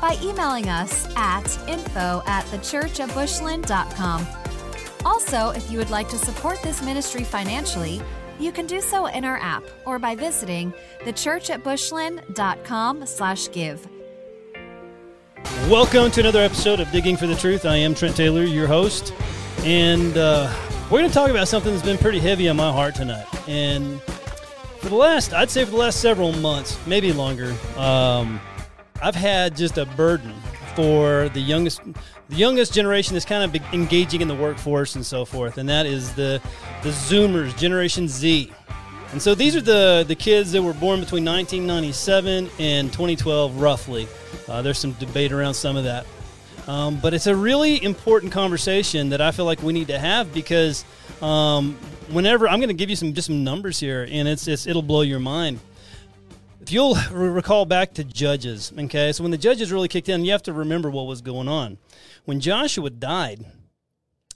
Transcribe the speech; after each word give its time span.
by 0.00 0.16
emailing 0.22 0.68
us 0.68 1.08
at 1.16 1.46
info 1.68 2.22
at 2.26 2.44
thechurchatbushland.com. 2.46 4.26
Also, 5.04 5.50
if 5.50 5.70
you 5.70 5.78
would 5.78 5.90
like 5.90 6.08
to 6.08 6.18
support 6.18 6.60
this 6.62 6.82
ministry 6.82 7.24
financially, 7.24 8.00
you 8.38 8.52
can 8.52 8.66
do 8.66 8.80
so 8.80 9.06
in 9.06 9.24
our 9.24 9.38
app 9.38 9.64
or 9.84 9.98
by 9.98 10.14
visiting 10.14 10.72
thechurchatbushland.com 11.04 13.06
slash 13.06 13.50
give. 13.52 13.86
Welcome 15.68 16.10
to 16.12 16.20
another 16.20 16.40
episode 16.40 16.80
of 16.80 16.90
Digging 16.90 17.16
for 17.16 17.26
the 17.26 17.36
Truth. 17.36 17.64
I 17.64 17.76
am 17.76 17.94
Trent 17.94 18.16
Taylor, 18.16 18.42
your 18.42 18.66
host, 18.66 19.14
and 19.60 20.16
uh, 20.16 20.52
we're 20.90 20.98
going 20.98 21.08
to 21.08 21.14
talk 21.14 21.30
about 21.30 21.48
something 21.48 21.72
that's 21.72 21.84
been 21.84 21.98
pretty 21.98 22.18
heavy 22.18 22.48
on 22.48 22.56
my 22.56 22.72
heart 22.72 22.94
tonight. 22.94 23.26
And 23.48 24.00
for 24.80 24.88
the 24.88 24.96
last, 24.96 25.32
I'd 25.32 25.50
say 25.50 25.64
for 25.64 25.70
the 25.72 25.76
last 25.76 26.00
several 26.00 26.32
months, 26.32 26.78
maybe 26.86 27.12
longer, 27.12 27.54
um, 27.76 28.40
I've 29.02 29.14
had 29.14 29.56
just 29.56 29.78
a 29.78 29.86
burden 29.86 30.34
for 30.74 31.28
the 31.30 31.40
youngest 31.40 31.80
the 32.28 32.36
youngest 32.36 32.74
generation 32.74 33.14
that's 33.14 33.24
kind 33.24 33.44
of 33.44 33.72
engaging 33.72 34.20
in 34.20 34.28
the 34.28 34.34
workforce 34.34 34.96
and 34.96 35.06
so 35.06 35.24
forth, 35.24 35.58
and 35.58 35.68
that 35.68 35.86
is 35.86 36.12
the 36.14 36.40
the 36.82 36.90
Zoomers, 36.90 37.56
Generation 37.56 38.08
Z. 38.08 38.52
And 39.12 39.22
so 39.22 39.34
these 39.34 39.54
are 39.56 39.60
the 39.60 40.04
the 40.06 40.14
kids 40.14 40.52
that 40.52 40.62
were 40.62 40.74
born 40.74 41.00
between 41.00 41.24
1997 41.24 42.50
and 42.58 42.92
2012, 42.92 43.60
roughly. 43.60 44.08
Uh, 44.48 44.62
there's 44.62 44.78
some 44.78 44.92
debate 44.92 45.32
around 45.32 45.54
some 45.54 45.76
of 45.76 45.84
that, 45.84 46.06
um, 46.66 46.98
but 47.00 47.14
it's 47.14 47.26
a 47.26 47.34
really 47.34 47.82
important 47.82 48.32
conversation 48.32 49.10
that 49.10 49.20
I 49.20 49.30
feel 49.30 49.44
like 49.44 49.62
we 49.62 49.72
need 49.72 49.88
to 49.88 49.98
have 49.98 50.34
because 50.34 50.84
um, 51.22 51.76
whenever 52.10 52.48
I'm 52.48 52.58
going 52.58 52.68
to 52.68 52.74
give 52.74 52.90
you 52.90 52.96
some 52.96 53.14
just 53.14 53.26
some 53.26 53.44
numbers 53.44 53.78
here, 53.78 54.06
and 54.10 54.28
it's, 54.28 54.46
it's 54.48 54.66
it'll 54.66 54.82
blow 54.82 55.02
your 55.02 55.20
mind. 55.20 55.60
If 56.66 56.72
you'll 56.72 56.96
recall 57.12 57.64
back 57.64 57.94
to 57.94 58.02
Judges, 58.02 58.72
okay, 58.76 59.12
so 59.12 59.22
when 59.22 59.30
the 59.30 59.38
Judges 59.38 59.70
really 59.70 59.86
kicked 59.86 60.08
in, 60.08 60.24
you 60.24 60.32
have 60.32 60.42
to 60.42 60.52
remember 60.52 60.90
what 60.90 61.06
was 61.06 61.20
going 61.20 61.46
on. 61.46 61.78
When 62.24 62.40
Joshua 62.40 62.90
died, 62.90 63.44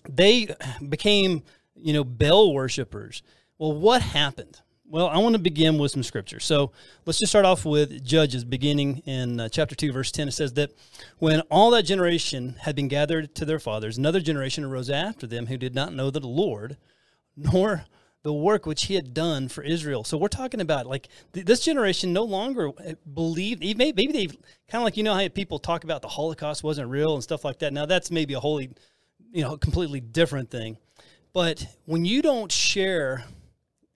they 0.08 0.54
became, 0.88 1.42
you 1.74 1.92
know, 1.92 2.04
Baal 2.04 2.54
worshippers. 2.54 3.24
Well, 3.58 3.72
what 3.72 4.00
happened? 4.00 4.60
Well, 4.88 5.08
I 5.08 5.18
want 5.18 5.32
to 5.32 5.40
begin 5.40 5.76
with 5.76 5.90
some 5.90 6.04
scripture. 6.04 6.38
So 6.38 6.70
let's 7.04 7.18
just 7.18 7.32
start 7.32 7.46
off 7.46 7.64
with 7.64 8.04
Judges, 8.04 8.44
beginning 8.44 8.98
in 9.06 9.40
uh, 9.40 9.48
chapter 9.48 9.74
2, 9.74 9.90
verse 9.90 10.12
10. 10.12 10.28
It 10.28 10.30
says 10.30 10.52
that 10.52 10.70
when 11.18 11.40
all 11.50 11.72
that 11.72 11.82
generation 11.82 12.54
had 12.60 12.76
been 12.76 12.86
gathered 12.86 13.34
to 13.34 13.44
their 13.44 13.58
fathers, 13.58 13.98
another 13.98 14.20
generation 14.20 14.62
arose 14.62 14.88
after 14.88 15.26
them 15.26 15.48
who 15.48 15.56
did 15.56 15.74
not 15.74 15.92
know 15.92 16.10
the 16.10 16.20
Lord, 16.20 16.76
nor 17.36 17.86
the 18.22 18.32
work 18.32 18.66
which 18.66 18.84
he 18.84 18.94
had 18.94 19.14
done 19.14 19.48
for 19.48 19.62
Israel. 19.62 20.04
So 20.04 20.18
we're 20.18 20.28
talking 20.28 20.60
about 20.60 20.86
like 20.86 21.08
th- 21.32 21.46
this 21.46 21.60
generation 21.60 22.12
no 22.12 22.24
longer 22.24 22.68
uh, 22.68 22.92
believed. 23.12 23.60
Maybe 23.60 24.06
they 24.08 24.26
kind 24.26 24.36
of 24.74 24.82
like 24.82 24.96
you 24.96 25.02
know 25.02 25.14
how 25.14 25.26
people 25.28 25.58
talk 25.58 25.84
about 25.84 26.02
the 26.02 26.08
Holocaust 26.08 26.62
wasn't 26.62 26.90
real 26.90 27.14
and 27.14 27.22
stuff 27.22 27.44
like 27.44 27.58
that. 27.60 27.72
Now 27.72 27.86
that's 27.86 28.10
maybe 28.10 28.34
a 28.34 28.40
wholly, 28.40 28.70
you 29.32 29.42
know, 29.42 29.56
completely 29.56 30.00
different 30.00 30.50
thing. 30.50 30.76
But 31.32 31.66
when 31.86 32.04
you 32.04 32.22
don't 32.22 32.50
share, 32.50 33.24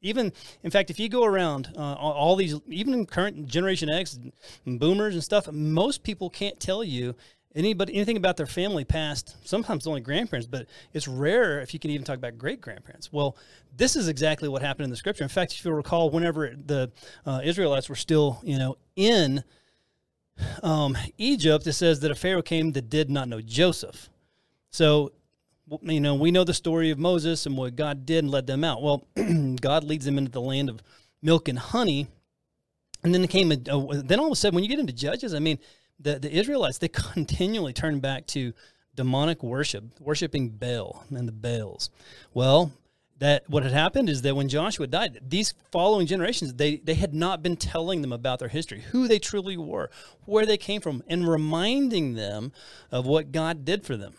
even 0.00 0.32
in 0.62 0.70
fact, 0.70 0.90
if 0.90 0.98
you 0.98 1.08
go 1.08 1.24
around 1.24 1.72
uh, 1.76 1.94
all 1.94 2.36
these, 2.36 2.58
even 2.68 3.04
current 3.06 3.46
Generation 3.46 3.90
X 3.90 4.18
Boomers 4.66 5.14
and 5.14 5.24
stuff, 5.24 5.50
most 5.50 6.02
people 6.02 6.30
can't 6.30 6.58
tell 6.60 6.84
you 6.84 7.14
anybody 7.54 7.94
anything 7.94 8.16
about 8.16 8.36
their 8.36 8.46
family 8.46 8.84
past 8.84 9.36
sometimes 9.46 9.86
only 9.86 10.00
grandparents 10.00 10.46
but 10.46 10.66
it's 10.92 11.06
rare 11.06 11.60
if 11.60 11.72
you 11.72 11.80
can 11.80 11.90
even 11.90 12.04
talk 12.04 12.16
about 12.16 12.36
great 12.36 12.60
grandparents 12.60 13.12
well 13.12 13.36
this 13.76 13.96
is 13.96 14.08
exactly 14.08 14.48
what 14.48 14.62
happened 14.62 14.84
in 14.84 14.90
the 14.90 14.96
scripture. 14.96 15.22
In 15.22 15.28
fact 15.28 15.52
if 15.52 15.64
you'll 15.64 15.74
recall 15.74 16.10
whenever 16.10 16.54
the 16.54 16.90
uh, 17.26 17.40
israelites 17.44 17.88
were 17.88 17.94
still 17.94 18.40
you 18.42 18.58
know 18.58 18.76
in 18.96 19.44
um, 20.62 20.96
egypt 21.18 21.66
it 21.66 21.74
says 21.74 22.00
that 22.00 22.10
a 22.10 22.14
pharaoh 22.14 22.42
came 22.42 22.72
that 22.72 22.88
did 22.88 23.10
not 23.10 23.28
know 23.28 23.40
joseph. 23.40 24.08
So 24.70 25.12
you 25.82 26.00
know 26.00 26.14
we 26.14 26.30
know 26.30 26.44
the 26.44 26.54
story 26.54 26.90
of 26.90 26.98
moses 26.98 27.46
and 27.46 27.56
what 27.56 27.74
god 27.76 28.04
did 28.04 28.24
and 28.24 28.30
led 28.30 28.46
them 28.46 28.64
out. 28.64 28.82
Well 28.82 29.06
god 29.60 29.84
leads 29.84 30.04
them 30.04 30.18
into 30.18 30.30
the 30.30 30.40
land 30.40 30.68
of 30.68 30.82
milk 31.22 31.48
and 31.48 31.58
honey. 31.58 32.08
And 33.02 33.14
then 33.14 33.22
it 33.22 33.28
came 33.30 33.52
a, 33.52 33.56
then 33.56 34.18
all 34.18 34.26
of 34.26 34.32
a 34.32 34.36
sudden 34.36 34.54
when 34.54 34.64
you 34.64 34.70
get 34.70 34.78
into 34.78 34.92
judges 34.92 35.34
i 35.34 35.38
mean 35.38 35.58
the, 35.98 36.18
the 36.18 36.32
Israelites, 36.32 36.78
they 36.78 36.88
continually 37.12 37.72
turn 37.72 38.00
back 38.00 38.26
to 38.28 38.52
demonic 38.94 39.42
worship, 39.42 39.84
worshiping 40.00 40.50
Baal 40.50 41.04
and 41.10 41.26
the 41.26 41.32
Baals. 41.32 41.90
Well, 42.32 42.72
that 43.18 43.48
what 43.48 43.62
had 43.62 43.72
happened 43.72 44.08
is 44.08 44.22
that 44.22 44.34
when 44.34 44.48
Joshua 44.48 44.86
died, 44.86 45.20
these 45.26 45.54
following 45.70 46.06
generations, 46.06 46.54
they, 46.54 46.76
they 46.76 46.94
had 46.94 47.14
not 47.14 47.42
been 47.42 47.56
telling 47.56 48.02
them 48.02 48.12
about 48.12 48.38
their 48.38 48.48
history, 48.48 48.82
who 48.90 49.06
they 49.06 49.18
truly 49.18 49.56
were, 49.56 49.90
where 50.24 50.44
they 50.44 50.56
came 50.56 50.80
from, 50.80 51.02
and 51.08 51.28
reminding 51.28 52.14
them 52.14 52.52
of 52.90 53.06
what 53.06 53.32
God 53.32 53.64
did 53.64 53.84
for 53.84 53.96
them. 53.96 54.14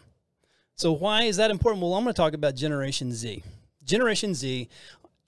So 0.78 0.92
why 0.92 1.24
is 1.24 1.38
that 1.38 1.52
important? 1.52 1.82
Well, 1.82 1.94
I'm 1.94 2.04
going 2.04 2.14
to 2.14 2.18
talk 2.18 2.34
about 2.34 2.56
Generation 2.56 3.12
Z. 3.12 3.44
Generation 3.84 4.34
Z, 4.34 4.70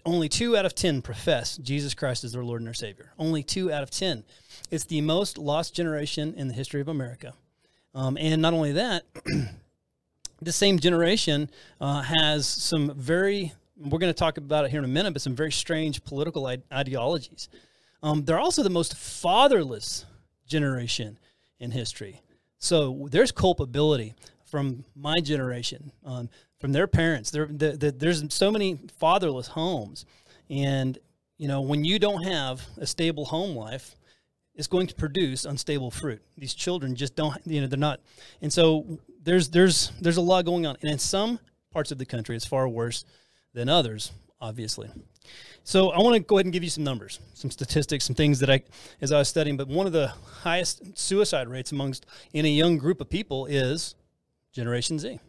only 0.05 0.29
two 0.29 0.57
out 0.57 0.65
of 0.65 0.73
10 0.73 1.01
profess 1.01 1.57
Jesus 1.57 1.93
Christ 1.93 2.23
as 2.23 2.31
their 2.31 2.43
Lord 2.43 2.61
and 2.61 2.67
their 2.67 2.73
Savior. 2.73 3.11
Only 3.19 3.43
two 3.43 3.71
out 3.71 3.83
of 3.83 3.91
10. 3.91 4.23
It's 4.71 4.85
the 4.85 5.01
most 5.01 5.37
lost 5.37 5.73
generation 5.73 6.33
in 6.35 6.47
the 6.47 6.53
history 6.53 6.81
of 6.81 6.87
America. 6.87 7.33
Um, 7.93 8.17
and 8.19 8.41
not 8.41 8.53
only 8.53 8.73
that, 8.73 9.03
the 10.41 10.51
same 10.51 10.79
generation 10.79 11.49
uh, 11.81 12.01
has 12.01 12.45
some 12.45 12.93
very, 12.95 13.53
we're 13.77 13.99
going 13.99 14.13
to 14.13 14.17
talk 14.17 14.37
about 14.37 14.65
it 14.65 14.71
here 14.71 14.79
in 14.79 14.85
a 14.85 14.89
minute, 14.89 15.13
but 15.13 15.21
some 15.21 15.35
very 15.35 15.51
strange 15.51 16.03
political 16.03 16.45
ideologies. 16.71 17.49
Um, 18.03 18.23
they're 18.23 18.39
also 18.39 18.63
the 18.63 18.69
most 18.69 18.95
fatherless 18.95 20.05
generation 20.47 21.17
in 21.59 21.71
history. 21.71 22.21
So 22.59 23.07
there's 23.11 23.31
culpability 23.31 24.13
from 24.45 24.85
my 24.95 25.15
generation, 25.21 25.91
um, 26.05 26.29
from 26.59 26.71
their 26.71 26.87
parents. 26.87 27.31
There, 27.31 27.47
the, 27.47 27.71
the, 27.71 27.91
there's 27.91 28.23
so 28.33 28.51
many 28.51 28.79
fatherless 28.97 29.47
homes. 29.47 30.05
And, 30.49 30.97
you 31.37 31.47
know, 31.47 31.61
when 31.61 31.83
you 31.83 31.99
don't 31.99 32.23
have 32.23 32.65
a 32.77 32.87
stable 32.87 33.25
home 33.25 33.55
life, 33.55 33.96
is 34.57 34.67
going 34.67 34.87
to 34.87 34.95
produce 34.95 35.45
unstable 35.45 35.91
fruit. 35.91 36.21
These 36.37 36.53
children 36.55 36.95
just 36.95 37.15
don't, 37.15 37.39
you 37.45 37.61
know, 37.61 37.67
they're 37.67 37.79
not. 37.79 38.01
And 38.41 38.51
so 38.51 38.99
there's 39.23 39.49
there's 39.49 39.91
there's 40.01 40.17
a 40.17 40.21
lot 40.21 40.43
going 40.45 40.65
on, 40.65 40.75
and 40.81 40.91
in 40.91 40.99
some 40.99 41.39
parts 41.71 41.91
of 41.91 41.99
the 41.99 42.05
country, 42.05 42.35
it's 42.35 42.45
far 42.45 42.67
worse 42.67 43.05
than 43.53 43.69
others, 43.69 44.11
obviously. 44.41 44.89
So 45.63 45.91
I 45.91 45.99
want 45.99 46.15
to 46.15 46.19
go 46.19 46.37
ahead 46.37 46.45
and 46.45 46.53
give 46.53 46.63
you 46.63 46.69
some 46.69 46.83
numbers, 46.83 47.19
some 47.33 47.51
statistics, 47.51 48.05
some 48.05 48.15
things 48.15 48.39
that 48.39 48.49
I, 48.49 48.63
as 49.01 49.11
I 49.11 49.19
was 49.19 49.27
studying. 49.27 49.57
But 49.57 49.67
one 49.67 49.85
of 49.85 49.91
the 49.93 50.13
highest 50.41 50.97
suicide 50.97 51.49
rates 51.49 51.71
amongst 51.71 52.05
in 52.33 52.45
a 52.45 52.49
young 52.49 52.77
group 52.77 53.01
of 53.01 53.09
people 53.09 53.45
is 53.45 53.95
Generation 54.53 54.97
Z. 54.97 55.19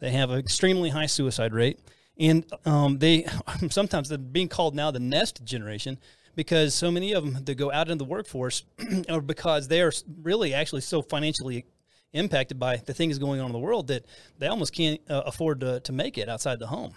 They 0.00 0.10
have 0.10 0.30
an 0.30 0.38
extremely 0.38 0.90
high 0.90 1.06
suicide 1.06 1.54
rate, 1.54 1.78
and 2.18 2.44
um, 2.64 2.98
they 2.98 3.26
sometimes 3.70 4.08
they're 4.08 4.18
being 4.18 4.48
called 4.48 4.74
now 4.74 4.90
the 4.90 5.00
nest 5.00 5.44
generation 5.44 5.98
because 6.36 6.74
so 6.74 6.90
many 6.90 7.12
of 7.12 7.24
them 7.24 7.44
that 7.44 7.54
go 7.56 7.72
out 7.72 7.88
into 7.88 8.04
the 8.04 8.08
workforce 8.08 8.62
are 9.08 9.20
because 9.20 9.66
they 9.66 9.80
are 9.80 9.90
really 10.22 10.54
actually 10.54 10.82
so 10.82 11.02
financially 11.02 11.64
impacted 12.12 12.58
by 12.58 12.76
the 12.76 12.94
things 12.94 13.18
going 13.18 13.40
on 13.40 13.46
in 13.46 13.52
the 13.52 13.58
world 13.58 13.88
that 13.88 14.04
they 14.38 14.46
almost 14.46 14.72
can't 14.72 15.00
uh, 15.10 15.22
afford 15.26 15.60
to, 15.60 15.80
to 15.80 15.92
make 15.92 16.16
it 16.18 16.28
outside 16.28 16.58
the 16.58 16.66
home. 16.66 16.92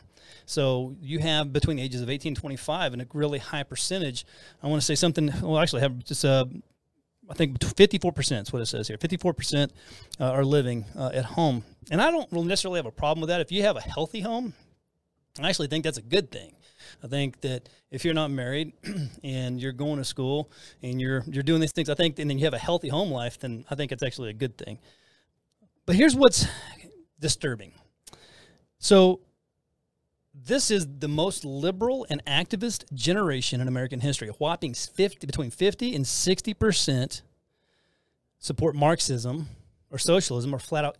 So 0.46 0.96
you 1.02 1.20
have 1.20 1.52
between 1.52 1.78
the 1.78 1.84
ages 1.84 2.02
of 2.02 2.10
18 2.10 2.32
and 2.32 2.38
25 2.38 2.94
and 2.94 3.02
a 3.02 3.08
really 3.14 3.40
high 3.40 3.64
percentage. 3.64 4.26
I 4.62 4.68
want 4.68 4.82
to 4.82 4.86
say 4.86 4.96
something, 4.96 5.32
well, 5.42 5.58
actually 5.60 5.82
have 5.82 6.04
just, 6.04 6.24
uh, 6.24 6.46
I 7.30 7.34
think 7.34 7.60
54% 7.60 8.42
is 8.44 8.54
what 8.54 8.62
it 8.62 8.66
says 8.68 8.88
here. 8.88 8.98
54% 8.98 9.72
uh, 10.20 10.24
are 10.24 10.46
living 10.46 10.86
uh, 10.96 11.12
at 11.14 11.26
home. 11.26 11.64
And 11.92 12.02
I 12.02 12.12
don't 12.12 12.32
necessarily 12.32 12.78
have 12.78 12.86
a 12.86 12.92
problem 12.92 13.22
with 13.22 13.30
that. 13.30 13.42
If 13.42 13.52
you 13.52 13.64
have 13.64 13.78
a 13.78 13.82
healthy 13.82 14.22
home, 14.22 14.54
I 15.42 15.50
actually 15.50 15.68
think 15.68 15.84
that's 15.84 15.98
a 15.98 16.04
good 16.04 16.32
thing. 16.32 16.54
I 17.04 17.08
think 17.08 17.42
that 17.42 17.70
if 17.92 18.06
you're 18.06 18.14
not 18.14 18.32
married 18.32 18.74
and 19.24 19.62
you're 19.62 19.72
going 19.72 19.98
to 19.98 20.06
school 20.06 20.52
and 20.84 21.00
you're 21.00 21.24
you're 21.28 21.44
doing 21.44 21.62
these 21.62 21.72
things, 21.72 21.90
I 21.90 21.96
think, 21.96 22.20
and 22.20 22.30
then 22.30 22.38
you 22.38 22.46
have 22.46 22.54
a 22.54 22.60
healthy 22.60 22.90
home 22.90 23.12
life, 23.12 23.40
then 23.40 23.66
I 23.70 23.76
think 23.76 23.92
it's 23.92 24.04
actually 24.04 24.30
a 24.30 24.34
good 24.34 24.58
thing. 24.58 24.80
But 25.86 25.96
here's 25.96 26.16
what's 26.16 26.46
disturbing. 27.20 27.74
So 28.78 29.22
this 30.34 30.72
is 30.72 30.88
the 31.00 31.08
most 31.08 31.44
liberal 31.44 32.06
and 32.10 32.24
activist 32.26 32.92
generation 32.94 33.62
in 33.62 33.68
American 33.68 34.00
history. 34.00 34.30
A 34.30 34.34
whopping 34.34 34.74
50 34.74 35.26
between 35.26 35.52
50 35.52 35.96
and 35.96 36.08
60 36.08 36.54
percent 36.54 37.22
support 38.40 38.76
Marxism 38.76 39.48
or 39.92 39.98
socialism 39.98 40.54
or 40.54 40.60
flat 40.60 40.86
out 40.86 40.98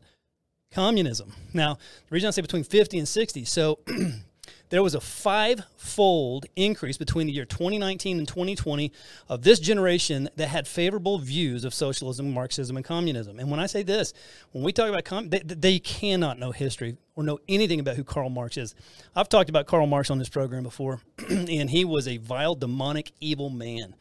communism. 0.72 1.34
Now, 1.54 1.76
the 1.76 2.12
reason 2.12 2.28
I 2.28 2.32
say 2.32 2.42
between 2.42 2.64
50 2.64 3.00
and 3.00 3.08
60, 3.08 3.46
so 3.46 3.80
there 4.70 4.84
was 4.84 4.96
a 4.96 5.02
five-fold 5.02 6.46
increase 6.56 6.98
between 6.98 7.28
the 7.28 7.34
year 7.34 7.46
2019 7.46 8.20
and 8.20 8.28
2020 8.28 8.92
of 9.28 9.42
this 9.42 9.60
generation 9.60 10.30
that 10.36 10.48
had 10.48 10.68
favorable 10.68 11.18
views 11.18 11.66
of 11.66 11.74
socialism, 11.74 12.34
Marxism, 12.34 12.78
and 12.78 12.86
communism. 12.86 13.40
And 13.40 13.50
when 13.50 13.60
I 13.60 13.66
say 13.66 13.84
this, 13.84 14.14
when 14.52 14.64
we 14.64 14.72
talk 14.72 14.90
about 14.90 15.06
com- 15.06 15.30
they, 15.30 15.40
they 15.40 15.80
cannot 15.80 16.40
know 16.40 16.52
history 16.52 16.98
or 17.16 17.24
know 17.24 17.40
anything 17.50 17.80
about 17.80 17.96
who 17.96 18.04
Karl 18.04 18.30
Marx 18.30 18.58
is. 18.58 18.76
I've 19.16 19.28
talked 19.28 19.50
about 19.50 19.68
Karl 19.68 19.88
Marx 19.88 20.10
on 20.10 20.20
this 20.20 20.30
program 20.30 20.64
before, 20.64 21.02
and 21.30 21.70
he 21.70 21.84
was 21.84 22.08
a 22.08 22.18
vile, 22.18 22.56
demonic, 22.56 23.12
evil 23.20 23.50
man. 23.50 23.96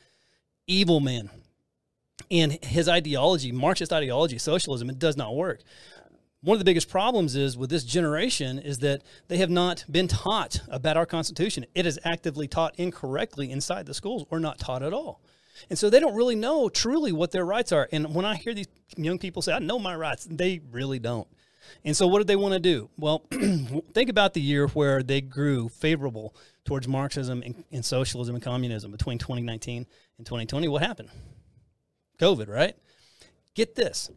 Evil 0.67 1.01
man. 1.01 1.31
And 2.31 2.63
his 2.63 2.89
ideology, 2.89 3.53
Marxist 3.53 3.93
ideology, 3.93 4.39
socialism, 4.39 4.91
it 4.91 4.99
does 4.99 5.17
not 5.17 5.35
work 5.35 5.61
one 6.41 6.55
of 6.55 6.59
the 6.61 6.65
biggest 6.65 6.89
problems 6.89 7.35
is 7.35 7.57
with 7.57 7.69
this 7.69 7.85
generation 7.85 8.59
is 8.59 8.79
that 8.79 9.03
they 9.27 9.39
have 9.39 9.51
not 9.51 9.85
been 9.91 10.07
taught 10.07 10.61
about 10.69 10.97
our 10.97 11.07
Constitution. 11.07 11.67
It 11.75 11.85
is 11.85 11.99
actively 12.05 12.47
taught 12.47 12.75
incorrectly 12.77 13.51
inside 13.51 13.87
the 13.87 13.95
schools 13.95 14.25
or 14.31 14.39
not 14.39 14.59
taught 14.59 14.83
at 14.83 14.93
all. 14.93 15.21
And 15.69 15.77
so 15.77 15.91
they 15.91 15.99
don't 15.99 16.15
really 16.15 16.37
know 16.37 16.69
truly 16.69 17.11
what 17.11 17.33
their 17.33 17.45
rights 17.45 17.73
are. 17.73 17.89
And 17.91 18.15
when 18.15 18.25
I 18.25 18.37
hear 18.37 18.55
these 18.55 18.69
young 18.97 19.19
people 19.19 19.43
say, 19.43 19.53
I 19.53 19.59
know 19.59 19.81
my 19.81 19.97
rights, 19.97 20.29
they 20.31 20.61
really 20.71 21.01
don't. 21.01 21.27
And 21.85 21.97
so 21.97 22.07
what 22.07 22.19
do 22.19 22.25
they 22.25 22.37
want 22.37 22.55
to 22.55 22.61
do? 22.61 22.89
Well, 22.97 23.25
think 23.31 24.09
about 24.09 24.35
the 24.35 24.41
year 24.41 24.69
where 24.69 25.03
they 25.03 25.21
grew 25.21 25.69
favorable 25.69 26.35
towards 26.65 26.87
Marxism 26.87 27.43
and, 27.45 27.65
and 27.73 27.85
socialism 27.85 28.37
and 28.37 28.45
communism 28.45 28.93
between 28.93 29.19
2019 29.19 29.87
and 30.19 30.27
2020. 30.27 30.69
What 30.69 30.83
happened? 30.83 31.11
COVID, 32.21 32.49
right? 32.49 32.77
Get 33.55 33.75
this 33.75 34.09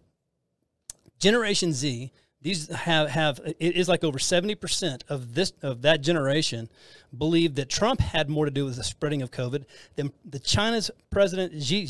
Generation 1.22 1.72
Z, 1.72 2.12
these 2.42 2.68
have, 2.70 3.10
have 3.10 3.40
it 3.46 3.76
is 3.76 3.88
like 3.88 4.04
over 4.04 4.18
70% 4.18 5.04
of 5.08 5.36
this 5.36 5.54
of 5.62 5.84
that 5.84 6.02
generation 6.02 6.68
believe 7.16 7.54
that 7.56 7.70
Trump 7.70 8.02
had 8.02 8.30
more 8.30 8.46
to 8.46 8.52
do 8.52 8.66
with 8.66 8.76
the 8.76 8.84
spreading 8.84 9.22
of 9.22 9.30
COVID 9.30 9.66
than 9.96 10.12
the 10.26 10.40
China's 10.40 10.90
president 11.12 11.62
Xi, 11.62 11.88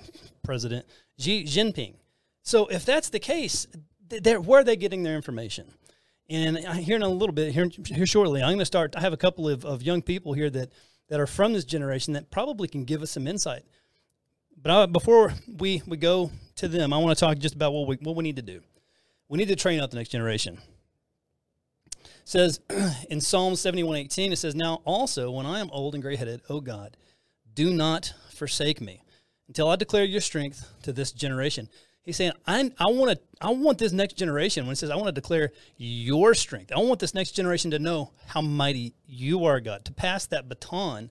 President 0.42 0.84
Xi 1.18 1.44
Jinping. 1.44 1.94
So 2.42 2.66
if 2.66 2.84
that's 2.84 3.08
the 3.08 3.20
case, 3.20 3.68
where 4.10 4.60
are 4.60 4.64
they 4.64 4.76
getting 4.76 5.04
their 5.04 5.14
information? 5.14 5.66
And 6.28 6.58
here 6.58 6.96
in 6.96 7.02
a 7.02 7.08
little 7.08 7.34
bit, 7.34 7.52
here, 7.52 7.68
here 7.86 8.06
shortly, 8.06 8.42
I'm 8.42 8.48
going 8.48 8.58
to 8.58 8.64
start. 8.64 8.96
I 8.96 9.00
have 9.00 9.12
a 9.12 9.18
couple 9.18 9.48
of, 9.48 9.64
of 9.64 9.82
young 9.82 10.02
people 10.02 10.32
here 10.32 10.50
that, 10.50 10.72
that 11.08 11.20
are 11.20 11.26
from 11.26 11.52
this 11.52 11.64
generation 11.64 12.14
that 12.14 12.30
probably 12.30 12.66
can 12.66 12.84
give 12.84 13.02
us 13.02 13.12
some 13.12 13.28
insight. 13.28 13.62
But 14.60 14.70
I, 14.72 14.86
before 14.86 15.34
we, 15.58 15.82
we 15.86 15.98
go 15.98 16.30
to 16.56 16.68
them, 16.68 16.92
I 16.92 16.98
want 16.98 17.16
to 17.16 17.24
talk 17.24 17.38
just 17.38 17.54
about 17.54 17.72
what 17.72 17.88
we, 17.88 17.96
what 17.96 18.16
we 18.16 18.22
need 18.22 18.36
to 18.36 18.42
do. 18.42 18.60
We 19.28 19.38
need 19.38 19.48
to 19.48 19.56
train 19.56 19.80
up 19.80 19.90
the 19.90 19.96
next 19.96 20.10
generation. 20.10 20.58
It 22.02 22.10
says 22.24 22.60
in 23.10 23.20
Psalm 23.20 23.54
71:18, 23.54 24.32
it 24.32 24.36
says, 24.36 24.54
Now 24.54 24.80
also, 24.84 25.30
when 25.30 25.46
I 25.46 25.60
am 25.60 25.70
old 25.70 25.94
and 25.94 26.02
gray 26.02 26.16
headed, 26.16 26.42
O 26.48 26.60
God, 26.60 26.96
do 27.54 27.72
not 27.72 28.12
forsake 28.30 28.80
me 28.80 29.02
until 29.48 29.68
I 29.68 29.76
declare 29.76 30.04
your 30.04 30.20
strength 30.20 30.72
to 30.82 30.92
this 30.92 31.12
generation. 31.12 31.68
He's 32.02 32.18
saying, 32.18 32.32
I, 32.46 32.70
I 32.78 32.86
want 32.90 33.12
to, 33.12 33.20
I 33.40 33.50
want 33.50 33.78
this 33.78 33.92
next 33.92 34.14
generation. 34.14 34.66
When 34.66 34.74
it 34.74 34.76
says, 34.76 34.90
I 34.90 34.96
want 34.96 35.06
to 35.06 35.12
declare 35.12 35.52
your 35.78 36.34
strength, 36.34 36.70
I 36.70 36.78
want 36.78 37.00
this 37.00 37.14
next 37.14 37.30
generation 37.30 37.70
to 37.70 37.78
know 37.78 38.12
how 38.26 38.42
mighty 38.42 38.94
you 39.06 39.46
are, 39.46 39.58
God, 39.58 39.86
to 39.86 39.92
pass 39.92 40.26
that 40.26 40.48
baton 40.48 41.10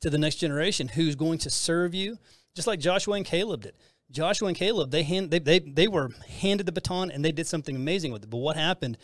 to 0.00 0.08
the 0.08 0.16
next 0.16 0.36
generation 0.36 0.88
who's 0.88 1.14
going 1.14 1.38
to 1.40 1.50
serve 1.50 1.94
you, 1.94 2.16
just 2.54 2.66
like 2.66 2.80
Joshua 2.80 3.16
and 3.16 3.26
Caleb 3.26 3.62
did. 3.62 3.74
Joshua 4.10 4.48
and 4.48 4.56
Caleb, 4.56 4.90
they 4.90 5.02
hand 5.02 5.30
they, 5.30 5.38
they 5.38 5.58
they 5.58 5.88
were 5.88 6.10
handed 6.40 6.66
the 6.66 6.72
baton 6.72 7.10
and 7.10 7.24
they 7.24 7.32
did 7.32 7.46
something 7.46 7.76
amazing 7.76 8.12
with 8.12 8.24
it. 8.24 8.30
But 8.30 8.38
what 8.38 8.56
happened? 8.56 8.98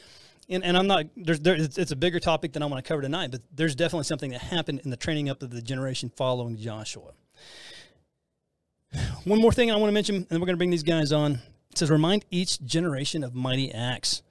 And, 0.48 0.62
and 0.64 0.76
I'm 0.76 0.86
not 0.86 1.06
there's 1.16 1.40
there, 1.40 1.56
it's 1.56 1.90
a 1.90 1.96
bigger 1.96 2.20
topic 2.20 2.52
than 2.52 2.62
I 2.62 2.66
want 2.66 2.84
to 2.84 2.88
cover 2.88 3.02
tonight. 3.02 3.30
But 3.30 3.42
there's 3.54 3.74
definitely 3.74 4.04
something 4.04 4.30
that 4.30 4.42
happened 4.42 4.80
in 4.84 4.90
the 4.90 4.96
training 4.96 5.28
up 5.28 5.42
of 5.42 5.50
the 5.50 5.62
generation 5.62 6.10
following 6.14 6.56
Joshua. 6.56 7.12
One 9.24 9.40
more 9.40 9.52
thing 9.52 9.70
I 9.70 9.76
want 9.76 9.88
to 9.88 9.92
mention, 9.92 10.26
and 10.30 10.40
we're 10.40 10.46
going 10.46 10.54
to 10.54 10.56
bring 10.56 10.70
these 10.70 10.82
guys 10.82 11.12
on. 11.12 11.40
It 11.70 11.78
says, 11.78 11.90
"Remind 11.90 12.24
each 12.30 12.62
generation 12.64 13.24
of 13.24 13.34
mighty 13.34 13.72
acts." 13.72 14.22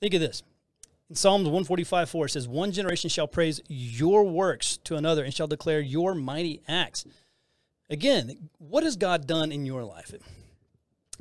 Think 0.00 0.14
of 0.14 0.20
this. 0.20 0.42
In 1.08 1.14
Psalms 1.14 1.44
145 1.44 2.10
4, 2.10 2.26
it 2.26 2.28
says, 2.30 2.48
One 2.48 2.72
generation 2.72 3.08
shall 3.08 3.28
praise 3.28 3.60
your 3.68 4.24
works 4.24 4.76
to 4.84 4.96
another 4.96 5.22
and 5.22 5.32
shall 5.32 5.46
declare 5.46 5.80
your 5.80 6.14
mighty 6.14 6.62
acts. 6.66 7.04
Again, 7.88 8.48
what 8.58 8.84
has 8.84 8.96
God 8.96 9.26
done 9.26 9.52
in 9.52 9.64
your 9.66 9.84
life? 9.84 10.12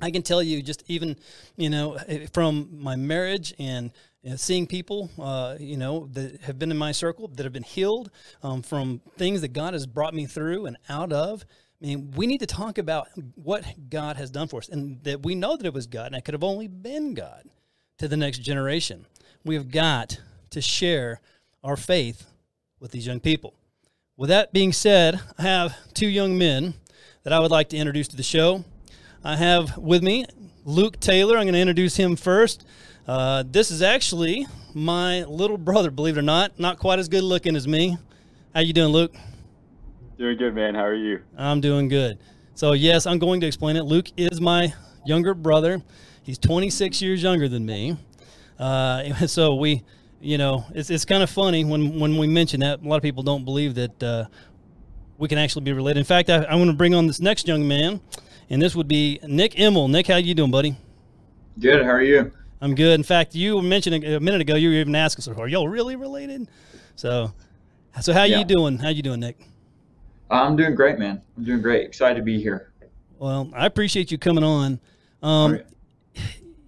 I 0.02 0.12
can 0.12 0.24
tell 0.24 0.44
you 0.44 0.62
just 0.62 0.84
even, 0.88 1.16
you 1.56 1.70
know, 1.70 1.98
from 2.34 2.70
my 2.72 2.96
marriage 2.96 3.54
and 3.60 3.92
know, 4.26 4.36
seeing 4.36 4.68
people, 4.68 5.10
uh, 5.20 5.56
you 5.60 5.78
know, 5.78 6.08
that 6.14 6.42
have 6.42 6.58
been 6.60 6.72
in 6.72 6.78
my 6.78 6.92
circle 6.92 7.28
that 7.28 7.44
have 7.44 7.54
been 7.54 7.64
healed 7.64 8.10
um, 8.44 8.62
from 8.62 9.02
things 9.18 9.42
that 9.42 9.54
God 9.54 9.74
has 9.74 9.86
brought 9.86 10.14
me 10.14 10.26
through 10.26 10.66
and 10.66 10.78
out 10.90 11.14
of. 11.14 11.46
I 11.82 11.86
mean, 11.86 12.12
we 12.16 12.26
need 12.26 12.40
to 12.40 12.48
talk 12.48 12.78
about 12.78 13.08
what 13.36 13.66
God 13.90 14.18
has 14.18 14.32
done 14.32 14.48
for 14.48 14.60
us 14.60 14.70
and 14.70 15.04
that 15.04 15.24
we 15.24 15.36
know 15.36 15.56
that 15.56 15.66
it 15.66 15.74
was 15.74 15.88
God 15.88 16.08
and 16.08 16.16
it 16.16 16.26
could 16.26 16.34
have 16.34 16.44
only 16.44 16.68
been 16.68 17.14
God 17.14 17.44
to 18.00 18.08
the 18.08 18.18
next 18.18 18.40
generation. 18.40 19.06
We 19.44 19.56
have 19.56 19.70
got 19.70 20.20
to 20.52 20.62
share 20.62 21.22
our 21.64 21.78
faith 21.78 22.26
with 22.80 22.92
these 22.92 23.06
young 23.06 23.20
people. 23.20 23.54
With 24.18 24.30
that 24.30 24.54
being 24.54 24.72
said, 24.72 25.20
I 25.38 25.42
have 25.42 25.76
two 25.94 26.08
young 26.08 26.38
men 26.38 26.76
that 27.24 27.34
I 27.34 27.40
would 27.42 27.52
like 27.52 27.68
to 27.70 27.78
introduce 27.78 28.08
to 28.08 28.16
the 28.16 28.24
show. 28.24 28.64
I 29.26 29.36
have 29.36 29.78
with 29.78 30.04
me 30.04 30.26
Luke 30.64 31.02
Taylor. 31.02 31.36
I'm 31.38 31.44
going 31.44 31.54
to 31.54 31.60
introduce 31.60 31.98
him 31.98 32.16
first. 32.16 32.66
Uh, 33.06 33.44
this 33.46 33.72
is 33.72 33.82
actually 33.82 34.48
my 34.74 35.24
little 35.24 35.58
brother, 35.58 35.92
believe 35.92 36.16
it 36.16 36.20
or 36.22 36.24
not. 36.24 36.58
Not 36.58 36.80
quite 36.80 36.98
as 36.98 37.10
good 37.10 37.26
looking 37.26 37.58
as 37.58 37.68
me. 37.68 37.98
How 38.54 38.62
you 38.62 38.72
doing, 38.72 38.94
Luke? 38.94 39.14
Doing 40.18 40.38
good, 40.38 40.56
man. 40.56 40.76
How 40.76 40.86
are 40.86 40.96
you? 40.96 41.20
I'm 41.38 41.60
doing 41.60 41.90
good. 41.90 42.18
So 42.54 42.72
yes, 42.72 43.06
I'm 43.06 43.20
going 43.20 43.42
to 43.42 43.48
explain 43.48 43.76
it. 43.76 43.84
Luke 43.84 44.08
is 44.16 44.40
my 44.40 44.74
younger 45.06 45.34
brother. 45.34 45.82
He's 46.24 46.38
26 46.38 47.02
years 47.02 47.22
younger 47.22 47.50
than 47.50 47.66
me. 47.66 47.98
Uh, 48.58 49.14
so 49.28 49.56
we 49.56 49.84
you 50.26 50.40
know, 50.40 50.66
it's, 50.74 50.90
it's 50.90 51.06
kind 51.06 51.22
of 51.22 51.30
funny 51.30 51.64
when, 51.64 52.00
when 52.00 52.18
we 52.18 52.26
mention 52.26 52.60
that. 52.62 52.82
A 52.82 52.88
lot 52.88 52.96
of 52.98 53.04
people 53.04 53.22
don't 53.22 53.46
believe 53.46 53.76
that 53.76 54.04
uh, 54.04 54.26
we 55.18 55.28
can 55.28 55.38
actually 55.38 55.64
be 55.64 55.72
related. 55.72 56.00
In 56.00 56.06
fact, 56.06 56.30
I, 56.30 56.44
I 56.44 56.56
want 56.56 56.70
to 56.70 56.76
bring 56.76 56.96
on 56.96 57.06
this 57.06 57.20
next 57.20 57.48
young 57.48 57.68
man, 57.68 58.02
and 58.50 58.62
this 58.62 58.76
would 58.76 58.88
be 58.88 59.20
Nick 59.28 59.54
Immel. 59.54 59.90
Nick, 59.90 60.08
how 60.08 60.18
you 60.18 60.34
doing, 60.34 60.52
buddy? 60.52 60.76
Good. 61.60 61.84
How 61.84 61.92
are 61.92 62.02
you? 62.02 62.32
I'm 62.60 62.74
good. 62.74 62.96
In 62.96 63.04
fact, 63.04 63.36
you 63.36 63.58
were 63.58 63.62
mentioning 63.62 64.04
a 64.04 64.20
minute 64.20 64.42
ago, 64.42 64.56
you 64.56 64.70
were 64.70 64.76
even 64.76 64.96
asking, 64.96 65.22
so 65.22 65.40
are 65.40 65.48
y'all 65.48 65.70
really 65.70 65.96
related? 65.96 66.48
So, 66.96 67.32
so 68.02 68.12
how 68.12 68.24
yeah. 68.24 68.40
you 68.40 68.46
doing? 68.46 68.80
How 68.80 68.90
you 68.90 69.04
doing, 69.04 69.20
Nick? 69.20 69.38
I'm 70.32 70.56
doing 70.56 70.74
great, 70.74 70.98
man. 70.98 71.22
I'm 71.38 71.44
doing 71.44 71.62
great. 71.62 71.86
Excited 71.86 72.16
to 72.16 72.24
be 72.24 72.42
here. 72.42 72.72
Well, 73.20 73.52
I 73.54 73.68
appreciate 73.68 74.12
you 74.12 74.18
coming 74.18 74.44
on. 74.44 74.80
Um, 75.22 75.60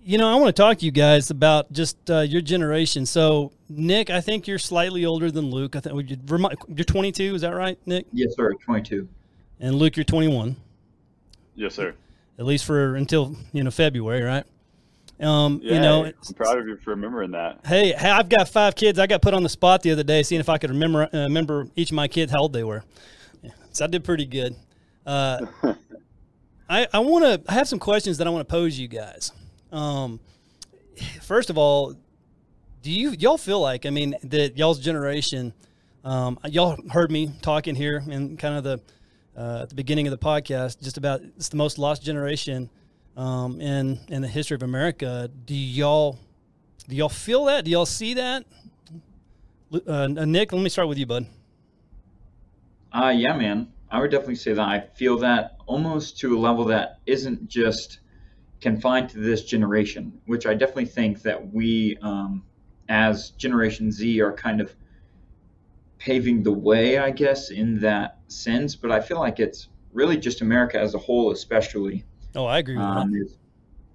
you 0.08 0.18
know, 0.18 0.32
I 0.32 0.36
want 0.36 0.56
to 0.56 0.62
talk 0.62 0.78
to 0.78 0.86
you 0.86 0.92
guys 0.92 1.32
about 1.32 1.70
just 1.74 2.10
uh, 2.10 2.22
your 2.22 2.40
generation. 2.40 3.06
So, 3.06 3.52
Nick, 3.68 4.10
I 4.10 4.22
think 4.22 4.48
you're 4.48 4.58
slightly 4.58 5.04
older 5.04 5.30
than 5.30 5.52
Luke. 5.52 5.76
I 5.76 5.82
think 5.82 6.10
you're 6.10 6.86
22. 6.86 7.36
Is 7.36 7.42
that 7.42 7.54
right, 7.54 7.78
Nick? 7.86 8.06
Yes, 8.14 8.34
sir. 8.38 8.54
22. 8.54 9.06
And 9.60 9.76
Luke, 9.76 9.98
you're 9.98 10.06
21. 10.06 10.56
Yes, 11.56 11.76
sir. 11.76 11.94
At 12.40 12.46
least 12.46 12.64
for 12.64 12.96
until 12.96 13.36
you 13.52 13.66
know 13.66 13.72
February, 13.72 14.22
right? 14.22 14.46
Um, 15.20 15.60
yeah, 15.62 15.74
you 15.74 15.82
know, 15.82 16.06
I'm 16.06 16.34
proud 16.36 16.58
of 16.58 16.68
you 16.68 16.78
for 16.78 16.92
remembering 16.92 17.32
that. 17.32 17.66
Hey, 17.66 17.92
hey, 17.92 18.10
I've 18.10 18.30
got 18.30 18.48
five 18.48 18.76
kids. 18.76 19.00
I 19.00 19.08
got 19.08 19.22
put 19.22 19.34
on 19.34 19.44
the 19.44 19.50
spot 19.50 19.82
the 19.82 19.92
other 19.92 20.04
day, 20.04 20.24
seeing 20.24 20.40
if 20.40 20.48
I 20.48 20.58
could 20.58 20.70
remember 20.70 21.10
uh, 21.12 21.24
remember 21.24 21.68
each 21.76 21.90
of 21.92 21.96
my 21.96 22.08
kids 22.08 22.32
how 22.32 22.44
old 22.44 22.54
they 22.54 22.64
were. 22.64 22.84
So 23.74 23.84
I 23.84 23.88
did 23.88 24.06
pretty 24.06 24.26
good. 24.26 24.56
Uh, 25.06 25.48
I 26.70 26.88
I 26.94 27.00
want 27.00 27.26
to. 27.26 27.52
I 27.52 27.56
have 27.56 27.68
some 27.68 27.80
questions 27.80 28.20
that 28.20 28.28
I 28.28 28.30
want 28.30 28.48
to 28.48 28.52
pose 28.52 28.80
you 28.80 28.88
guys. 28.88 29.34
Um, 29.71 30.19
first 31.21 31.50
of 31.50 31.57
all, 31.57 31.95
do 32.81 32.91
you 32.91 33.12
y'all 33.12 33.38
feel 33.38 33.59
like 33.59 33.86
I 33.86 33.89
mean 33.89 34.15
that 34.24 34.57
y'all's 34.57 34.79
generation, 34.79 35.53
um, 36.03 36.39
y'all 36.45 36.77
heard 36.91 37.12
me 37.12 37.33
talking 37.41 37.75
here 37.75 38.03
in 38.07 38.38
kind 38.38 38.55
of 38.55 38.63
the 38.63 38.81
uh, 39.38 39.62
at 39.63 39.69
the 39.69 39.75
beginning 39.75 40.07
of 40.07 40.12
the 40.12 40.17
podcast 40.17 40.81
just 40.81 40.97
about 40.97 41.21
it's 41.36 41.50
the 41.50 41.57
most 41.57 41.77
lost 41.77 42.01
generation 42.01 42.69
um, 43.15 43.59
in 43.59 44.00
in 44.07 44.21
the 44.21 44.27
history 44.27 44.55
of 44.55 44.63
America. 44.63 45.29
Do 45.45 45.55
y'all 45.55 46.17
do 46.88 46.95
y'all 46.95 47.09
feel 47.09 47.45
that? 47.45 47.65
Do 47.65 47.71
y'all 47.71 47.86
see 47.86 48.13
that? 48.13 48.45
Uh, 49.86 50.07
Nick, 50.07 50.53
let 50.53 50.62
me 50.62 50.69
start 50.69 50.88
with 50.88 50.97
you, 50.97 51.05
bud. 51.05 51.27
Uh, 52.93 53.13
yeah, 53.15 53.36
man. 53.36 53.74
I 53.89 54.00
would 54.00 54.12
definitely 54.12 54.36
say 54.36 54.53
that 54.53 54.67
I 54.67 54.81
feel 54.95 55.17
that 55.19 55.57
almost 55.65 56.17
to 56.19 56.38
a 56.38 56.39
level 56.39 56.65
that 56.65 57.00
isn't 57.05 57.47
just 57.47 58.00
confined 58.62 59.10
to 59.10 59.20
this 59.20 59.44
generation, 59.44 60.20
which 60.26 60.46
I 60.46 60.54
definitely 60.54 60.86
think 60.86 61.22
that 61.22 61.54
we, 61.54 61.98
um, 62.02 62.44
as 62.90 63.32
Generation 63.32 63.92
Z, 63.92 64.22
are 64.22 64.34
kind 64.34 64.62
of 64.62 64.76
paving 66.00 66.44
the 66.44 66.52
way, 66.52 66.98
I 66.98 67.12
guess, 67.12 67.50
in 67.50 67.80
that 67.82 68.20
sense. 68.28 68.76
But 68.76 68.92
I 68.92 69.00
feel 69.00 69.20
like 69.20 69.40
it's 69.40 69.70
really 69.94 70.18
just 70.18 70.42
America 70.42 70.80
as 70.80 70.96
a 70.96 71.00
whole, 71.00 71.32
especially. 71.32 72.04
Oh, 72.36 72.46
I 72.46 72.60
agree 72.60 72.78
with 72.78 72.86
um, 72.86 73.12
that. 73.12 73.30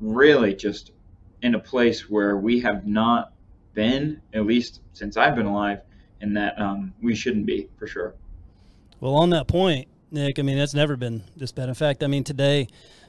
Really 0.00 0.54
just 0.54 0.92
in 1.42 1.54
a 1.54 1.59
place 1.59 2.09
where 2.09 2.37
we 2.37 2.61
have 2.61 2.87
not 2.87 3.33
been, 3.75 4.21
at 4.35 4.47
least 4.47 4.81
since 4.92 5.16
I've 5.16 5.35
been 5.35 5.47
alive, 5.47 5.81
and 6.21 6.37
that 6.37 6.59
um, 6.61 6.92
we 7.02 7.14
shouldn't 7.14 7.47
be 7.47 7.69
for 7.78 7.87
sure. 7.87 8.14
Well, 9.00 9.14
on 9.14 9.31
that 9.31 9.49
point, 9.49 9.88
Nick, 10.11 10.38
I 10.38 10.42
mean, 10.42 10.59
that's 10.59 10.75
never 10.75 10.97
been 10.97 11.25
this 11.37 11.52
bad. 11.52 11.69
In 11.69 11.75
fact, 11.75 12.02
I 12.02 12.07
mean, 12.07 12.23
today, 12.23 12.69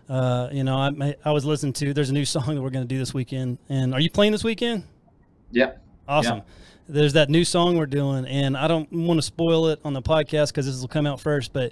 uh, 0.10 0.50
you 0.52 0.64
know, 0.64 0.78
I, 0.78 1.16
I 1.24 1.32
was 1.32 1.46
listening 1.46 1.74
to, 1.74 1.94
there's 1.94 2.10
a 2.10 2.14
new 2.14 2.26
song 2.36 2.56
that 2.56 2.62
we're 2.62 2.70
going 2.70 2.88
to 2.88 2.94
do 2.94 3.00
this 3.00 3.14
weekend. 3.14 3.58
And 3.70 3.94
are 3.94 4.00
you 4.00 4.10
playing 4.10 4.32
this 4.32 4.44
weekend? 4.44 4.84
Yeah. 5.52 5.74
Awesome. 6.08 6.38
Yeah. 6.38 6.44
There's 6.90 7.14
that 7.14 7.30
new 7.30 7.46
song 7.46 7.78
we're 7.78 7.86
doing, 7.86 8.26
and 8.26 8.58
I 8.58 8.68
don't 8.68 8.92
want 8.92 9.18
to 9.18 9.22
spoil 9.22 9.68
it 9.68 9.80
on 9.86 9.94
the 9.94 10.02
podcast 10.02 10.50
because 10.50 10.66
this 10.66 10.82
will 10.82 10.90
come 10.90 11.08
out 11.08 11.22
first, 11.22 11.54
but 11.54 11.72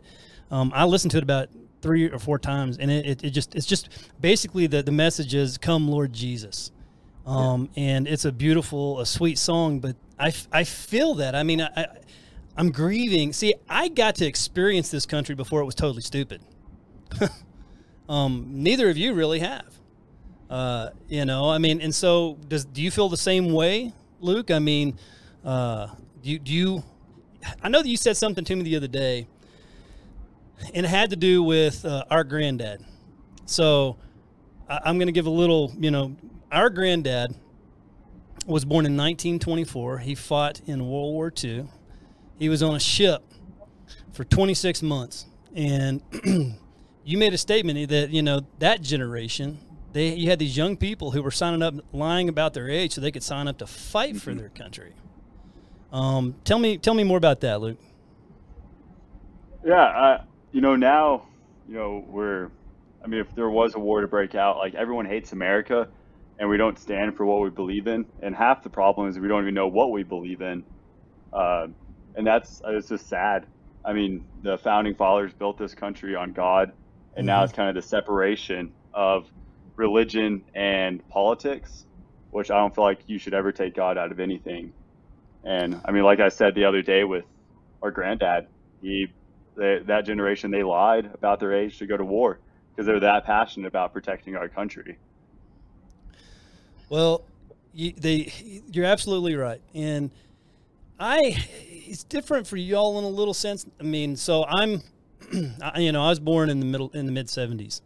um, 0.52 0.72
I 0.74 0.86
listened 0.86 1.12
to 1.12 1.18
it 1.18 1.24
about 1.24 1.50
three 1.82 2.10
or 2.10 2.18
four 2.18 2.40
times, 2.40 2.78
and 2.78 2.90
it, 2.90 3.06
it, 3.06 3.24
it, 3.26 3.30
just 3.32 3.54
it's 3.54 3.66
just 3.66 3.90
basically 4.22 4.68
the 4.68 4.82
the 4.82 4.92
message 4.92 5.36
is 5.36 5.58
"Come, 5.58 5.90
Lord 5.90 6.14
Jesus," 6.14 6.72
um, 7.26 7.70
yeah. 7.74 7.84
and 7.84 8.08
it's 8.08 8.24
a 8.24 8.32
beautiful, 8.32 9.02
a 9.02 9.06
sweet 9.06 9.38
song. 9.38 9.82
But 9.82 9.98
I, 10.18 10.34
I 10.52 10.64
feel 10.64 11.16
that. 11.16 11.36
I 11.36 11.44
mean, 11.44 11.62
I, 11.62 11.88
I'm 12.56 12.72
grieving. 12.72 13.34
See, 13.34 13.54
I 13.70 13.90
got 13.90 14.16
to 14.16 14.26
experience 14.26 14.92
this 14.92 15.06
country 15.06 15.36
before 15.36 15.62
it 15.62 15.66
was 15.66 15.76
totally 15.76 16.02
stupid. 16.02 16.42
um, 18.12 18.48
neither 18.50 18.90
of 18.90 18.98
you 18.98 19.14
really 19.14 19.40
have. 19.40 19.66
Uh, 20.50 20.90
you 21.08 21.24
know, 21.26 21.50
I 21.50 21.58
mean, 21.58 21.82
and 21.82 21.96
so 21.96 22.38
does 22.48 22.66
do 22.66 22.82
you 22.82 22.92
feel 22.92 23.10
the 23.10 23.18
same 23.18 23.54
way, 23.54 23.94
Luke? 24.20 24.52
I 24.52 24.60
mean, 24.60 24.98
uh, 25.46 25.88
do 26.22 26.30
you, 26.30 26.40
do 26.40 26.54
you? 26.54 26.84
I 27.64 27.70
know 27.70 27.82
that 27.82 27.88
you 27.88 27.98
said 27.98 28.18
something 28.18 28.44
to 28.44 28.56
me 28.56 28.64
the 28.64 28.76
other 28.76 28.88
day, 28.88 29.28
and 30.74 30.86
it 30.86 30.90
had 30.90 31.10
to 31.12 31.16
do 31.16 31.42
with 31.42 31.86
uh, 31.86 32.04
our 32.10 32.24
granddad. 32.24 32.84
So 33.46 33.98
I, 34.70 34.80
I'm 34.86 34.98
going 34.98 35.08
to 35.08 35.14
give 35.14 35.26
a 35.26 35.32
little, 35.32 35.72
you 35.80 35.90
know, 35.90 36.16
our 36.52 36.70
granddad 36.70 37.34
was 38.46 38.66
born 38.66 38.86
in 38.86 38.98
1924. 38.98 40.00
He 40.00 40.16
fought 40.16 40.60
in 40.68 40.88
World 40.88 41.14
War 41.14 41.32
II 41.44 41.66
he 42.42 42.50
was 42.50 42.64
on 42.64 42.74
a 42.74 42.80
ship 42.80 43.22
for 44.14 44.24
26 44.24 44.82
months, 44.82 45.28
and 45.56 46.02
you 47.04 47.18
made 47.18 47.34
a 47.34 47.38
statement 47.38 47.90
that 47.90 48.10
you 48.12 48.22
know 48.22 48.42
that 48.60 48.82
generation 48.82 49.60
they 49.94 50.14
you 50.14 50.30
had 50.30 50.40
these 50.40 50.56
young 50.56 50.78
people 50.78 51.12
who 51.12 51.22
were 51.22 51.32
signing 51.32 51.62
up 51.62 51.76
lying 51.92 52.30
about 52.30 52.54
their 52.54 52.70
age 52.70 52.94
so 52.94 53.02
they 53.02 53.12
could 53.12 53.24
sign 53.24 53.48
up 53.48 53.58
to 53.58 53.68
fight 53.68 54.18
for 54.18 54.32
mm-hmm. 54.32 54.40
their 54.40 54.50
country. 54.50 54.94
Um, 55.92 56.36
tell 56.44 56.60
me 56.60 56.78
tell 56.78 56.94
me 56.94 57.04
more 57.04 57.18
about 57.18 57.42
that, 57.42 57.62
Luke. 57.62 57.78
Yeah, 59.66 59.82
uh, 59.82 60.24
you 60.52 60.62
know 60.62 60.76
now, 60.76 61.28
you 61.68 61.76
know 61.76 62.06
we're. 62.08 62.50
I 63.04 63.08
mean, 63.08 63.20
if 63.20 63.34
there 63.34 63.50
was 63.50 63.74
a 63.74 63.80
war 63.80 64.02
to 64.02 64.08
break 64.08 64.36
out, 64.36 64.58
like 64.58 64.76
everyone 64.76 65.06
hates 65.06 65.32
America, 65.32 65.88
and 66.38 66.48
we 66.48 66.58
don't 66.58 66.78
stand 66.78 67.18
for 67.18 67.26
what 67.26 67.42
we 67.42 67.50
believe 67.50 67.88
in. 67.88 68.06
And 68.22 68.36
half 68.36 68.62
the 68.62 68.70
problem 68.70 69.10
is 69.10 69.18
we 69.18 69.28
don't 69.28 69.42
even 69.42 69.56
know 69.56 69.68
what 69.68 69.92
we 69.92 70.04
believe 70.04 70.42
in. 70.42 70.64
Uh, 71.34 71.68
and 72.16 72.26
that's 72.26 72.62
it's 72.66 72.90
just 72.90 73.08
sad. 73.08 73.48
I 73.84 73.94
mean, 73.94 74.24
the 74.44 74.58
founding 74.60 74.94
fathers 74.94 75.34
built 75.34 75.58
this 75.58 75.74
country 75.74 76.16
on 76.16 76.34
God, 76.34 76.72
and 77.16 77.22
mm-hmm. 77.22 77.28
now 77.28 77.44
it's 77.44 77.54
kind 77.54 77.70
of 77.70 77.76
the 77.76 77.88
separation 77.88 78.72
of 78.94 79.28
religion 79.76 80.44
and 80.54 81.08
politics, 81.10 81.86
which 82.32 82.52
I 82.52 82.58
don't 82.58 82.74
feel 82.74 82.84
like 82.84 83.00
you 83.08 83.18
should 83.18 83.34
ever 83.34 83.52
take 83.52 83.76
God 83.76 83.98
out 83.98 84.12
of 84.12 84.20
anything. 84.20 84.74
And 85.44 85.82
I 85.86 85.92
mean, 85.92 86.04
like 86.04 86.20
I 86.20 86.30
said 86.30 86.56
the 86.56 86.66
other 86.66 86.82
day 86.82 87.04
with 87.04 87.26
our 87.82 87.92
granddad, 87.92 88.48
he 88.82 89.12
they, 89.56 89.80
that 89.80 90.06
generation 90.06 90.52
they 90.52 90.64
lied 90.64 91.10
about 91.14 91.40
their 91.40 91.54
age 91.54 91.78
to 91.80 91.86
go 91.86 91.98
to 91.98 92.06
war 92.06 92.40
because 92.72 92.86
they're 92.86 93.00
that 93.00 93.26
passionate 93.26 93.68
about 93.68 93.92
protecting 93.92 94.36
our 94.36 94.48
country. 94.48 94.98
Well, 96.90 97.24
you, 97.74 97.94
they, 97.94 98.32
you're 98.72 98.86
absolutely 98.86 99.36
right, 99.36 99.62
and 99.74 100.12
I 101.00 101.38
it's 101.92 102.04
different 102.04 102.48
for 102.48 102.58
y'all 102.58 103.00
in 103.00 103.06
a 103.06 103.10
little 103.10 103.34
sense. 103.34 103.66
I 103.80 103.84
mean, 103.84 104.16
so 104.16 104.46
I'm, 104.46 104.82
you 105.78 105.92
know, 105.92 106.04
I 106.04 106.10
was 106.10 106.20
born 106.20 106.50
in 106.50 106.60
the 106.60 106.66
middle 106.66 106.90
in 106.90 107.06
the 107.06 107.12
mid 107.12 107.28
'70s, 107.28 107.82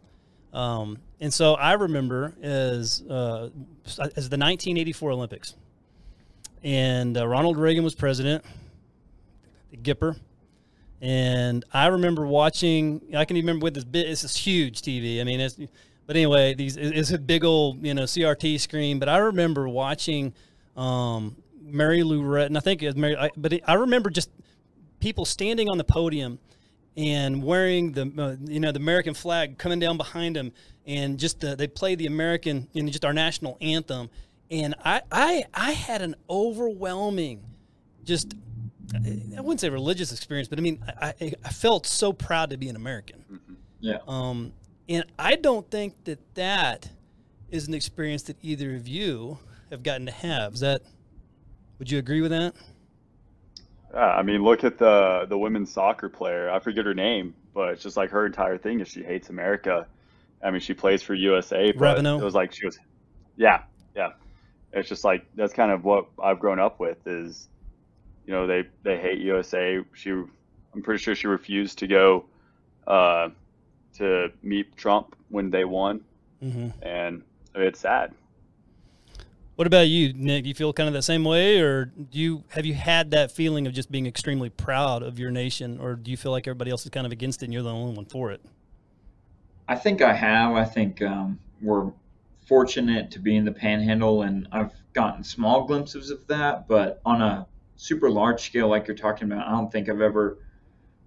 um, 0.52 0.98
and 1.20 1.32
so 1.32 1.54
I 1.54 1.74
remember 1.74 2.34
as 2.42 3.02
uh, 3.08 3.50
as 3.86 4.28
the 4.28 4.38
1984 4.38 5.10
Olympics, 5.10 5.54
and 6.62 7.16
uh, 7.16 7.26
Ronald 7.26 7.56
Reagan 7.56 7.84
was 7.84 7.94
president, 7.94 8.44
the 9.70 9.76
Gipper, 9.76 10.18
and 11.00 11.64
I 11.72 11.88
remember 11.88 12.26
watching. 12.26 13.02
I 13.16 13.24
can 13.24 13.36
remember 13.36 13.64
with 13.64 13.74
this 13.74 13.84
bit. 13.84 14.08
It's 14.08 14.22
this 14.22 14.36
huge 14.36 14.82
TV. 14.82 15.20
I 15.20 15.24
mean, 15.24 15.40
it's 15.40 15.56
but 16.06 16.16
anyway, 16.16 16.54
these 16.54 16.76
it's 16.76 17.10
a 17.10 17.18
big 17.18 17.44
old 17.44 17.84
you 17.84 17.94
know 17.94 18.04
CRT 18.04 18.60
screen. 18.60 18.98
But 18.98 19.08
I 19.08 19.18
remember 19.18 19.68
watching. 19.68 20.34
Um, 20.76 21.36
Mary 21.66 22.02
Lou 22.02 22.22
Retton. 22.22 22.56
I 22.56 22.60
think 22.60 22.82
it 22.82 22.86
was 22.86 22.96
Mary, 22.96 23.16
I, 23.16 23.30
but 23.36 23.52
it, 23.52 23.62
I 23.66 23.74
remember 23.74 24.08
just 24.10 24.30
people 25.00 25.24
standing 25.24 25.68
on 25.68 25.78
the 25.78 25.84
podium 25.84 26.38
and 26.96 27.42
wearing 27.42 27.92
the 27.92 28.12
uh, 28.18 28.36
you 28.50 28.60
know 28.60 28.72
the 28.72 28.78
American 28.78 29.14
flag 29.14 29.58
coming 29.58 29.78
down 29.78 29.96
behind 29.96 30.36
them, 30.36 30.52
and 30.86 31.18
just 31.18 31.40
the, 31.40 31.54
they 31.56 31.66
play 31.66 31.94
the 31.94 32.06
American 32.06 32.68
you 32.72 32.82
know 32.82 32.90
just 32.90 33.04
our 33.04 33.12
national 33.12 33.56
anthem, 33.60 34.10
and 34.50 34.74
I 34.84 35.02
I 35.10 35.44
I 35.52 35.72
had 35.72 36.02
an 36.02 36.14
overwhelming, 36.28 37.44
just 38.04 38.34
I 38.94 39.40
wouldn't 39.40 39.60
say 39.60 39.68
religious 39.68 40.12
experience, 40.12 40.48
but 40.48 40.58
I 40.58 40.62
mean 40.62 40.82
I 41.00 41.14
I 41.44 41.48
felt 41.50 41.86
so 41.86 42.12
proud 42.12 42.50
to 42.50 42.56
be 42.56 42.68
an 42.68 42.76
American. 42.76 43.24
Mm-hmm. 43.30 43.54
Yeah. 43.80 43.98
Um, 44.08 44.52
and 44.88 45.04
I 45.18 45.36
don't 45.36 45.68
think 45.70 46.04
that 46.04 46.20
that 46.34 46.90
is 47.50 47.68
an 47.68 47.74
experience 47.74 48.22
that 48.22 48.36
either 48.42 48.74
of 48.74 48.88
you 48.88 49.38
have 49.70 49.82
gotten 49.82 50.06
to 50.06 50.12
have. 50.12 50.54
Is 50.54 50.60
that 50.60 50.82
would 51.78 51.90
you 51.90 51.98
agree 51.98 52.20
with 52.20 52.30
that? 52.30 52.54
Yeah, 53.96 54.10
I 54.10 54.22
mean, 54.22 54.44
look 54.44 54.62
at 54.62 54.76
the 54.76 55.24
the 55.26 55.38
women's 55.38 55.72
soccer 55.72 56.10
player. 56.10 56.50
I 56.50 56.58
forget 56.58 56.84
her 56.84 56.92
name, 56.92 57.34
but 57.54 57.70
it's 57.70 57.82
just 57.82 57.96
like 57.96 58.10
her 58.10 58.26
entire 58.26 58.58
thing 58.58 58.80
is 58.80 58.88
she 58.88 59.02
hates 59.02 59.30
America. 59.30 59.86
I 60.44 60.50
mean, 60.50 60.60
she 60.60 60.74
plays 60.74 61.02
for 61.02 61.14
USA, 61.14 61.72
but 61.72 62.04
it 62.04 62.24
was 62.24 62.34
like 62.34 62.52
she 62.52 62.66
was, 62.66 62.78
yeah, 63.38 63.62
yeah. 63.94 64.10
It's 64.74 64.86
just 64.86 65.02
like 65.02 65.24
that's 65.34 65.54
kind 65.54 65.72
of 65.72 65.84
what 65.84 66.08
I've 66.22 66.38
grown 66.38 66.60
up 66.60 66.78
with 66.78 67.06
is, 67.06 67.48
you 68.26 68.34
know, 68.34 68.46
they 68.46 68.64
they 68.82 68.98
hate 68.98 69.18
USA. 69.20 69.82
She, 69.94 70.10
I'm 70.10 70.82
pretty 70.82 71.02
sure 71.02 71.14
she 71.14 71.26
refused 71.26 71.78
to 71.78 71.86
go, 71.86 72.26
uh, 72.86 73.30
to 73.96 74.30
meet 74.42 74.76
Trump 74.76 75.16
when 75.30 75.50
they 75.50 75.64
won, 75.64 76.04
mm-hmm. 76.42 76.68
and 76.86 77.22
it's 77.54 77.80
sad. 77.80 78.12
What 79.56 79.66
about 79.66 79.88
you, 79.88 80.12
Nick? 80.12 80.42
Do 80.42 80.50
you 80.50 80.54
feel 80.54 80.70
kind 80.74 80.86
of 80.86 80.92
the 80.92 81.00
same 81.00 81.24
way, 81.24 81.60
or 81.60 81.86
do 81.86 82.18
you 82.18 82.44
have 82.48 82.66
you 82.66 82.74
had 82.74 83.12
that 83.12 83.32
feeling 83.32 83.66
of 83.66 83.72
just 83.72 83.90
being 83.90 84.06
extremely 84.06 84.50
proud 84.50 85.02
of 85.02 85.18
your 85.18 85.30
nation, 85.30 85.80
or 85.80 85.94
do 85.94 86.10
you 86.10 86.18
feel 86.18 86.30
like 86.30 86.46
everybody 86.46 86.70
else 86.70 86.84
is 86.84 86.90
kind 86.90 87.06
of 87.06 87.12
against 87.12 87.42
it 87.42 87.46
and 87.46 87.54
you're 87.54 87.62
the 87.62 87.72
only 87.72 87.94
one 87.94 88.04
for 88.04 88.30
it? 88.30 88.42
I 89.66 89.74
think 89.74 90.02
I 90.02 90.12
have. 90.12 90.52
I 90.52 90.64
think 90.64 91.00
um, 91.00 91.38
we're 91.62 91.90
fortunate 92.46 93.10
to 93.12 93.18
be 93.18 93.34
in 93.34 93.46
the 93.46 93.52
Panhandle, 93.52 94.22
and 94.22 94.46
I've 94.52 94.72
gotten 94.92 95.24
small 95.24 95.64
glimpses 95.64 96.10
of 96.10 96.26
that. 96.26 96.68
But 96.68 97.00
on 97.06 97.22
a 97.22 97.46
super 97.76 98.10
large 98.10 98.42
scale, 98.42 98.68
like 98.68 98.86
you're 98.86 98.96
talking 98.96 99.32
about, 99.32 99.48
I 99.48 99.52
don't 99.52 99.72
think 99.72 99.88
I've 99.88 100.02
ever 100.02 100.36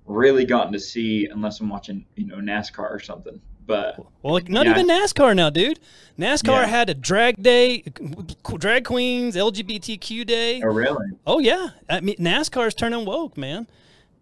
really 0.07 0.45
gotten 0.45 0.73
to 0.73 0.79
see 0.79 1.27
unless 1.27 1.59
I'm 1.59 1.69
watching, 1.69 2.03
you 2.15 2.25
know, 2.25 2.37
NASCAR 2.37 2.89
or 2.89 2.99
something. 2.99 3.39
But 3.69 4.03
well, 4.23 4.39
not 4.47 4.65
yeah. 4.65 4.71
even 4.71 4.87
NASCAR 4.87 5.35
now, 5.35 5.51
dude. 5.51 5.79
NASCAR 6.17 6.61
yeah. 6.61 6.65
had 6.65 6.89
a 6.89 6.95
drag 6.95 7.41
day, 7.41 7.83
drag 8.57 8.83
queens, 8.83 9.35
LGBTQ 9.35 10.25
day. 10.25 10.59
Oh, 10.63 10.69
really? 10.69 11.05
Oh, 11.27 11.37
yeah. 11.37 11.69
I 11.87 11.99
mean, 11.99 12.15
NASCAR's 12.15 12.73
turning 12.73 13.05
woke, 13.05 13.37
man. 13.37 13.67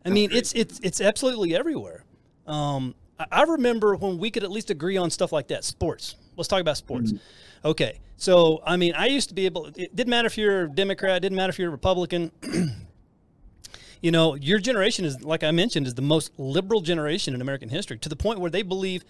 I 0.04 0.10
mean, 0.10 0.32
it's 0.34 0.52
it's 0.52 0.82
it's 0.84 1.00
absolutely 1.00 1.56
everywhere. 1.56 2.04
Um, 2.46 2.94
I 3.32 3.44
remember 3.44 3.96
when 3.96 4.18
we 4.18 4.32
could 4.32 4.44
at 4.44 4.52
least 4.52 4.70
agree 4.70 4.98
on 4.98 5.10
stuff 5.10 5.32
like 5.32 5.48
that. 5.48 5.64
Sports. 5.64 6.18
Let's 6.36 6.50
talk 6.50 6.60
about 6.60 6.76
sports. 6.76 7.14
Mm-hmm. 7.14 7.68
Okay. 7.70 8.00
So, 8.18 8.62
I 8.66 8.76
mean, 8.76 8.96
I 8.96 9.06
used 9.06 9.30
to 9.30 9.36
be 9.36 9.46
able. 9.46 9.68
It 9.68 9.96
didn't 9.96 10.10
matter 10.10 10.26
if 10.26 10.38
you're 10.38 10.66
a 10.66 10.70
Democrat. 10.70 11.16
it 11.16 11.20
Didn't 11.22 11.38
matter 11.38 11.52
if 11.52 11.58
you're 11.58 11.70
a 11.70 11.72
Republican. 11.72 12.32
you 14.02 14.12
know, 14.12 14.36
your 14.36 14.60
generation 14.60 15.06
is, 15.06 15.24
like 15.24 15.44
I 15.46 15.52
mentioned, 15.52 15.88
is 15.88 15.94
the 15.94 16.02
most 16.02 16.38
liberal 16.38 16.82
generation 16.82 17.34
in 17.34 17.40
American 17.40 17.70
history 17.70 17.98
to 18.00 18.10
the 18.10 18.16
point 18.18 18.40
where 18.42 18.52
they 18.52 18.62
believe 18.62 19.04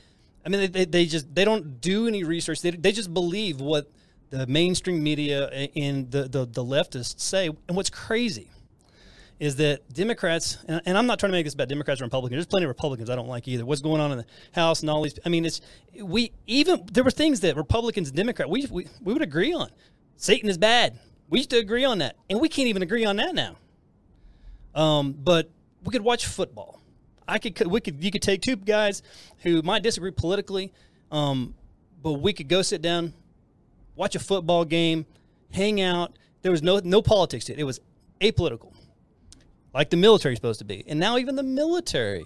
I 0.48 0.50
mean, 0.50 0.72
they, 0.72 0.86
they 0.86 1.06
just 1.06 1.36
they 1.36 1.44
don't 1.44 1.82
do 1.82 2.08
any 2.08 2.24
research. 2.24 2.62
They, 2.62 2.72
they 2.72 2.94
just 2.94 3.14
believe 3.14 3.60
what 3.60 3.92
the 4.30 4.48
mainstream 4.48 5.04
media 5.04 5.48
and 5.76 6.10
the, 6.10 6.24
the, 6.24 6.46
the 6.46 6.64
leftists 6.64 7.20
say. 7.20 7.48
And 7.68 7.76
what's 7.76 7.90
crazy 7.90 8.50
is 9.42 9.58
that 9.58 9.92
Democrats, 9.94 10.58
and, 10.70 10.82
and, 10.86 10.98
I'm 10.98 11.06
not 11.06 11.20
trying 11.20 11.34
to 11.34 11.38
make 11.38 11.46
this 11.46 11.54
about 11.54 11.68
Democrats 11.68 12.00
or 12.00 12.06
Republicans. 12.06 12.38
There's 12.38 12.46
plenty 12.46 12.64
of 12.64 12.70
Republicans 12.70 13.10
I 13.10 13.18
don't 13.18 13.28
like 13.28 13.46
either. 13.50 13.66
What's 13.66 13.82
going 13.82 14.00
on 14.00 14.14
in 14.14 14.20
the 14.20 14.26
House 14.54 14.80
and 14.80 14.90
all 14.90 15.04
these. 15.04 15.20
I 15.26 15.30
mean, 15.30 15.44
it's 15.44 15.60
we 16.02 16.32
even 16.46 16.82
there 16.94 17.04
were 17.04 17.12
things 17.12 17.42
that 17.42 17.58
Republicans 17.58 18.08
and 18.08 18.16
Democrats 18.16 18.50
we, 18.50 18.66
we 18.72 18.88
we 19.04 19.12
would 19.12 19.22
agree 19.22 19.52
on. 19.52 19.70
Satan 20.16 20.50
is 20.50 20.58
bad. 20.58 20.98
We 21.30 21.40
used 21.40 21.50
to 21.50 21.58
agree 21.58 21.84
on 21.84 21.98
that, 21.98 22.16
and 22.30 22.40
we 22.40 22.48
can't 22.48 22.70
even 22.70 22.84
agree 22.84 23.04
on 23.04 23.18
that 23.18 23.36
now. 23.36 23.58
Um, 24.74 25.12
but 25.12 25.50
we 25.84 25.92
could 25.92 26.04
watch 26.04 26.26
football 26.26 26.80
I 27.28 27.40
could 27.40 27.68
we 27.68 27.82
could 27.82 28.04
you 28.04 28.12
could 28.12 28.22
take 28.22 28.42
two 28.42 28.56
guys 28.56 29.04
who 29.40 29.62
might 29.62 29.84
disagree 29.84 30.12
politically, 30.12 30.72
um, 31.12 31.54
but 32.02 32.14
we 32.14 32.34
could 32.34 32.48
go 32.48 32.62
sit 32.62 32.82
down, 32.82 33.14
watch 33.96 34.16
a 34.16 34.20
football 34.20 34.66
game, 34.66 35.06
hang 35.52 35.82
out. 35.82 36.18
There 36.42 36.52
was 36.52 36.64
no 36.64 36.80
no 36.84 37.02
politics 37.02 37.46
to 37.46 37.54
it. 37.54 37.60
It 37.60 37.64
was 37.64 37.80
apolitical, 38.22 38.74
like 39.74 39.90
the 39.90 39.98
military 39.98 40.34
is 40.34 40.38
supposed 40.38 40.60
to 40.60 40.66
be. 40.66 40.84
And 40.88 41.00
now 41.00 41.18
even 41.18 41.36
the 41.36 41.44
military 41.44 42.26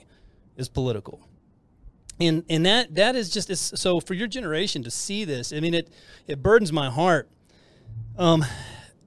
is 0.55 0.69
political. 0.69 1.19
And 2.19 2.43
and 2.49 2.65
that 2.65 2.93
that 2.95 3.15
is 3.15 3.31
just 3.31 3.49
it's, 3.49 3.79
so 3.79 3.99
for 3.99 4.13
your 4.13 4.27
generation 4.27 4.83
to 4.83 4.91
see 4.91 5.25
this. 5.25 5.51
I 5.51 5.59
mean, 5.59 5.73
it 5.73 5.89
it 6.27 6.43
burdens 6.43 6.71
my 6.71 6.89
heart. 6.89 7.27
Um, 8.17 8.45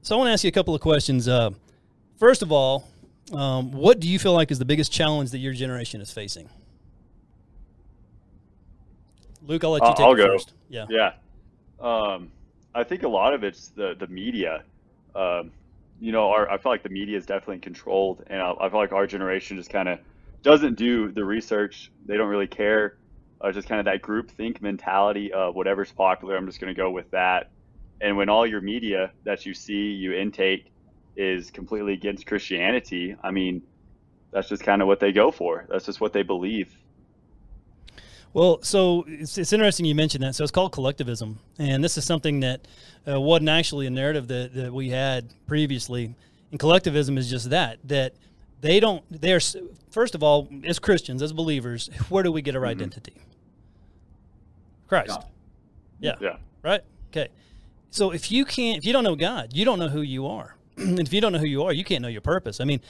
so 0.02 0.16
I 0.16 0.18
want 0.18 0.28
to 0.28 0.32
ask 0.32 0.42
you 0.42 0.48
a 0.48 0.52
couple 0.52 0.74
of 0.74 0.80
questions. 0.80 1.28
Uh, 1.28 1.50
first 2.18 2.42
of 2.42 2.50
all, 2.50 2.88
um, 3.32 3.72
what 3.72 4.00
do 4.00 4.08
you 4.08 4.18
feel 4.18 4.32
like 4.34 4.50
is 4.50 4.58
the 4.58 4.64
biggest 4.64 4.92
challenge 4.92 5.30
that 5.30 5.38
your 5.38 5.52
generation 5.52 6.00
is 6.00 6.10
facing? 6.10 6.48
Luke, 9.46 9.62
I'll 9.64 9.70
let 9.72 9.82
you 9.82 9.88
I'll- 9.88 9.94
take 9.94 10.06
I'll 10.06 10.12
it 10.12 10.16
go. 10.16 10.26
first. 10.32 10.52
Yeah. 10.68 10.86
Yeah. 10.88 11.12
Um, 11.80 12.30
I 12.74 12.82
think 12.84 13.02
a 13.02 13.08
lot 13.08 13.34
of 13.34 13.44
it's 13.44 13.68
the 13.68 13.94
the 13.98 14.06
media. 14.06 14.64
Um, 15.14 15.52
you 16.00 16.10
know, 16.12 16.30
our, 16.30 16.50
I 16.50 16.58
feel 16.58 16.72
like 16.72 16.82
the 16.82 16.88
media 16.88 17.16
is 17.16 17.24
definitely 17.24 17.58
controlled, 17.58 18.24
and 18.26 18.40
I, 18.42 18.52
I 18.60 18.68
feel 18.68 18.80
like 18.80 18.92
our 18.92 19.06
generation 19.06 19.56
just 19.56 19.70
kind 19.70 19.88
of 19.88 20.00
doesn't 20.42 20.76
do 20.76 21.12
the 21.12 21.24
research. 21.24 21.92
They 22.06 22.16
don't 22.16 22.28
really 22.28 22.46
care. 22.48 22.96
Uh, 23.40 23.52
just 23.52 23.68
kind 23.68 23.78
of 23.78 23.84
that 23.84 24.00
group 24.02 24.30
think 24.30 24.60
mentality 24.62 25.32
of 25.32 25.54
whatever's 25.54 25.92
popular. 25.92 26.36
I'm 26.36 26.46
just 26.46 26.60
going 26.60 26.74
to 26.74 26.76
go 26.76 26.90
with 26.90 27.10
that. 27.10 27.50
And 28.00 28.16
when 28.16 28.28
all 28.28 28.46
your 28.46 28.60
media 28.60 29.12
that 29.24 29.46
you 29.46 29.54
see, 29.54 29.90
you 29.92 30.12
intake, 30.14 30.72
is 31.16 31.50
completely 31.50 31.92
against 31.92 32.26
Christianity, 32.26 33.16
I 33.22 33.30
mean, 33.30 33.62
that's 34.30 34.48
just 34.48 34.62
kind 34.62 34.82
of 34.82 34.88
what 34.88 35.00
they 35.00 35.12
go 35.12 35.30
for. 35.30 35.64
That's 35.68 35.86
just 35.86 36.00
what 36.00 36.12
they 36.12 36.22
believe. 36.22 36.76
Well, 38.32 38.60
so 38.62 39.04
it's, 39.06 39.38
it's 39.38 39.52
interesting 39.52 39.86
you 39.86 39.94
mentioned 39.94 40.24
that. 40.24 40.34
So 40.34 40.42
it's 40.42 40.50
called 40.50 40.72
collectivism, 40.72 41.38
and 41.58 41.84
this 41.84 41.96
is 41.96 42.04
something 42.04 42.40
that 42.40 42.66
uh, 43.08 43.20
wasn't 43.20 43.48
actually 43.48 43.86
a 43.86 43.90
narrative 43.90 44.26
that, 44.28 44.52
that 44.54 44.72
we 44.72 44.90
had 44.90 45.32
previously. 45.46 46.14
And 46.50 46.58
collectivism 46.58 47.16
is 47.16 47.30
just 47.30 47.50
that 47.50 47.78
that 47.84 48.14
they 48.60 48.80
don't. 48.80 49.04
They're 49.08 49.40
first 49.90 50.16
of 50.16 50.24
all, 50.24 50.48
as 50.64 50.80
Christians, 50.80 51.22
as 51.22 51.32
believers, 51.32 51.88
where 52.08 52.24
do 52.24 52.32
we 52.32 52.42
get 52.42 52.56
our 52.56 52.66
identity? 52.66 53.14
Christ. 54.88 55.20
Yeah. 56.00 56.16
Yeah. 56.20 56.36
Right. 56.62 56.82
Okay. 57.10 57.28
So 57.90 58.10
if 58.10 58.32
you 58.32 58.44
can't, 58.44 58.78
if 58.78 58.84
you 58.84 58.92
don't 58.92 59.04
know 59.04 59.14
God, 59.14 59.50
you 59.52 59.64
don't 59.64 59.78
know 59.78 59.88
who 59.88 60.02
you 60.02 60.26
are. 60.26 60.53
And 60.76 61.00
if 61.06 61.12
you 61.12 61.20
don't 61.20 61.32
know 61.32 61.38
who 61.38 61.46
you 61.46 61.64
are, 61.64 61.72
you 61.72 61.84
can't 61.84 62.02
know 62.02 62.08
your 62.08 62.20
purpose. 62.20 62.60
I 62.60 62.64
mean, 62.64 62.80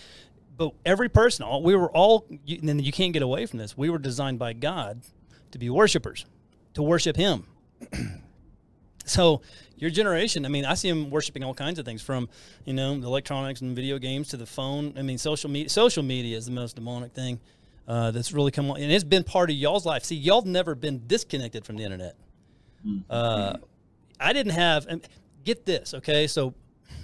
but 0.57 0.73
every 0.85 1.09
person, 1.09 1.45
all, 1.45 1.62
we 1.62 1.75
were 1.75 1.91
all, 1.91 2.26
you, 2.45 2.59
and 2.69 2.85
you 2.85 2.93
can't 2.93 3.12
get 3.12 3.23
away 3.23 3.47
from 3.47 3.59
this. 3.59 3.76
We 3.76 3.91
were 3.91 3.99
designed 3.99 4.38
by 4.38 4.53
God 4.53 5.03
to 5.50 5.59
be 5.59 5.71
worshipers, 5.71 6.26
to 6.75 6.83
worship 6.83 7.17
Him. 7.17 7.47
so 9.05 9.43
your 9.76 9.91
generation, 9.91 10.45
I 10.47 10.49
mean, 10.49 10.64
I 10.64 10.75
see 10.75 10.88
them 10.88 11.11
worshiping 11.11 11.43
all 11.43 11.55
kinds 11.55 11.79
of 11.79 11.85
things 11.85 12.03
from, 12.03 12.29
you 12.64 12.73
know, 12.73 12.99
the 12.99 13.07
electronics 13.07 13.61
and 13.61 13.75
video 13.75 13.99
games 13.99 14.29
to 14.29 14.37
the 14.37 14.47
phone. 14.47 14.95
I 14.97 15.03
mean, 15.03 15.19
social 15.19 15.50
media, 15.50 15.69
social 15.69 16.03
media 16.03 16.37
is 16.37 16.47
the 16.47 16.53
most 16.53 16.76
demonic 16.76 17.12
thing 17.12 17.41
uh, 17.88 18.12
that's 18.12 18.33
really 18.33 18.50
come 18.50 18.71
on, 18.71 18.81
and 18.81 18.91
it's 18.91 19.05
been 19.05 19.25
part 19.25 19.50
of 19.50 19.57
y'all's 19.57 19.85
life. 19.85 20.05
See, 20.05 20.17
y'all 20.17 20.43
never 20.43 20.75
been 20.75 21.03
disconnected 21.07 21.64
from 21.64 21.76
the 21.76 21.85
internet. 21.85 22.17
Uh, 23.11 23.57
I 24.21 24.33
didn't 24.33 24.53
have. 24.53 24.87
And 24.88 25.07
get 25.45 25.67
this, 25.67 25.95
okay? 25.95 26.26
So 26.26 26.55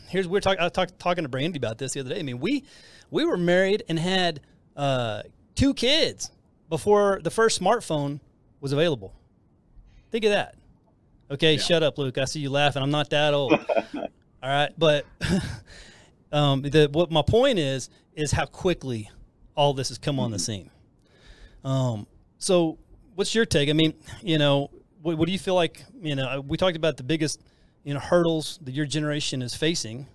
here's 0.08 0.28
we're 0.28 0.40
talking. 0.40 0.60
I 0.60 0.64
was 0.64 0.72
talk, 0.72 0.90
talking 0.98 1.24
to 1.24 1.28
Brandy 1.28 1.56
about 1.56 1.78
this 1.78 1.92
the 1.92 2.00
other 2.00 2.10
day. 2.10 2.20
I 2.20 2.22
mean, 2.22 2.40
we 2.40 2.64
we 3.10 3.24
were 3.24 3.36
married 3.36 3.84
and 3.88 3.98
had 3.98 4.40
uh, 4.76 5.22
two 5.54 5.74
kids 5.74 6.30
before 6.68 7.20
the 7.22 7.30
first 7.30 7.60
smartphone 7.60 8.20
was 8.60 8.72
available. 8.72 9.14
Think 10.10 10.24
of 10.24 10.30
that. 10.32 10.54
Okay, 11.30 11.56
shut 11.56 11.82
up, 11.82 11.96
Luke. 11.98 12.18
I 12.18 12.24
see 12.24 12.40
you 12.40 12.50
laughing. 12.50 12.82
I'm 12.82 12.90
not 12.90 13.10
that 13.10 13.34
old. 13.34 13.52
All 13.94 14.48
right, 14.48 14.72
but 14.76 15.06
um, 16.32 16.62
the 16.62 16.88
what 16.92 17.10
my 17.10 17.22
point 17.22 17.58
is 17.58 17.90
is 18.14 18.32
how 18.32 18.46
quickly 18.46 19.10
all 19.54 19.74
this 19.74 19.88
has 19.88 19.98
come 19.98 20.18
on 20.18 20.30
the 20.30 20.38
scene. 20.38 20.70
Um, 21.64 22.06
so 22.38 22.78
what's 23.14 23.34
your 23.34 23.44
take? 23.44 23.68
I 23.68 23.74
mean, 23.74 23.94
you 24.22 24.38
know, 24.38 24.70
what, 25.02 25.18
what 25.18 25.26
do 25.26 25.32
you 25.32 25.38
feel 25.38 25.54
like? 25.54 25.84
You 26.00 26.16
know, 26.16 26.40
we 26.40 26.56
talked 26.56 26.76
about 26.76 26.96
the 26.96 27.02
biggest 27.02 27.40
you 27.84 27.94
know 27.94 28.00
hurdles 28.00 28.58
that 28.62 28.72
your 28.72 28.86
generation 28.86 29.42
is 29.42 29.54
facing. 29.54 30.06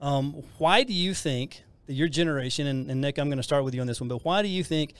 Um, 0.00 0.42
why 0.58 0.82
do 0.82 0.92
you 0.92 1.12
think 1.12 1.62
that 1.86 1.92
your 1.92 2.08
generation 2.08 2.66
and, 2.66 2.90
and 2.90 3.00
Nick, 3.00 3.18
I'm 3.18 3.28
going 3.28 3.36
to 3.36 3.42
start 3.42 3.64
with 3.64 3.74
you 3.74 3.80
on 3.80 3.86
this 3.86 4.00
one, 4.00 4.08
but 4.08 4.24
why 4.24 4.42
do 4.42 4.48
you 4.48 4.64
think 4.64 4.94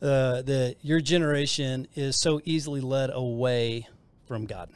uh, 0.00 0.42
that 0.42 0.76
your 0.80 1.00
generation 1.00 1.86
is 1.94 2.20
so 2.20 2.40
easily 2.44 2.80
led 2.80 3.10
away 3.12 3.86
from 4.26 4.46
God? 4.46 4.70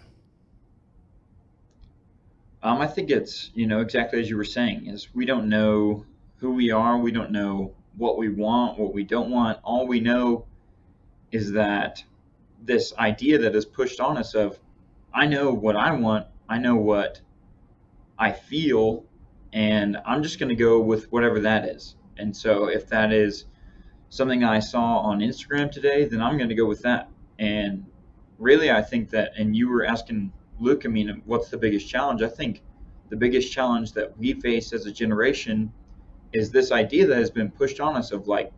Um, 2.63 2.81
I 2.81 2.87
think 2.87 3.11
it's 3.11 3.51
you 3.55 3.67
know 3.67 3.81
exactly 3.81 4.21
as 4.21 4.31
you 4.31 4.37
were 4.37 4.45
saying 4.45 4.87
is 4.87 5.09
we 5.15 5.27
don't 5.27 5.49
know 5.49 6.05
who 6.37 6.53
we 6.53 6.71
are, 6.71 6.99
we 6.99 7.13
don't 7.13 7.31
know 7.31 7.73
what 7.97 8.19
we 8.19 8.29
want, 8.29 8.79
what 8.79 8.93
we 8.93 9.05
don't 9.05 9.31
want. 9.31 9.59
All 9.63 9.87
we 9.87 10.01
know 10.01 10.45
is 11.31 11.53
that 11.53 12.03
this 12.63 12.93
idea 12.99 13.39
that 13.39 13.55
is 13.57 13.65
pushed 13.65 14.01
on 14.01 14.17
us 14.17 14.35
of 14.35 14.59
I 15.15 15.27
know 15.27 15.53
what 15.53 15.77
I 15.77 15.93
want, 15.93 16.27
I 16.53 16.59
know 16.59 16.77
what 16.77 17.19
I 18.19 18.33
feel, 18.33 19.07
and 19.55 19.97
I'm 20.05 20.23
just 20.23 20.39
going 20.39 20.51
to 20.51 20.55
go 20.55 20.81
with 20.81 21.11
whatever 21.11 21.41
that 21.41 21.65
is. 21.65 21.97
And 22.19 22.37
so 22.37 22.67
if 22.67 22.89
that 22.89 23.11
is 23.11 23.47
something 24.11 24.45
I 24.45 24.59
saw 24.59 24.99
on 24.99 25.21
Instagram 25.21 25.73
today, 25.73 26.05
then 26.05 26.21
I'm 26.21 26.37
going 26.37 26.51
to 26.51 26.55
go 26.55 26.67
with 26.67 26.83
that. 26.83 27.09
And 27.39 27.87
really, 28.39 28.71
I 28.71 28.83
think 28.83 29.09
that, 29.11 29.33
and 29.39 29.57
you 29.57 29.71
were 29.71 29.87
asking 29.87 30.31
Luke, 30.61 30.83
I 30.85 30.89
mean, 30.89 31.23
what's 31.25 31.49
the 31.49 31.57
biggest 31.57 31.89
challenge? 31.89 32.21
I 32.21 32.29
think 32.29 32.61
the 33.09 33.17
biggest 33.17 33.51
challenge 33.51 33.93
that 33.93 34.19
we 34.19 34.35
face 34.35 34.75
as 34.75 34.85
a 34.85 34.93
generation 34.93 35.73
is 36.35 36.51
this 36.51 36.71
idea 36.71 37.07
that 37.07 37.17
has 37.17 37.31
been 37.31 37.51
pushed 37.51 37.81
on 37.81 37.97
us 37.97 38.13
of 38.13 38.29
like, 38.29 38.53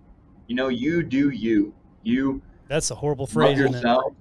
you 0.49 0.57
know, 0.57 0.67
you 0.67 1.05
do 1.05 1.31
you, 1.31 1.73
you 2.03 2.43
That's 2.67 2.91
a 2.91 2.97
horrible 2.97 3.29
phrase, 3.29 3.57
yourself. 3.57 4.15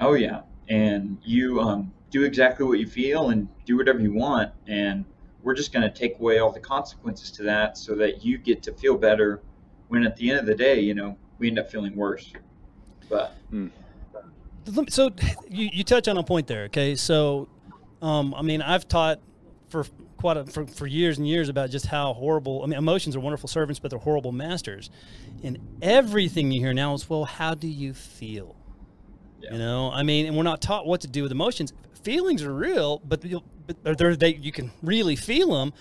Oh 0.00 0.14
yeah, 0.14 0.40
and 0.70 1.18
you 1.22 1.60
um, 1.60 1.92
do 2.10 2.24
exactly 2.24 2.64
what 2.66 2.78
you 2.78 2.86
feel 2.86 3.30
and 3.30 3.48
do 3.64 3.76
whatever 3.76 4.00
you 4.00 4.12
want, 4.12 4.50
and 4.66 5.04
we're 5.42 5.54
just 5.54 5.72
going 5.72 5.82
to 5.82 5.90
take 5.90 6.18
away 6.18 6.38
all 6.38 6.50
the 6.50 6.60
consequences 6.60 7.30
to 7.32 7.42
that, 7.44 7.76
so 7.78 7.94
that 7.94 8.24
you 8.24 8.38
get 8.38 8.62
to 8.64 8.72
feel 8.72 8.96
better. 8.96 9.42
When 9.88 10.04
at 10.04 10.16
the 10.16 10.30
end 10.30 10.38
of 10.40 10.46
the 10.46 10.54
day, 10.54 10.80
you 10.80 10.94
know, 10.94 11.16
we 11.38 11.48
end 11.48 11.58
up 11.58 11.70
feeling 11.70 11.96
worse. 11.96 12.32
But 13.08 13.34
Let 14.66 14.92
so 14.92 15.10
you, 15.48 15.70
you 15.72 15.84
touch 15.84 16.08
on 16.08 16.18
a 16.18 16.22
point 16.22 16.46
there 16.46 16.64
okay 16.64 16.94
so 16.94 17.48
um, 18.02 18.34
i 18.34 18.42
mean 18.42 18.60
i've 18.60 18.86
taught 18.86 19.18
for 19.70 19.86
quite 20.18 20.36
a, 20.36 20.44
for, 20.44 20.66
for 20.66 20.86
years 20.86 21.16
and 21.16 21.26
years 21.26 21.48
about 21.48 21.70
just 21.70 21.86
how 21.86 22.12
horrible 22.12 22.62
i 22.62 22.66
mean 22.66 22.76
emotions 22.78 23.16
are 23.16 23.20
wonderful 23.20 23.48
servants 23.48 23.78
but 23.78 23.90
they're 23.90 23.98
horrible 23.98 24.30
masters 24.30 24.90
and 25.42 25.58
everything 25.80 26.50
you 26.50 26.60
hear 26.60 26.74
now 26.74 26.92
is 26.92 27.08
well 27.08 27.24
how 27.24 27.54
do 27.54 27.66
you 27.66 27.94
feel 27.94 28.56
Yeah. 29.40 29.52
you 29.52 29.58
know 29.58 29.90
i 29.90 30.02
mean 30.02 30.26
and 30.26 30.36
we're 30.36 30.42
not 30.42 30.60
taught 30.60 30.86
what 30.86 31.00
to 31.00 31.08
do 31.08 31.22
with 31.22 31.32
emotions 31.32 31.72
feelings 32.02 32.42
are 32.42 32.54
real 32.54 33.00
but, 33.04 33.24
but 33.66 33.98
they're, 33.98 34.16
they, 34.16 34.34
you 34.34 34.52
can 34.52 34.70
really 34.82 35.16
feel 35.16 35.52
them 35.52 35.72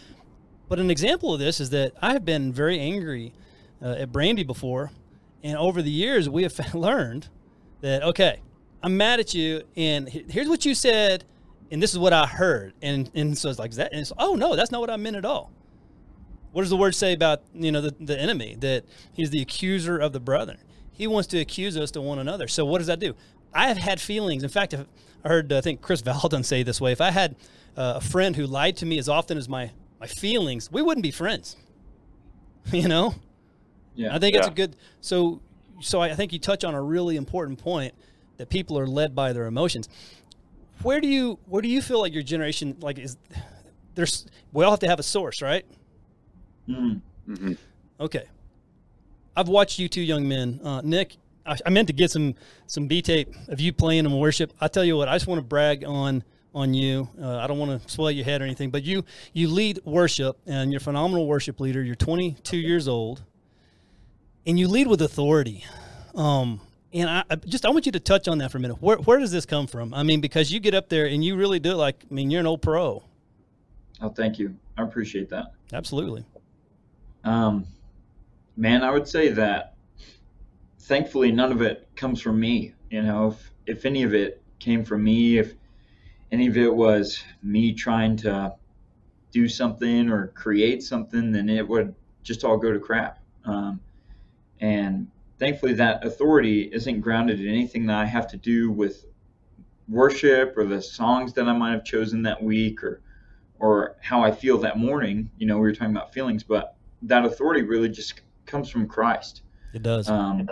but 0.69 0.79
an 0.79 0.91
example 0.91 1.33
of 1.33 1.39
this 1.39 1.59
is 1.59 1.69
that 1.69 1.93
i 2.01 2.13
have 2.13 2.25
been 2.25 2.51
very 2.51 2.79
angry 2.79 3.33
uh, 3.81 3.95
at 3.99 4.11
brandy 4.11 4.43
before 4.43 4.91
and 5.43 5.57
over 5.57 5.81
the 5.81 5.91
years 5.91 6.29
we 6.29 6.43
have 6.43 6.57
learned 6.75 7.29
that 7.81 8.03
okay 8.03 8.41
i'm 8.83 8.97
mad 8.97 9.19
at 9.19 9.33
you 9.33 9.61
and 9.75 10.09
here's 10.09 10.49
what 10.49 10.65
you 10.65 10.73
said 10.73 11.23
and 11.71 11.81
this 11.81 11.91
is 11.91 11.99
what 11.99 12.13
i 12.13 12.25
heard. 12.25 12.73
And 12.81 13.09
and 13.13 13.37
so 13.37 13.49
it's 13.49 13.59
like 13.59 13.71
that 13.73 13.91
and 13.91 14.01
it's, 14.01 14.13
oh 14.17 14.35
no 14.35 14.55
that's 14.55 14.71
not 14.71 14.81
what 14.81 14.89
i 14.89 14.97
meant 14.97 15.15
at 15.15 15.25
all. 15.25 15.51
What 16.51 16.61
does 16.61 16.69
the 16.69 16.77
word 16.77 16.95
say 16.95 17.13
about 17.13 17.43
you 17.53 17.71
know 17.71 17.81
the, 17.81 17.95
the 17.99 18.19
enemy? 18.19 18.55
That 18.59 18.85
he's 19.13 19.29
the 19.29 19.41
accuser 19.41 19.97
of 19.97 20.13
the 20.13 20.19
brethren. 20.19 20.57
He 20.91 21.05
wants 21.07 21.27
to 21.29 21.39
accuse 21.39 21.77
us 21.77 21.91
to 21.91 22.01
one 22.01 22.19
another. 22.19 22.47
So 22.47 22.65
what 22.65 22.79
does 22.79 22.87
that 22.87 22.99
do? 22.99 23.15
I 23.53 23.67
have 23.67 23.77
had 23.77 24.01
feelings. 24.01 24.43
In 24.43 24.49
fact 24.49 24.73
if- 24.73 24.87
i 25.27 25.29
heard 25.29 25.51
i 25.53 25.61
think 25.61 25.81
chris 25.81 26.01
valdon 26.01 26.43
say 26.43 26.63
this 26.63 26.79
way 26.81 26.91
if 26.91 27.01
i 27.01 27.11
had 27.11 27.35
uh, 27.75 27.93
a 27.97 28.01
friend 28.01 28.35
who 28.35 28.45
lied 28.45 28.75
to 28.77 28.85
me 28.85 28.97
as 28.97 29.07
often 29.07 29.37
as 29.37 29.47
my 29.47 29.71
my 29.99 30.07
feelings 30.07 30.71
we 30.71 30.81
wouldn't 30.81 31.03
be 31.03 31.11
friends 31.11 31.55
you 32.71 32.87
know 32.87 33.13
yeah, 33.97 34.15
I 34.15 34.19
think 34.19 34.35
it's 34.35 34.47
a 34.47 34.51
good. 34.51 34.75
So, 35.01 35.41
so 35.81 35.99
I 35.99 36.13
think 36.13 36.31
you 36.31 36.37
touch 36.37 36.63
on 36.63 36.75
a 36.75 36.81
really 36.81 37.17
important 37.17 37.57
point 37.57 37.95
that 38.37 38.47
people 38.47 38.77
are 38.77 38.85
led 38.85 39.15
by 39.15 39.33
their 39.33 39.47
emotions. 39.47 39.89
Where 40.83 41.01
do 41.01 41.07
you 41.07 41.39
where 41.47 41.63
do 41.63 41.67
you 41.67 41.81
feel 41.81 41.99
like 41.99 42.13
your 42.13 42.21
generation 42.21 42.77
like 42.79 42.99
is 42.99 43.17
there's 43.95 44.27
we 44.53 44.63
all 44.63 44.69
have 44.69 44.79
to 44.81 44.87
have 44.87 44.99
a 44.99 45.03
source, 45.03 45.41
right? 45.41 45.65
Mhm. 46.69 47.01
hmm 47.25 47.53
Okay. 47.99 48.25
I've 49.35 49.49
watched 49.49 49.79
you 49.79 49.89
two 49.89 50.01
young 50.01 50.27
men, 50.27 50.59
uh, 50.63 50.81
Nick. 50.83 51.17
I, 51.47 51.57
I 51.65 51.69
meant 51.69 51.87
to 51.87 51.93
get 51.93 52.11
some 52.11 52.35
some 52.67 52.87
B 52.87 53.01
tape 53.01 53.33
of 53.47 53.59
you 53.59 53.73
playing 53.73 54.05
in 54.05 54.17
worship. 54.17 54.53
I 54.59 54.67
tell 54.67 54.83
you 54.83 54.97
what, 54.97 55.07
I 55.07 55.15
just 55.15 55.27
want 55.27 55.39
to 55.39 55.43
brag 55.45 55.83
on 55.85 56.23
on 56.53 56.73
you. 56.73 57.07
Uh, 57.21 57.37
I 57.37 57.47
don't 57.47 57.59
want 57.59 57.81
to 57.83 57.89
swell 57.89 58.09
your 58.09 58.25
head 58.25 58.41
or 58.41 58.45
anything, 58.45 58.69
but 58.71 58.83
you 58.83 59.03
you 59.33 59.47
lead 59.49 59.79
worship 59.85 60.37
and 60.45 60.71
you're 60.71 60.79
a 60.79 60.83
phenomenal 60.83 61.27
worship 61.27 61.59
leader. 61.59 61.83
You're 61.83 61.95
22 61.95 62.57
years 62.57 62.87
old, 62.87 63.23
and 64.45 64.59
you 64.59 64.67
lead 64.67 64.87
with 64.87 65.01
authority. 65.01 65.65
Um, 66.15 66.61
And 66.93 67.09
I 67.09 67.23
just 67.45 67.65
I 67.65 67.69
want 67.69 67.85
you 67.85 67.91
to 67.91 67.99
touch 67.99 68.27
on 68.27 68.37
that 68.39 68.51
for 68.51 68.57
a 68.57 68.61
minute. 68.61 68.81
Where 68.81 68.97
where 68.97 69.19
does 69.19 69.31
this 69.31 69.45
come 69.45 69.67
from? 69.67 69.93
I 69.93 70.03
mean, 70.03 70.21
because 70.21 70.51
you 70.51 70.59
get 70.59 70.73
up 70.73 70.89
there 70.89 71.05
and 71.05 71.23
you 71.23 71.35
really 71.35 71.59
do 71.59 71.71
it 71.71 71.75
like 71.75 72.05
I 72.09 72.13
mean, 72.13 72.31
you're 72.31 72.39
an 72.39 72.47
old 72.47 72.61
pro. 72.61 73.03
Oh, 74.01 74.09
thank 74.09 74.39
you. 74.39 74.55
I 74.77 74.83
appreciate 74.83 75.29
that. 75.29 75.53
Absolutely. 75.73 76.23
Um, 77.23 77.65
man, 78.55 78.83
I 78.83 78.91
would 78.91 79.07
say 79.07 79.29
that 79.29 79.73
thankfully 80.87 81.31
none 81.31 81.51
of 81.51 81.61
it 81.61 81.87
comes 81.95 82.21
from 82.21 82.39
me. 82.39 82.73
You 82.89 83.01
know, 83.01 83.27
if 83.27 83.51
if 83.65 83.85
any 83.85 84.03
of 84.03 84.13
it 84.13 84.41
came 84.59 84.83
from 84.83 85.03
me, 85.03 85.37
if 85.37 85.53
any 86.31 86.47
of 86.47 86.57
it 86.57 86.73
was 86.73 87.23
me 87.43 87.73
trying 87.73 88.15
to 88.17 88.53
do 89.31 89.47
something 89.47 90.09
or 90.09 90.27
create 90.27 90.81
something, 90.81 91.31
then 91.31 91.49
it 91.49 91.67
would 91.67 91.93
just 92.23 92.43
all 92.43 92.57
go 92.57 92.71
to 92.71 92.79
crap. 92.79 93.19
Um, 93.45 93.79
and 94.61 95.07
thankfully, 95.37 95.73
that 95.73 96.05
authority 96.05 96.69
isn't 96.73 97.01
grounded 97.01 97.41
in 97.41 97.47
anything 97.47 97.85
that 97.87 97.97
I 97.97 98.05
have 98.05 98.27
to 98.29 98.37
do 98.37 98.71
with 98.71 99.05
worship 99.89 100.57
or 100.57 100.65
the 100.65 100.81
songs 100.81 101.33
that 101.33 101.47
I 101.47 101.53
might 101.53 101.71
have 101.71 101.83
chosen 101.83 102.21
that 102.23 102.41
week 102.41 102.83
or 102.83 103.01
or 103.59 103.95
how 104.01 104.23
I 104.23 104.31
feel 104.31 104.57
that 104.59 104.77
morning. 104.77 105.29
You 105.37 105.47
know, 105.47 105.55
we 105.55 105.63
were 105.63 105.73
talking 105.73 105.95
about 105.95 106.13
feelings, 106.13 106.43
but 106.43 106.75
that 107.01 107.25
authority 107.25 107.63
really 107.63 107.89
just 107.89 108.21
comes 108.45 108.69
from 108.69 108.87
Christ. 108.87 109.41
It 109.73 109.83
does. 109.83 110.07
Um, 110.09 110.47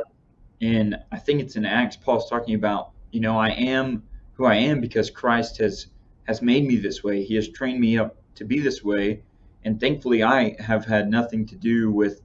and 0.62 0.98
I 1.12 1.18
think 1.18 1.42
it's 1.42 1.56
in 1.56 1.66
Acts 1.66 1.98
Paul's 1.98 2.30
talking 2.30 2.56
about, 2.56 2.92
you 3.12 3.20
know, 3.20 3.38
I 3.38 3.50
am 3.50 4.04
who 4.34 4.46
I 4.46 4.56
am 4.56 4.82
because 4.82 5.10
Christ 5.10 5.58
has 5.58 5.88
has 6.26 6.42
made 6.42 6.66
me 6.66 6.76
this 6.78 7.04
way. 7.04 7.24
He 7.24 7.36
has 7.36 7.50
trained 7.50 7.80
me 7.80 7.98
up 7.98 8.18
to 8.36 8.46
be 8.46 8.60
this 8.60 8.84
way, 8.84 9.22
and 9.64 9.80
thankfully 9.80 10.24
I 10.24 10.56
have 10.60 10.86
had 10.86 11.10
nothing 11.10 11.46
to 11.48 11.56
do 11.56 11.92
with, 11.92 12.22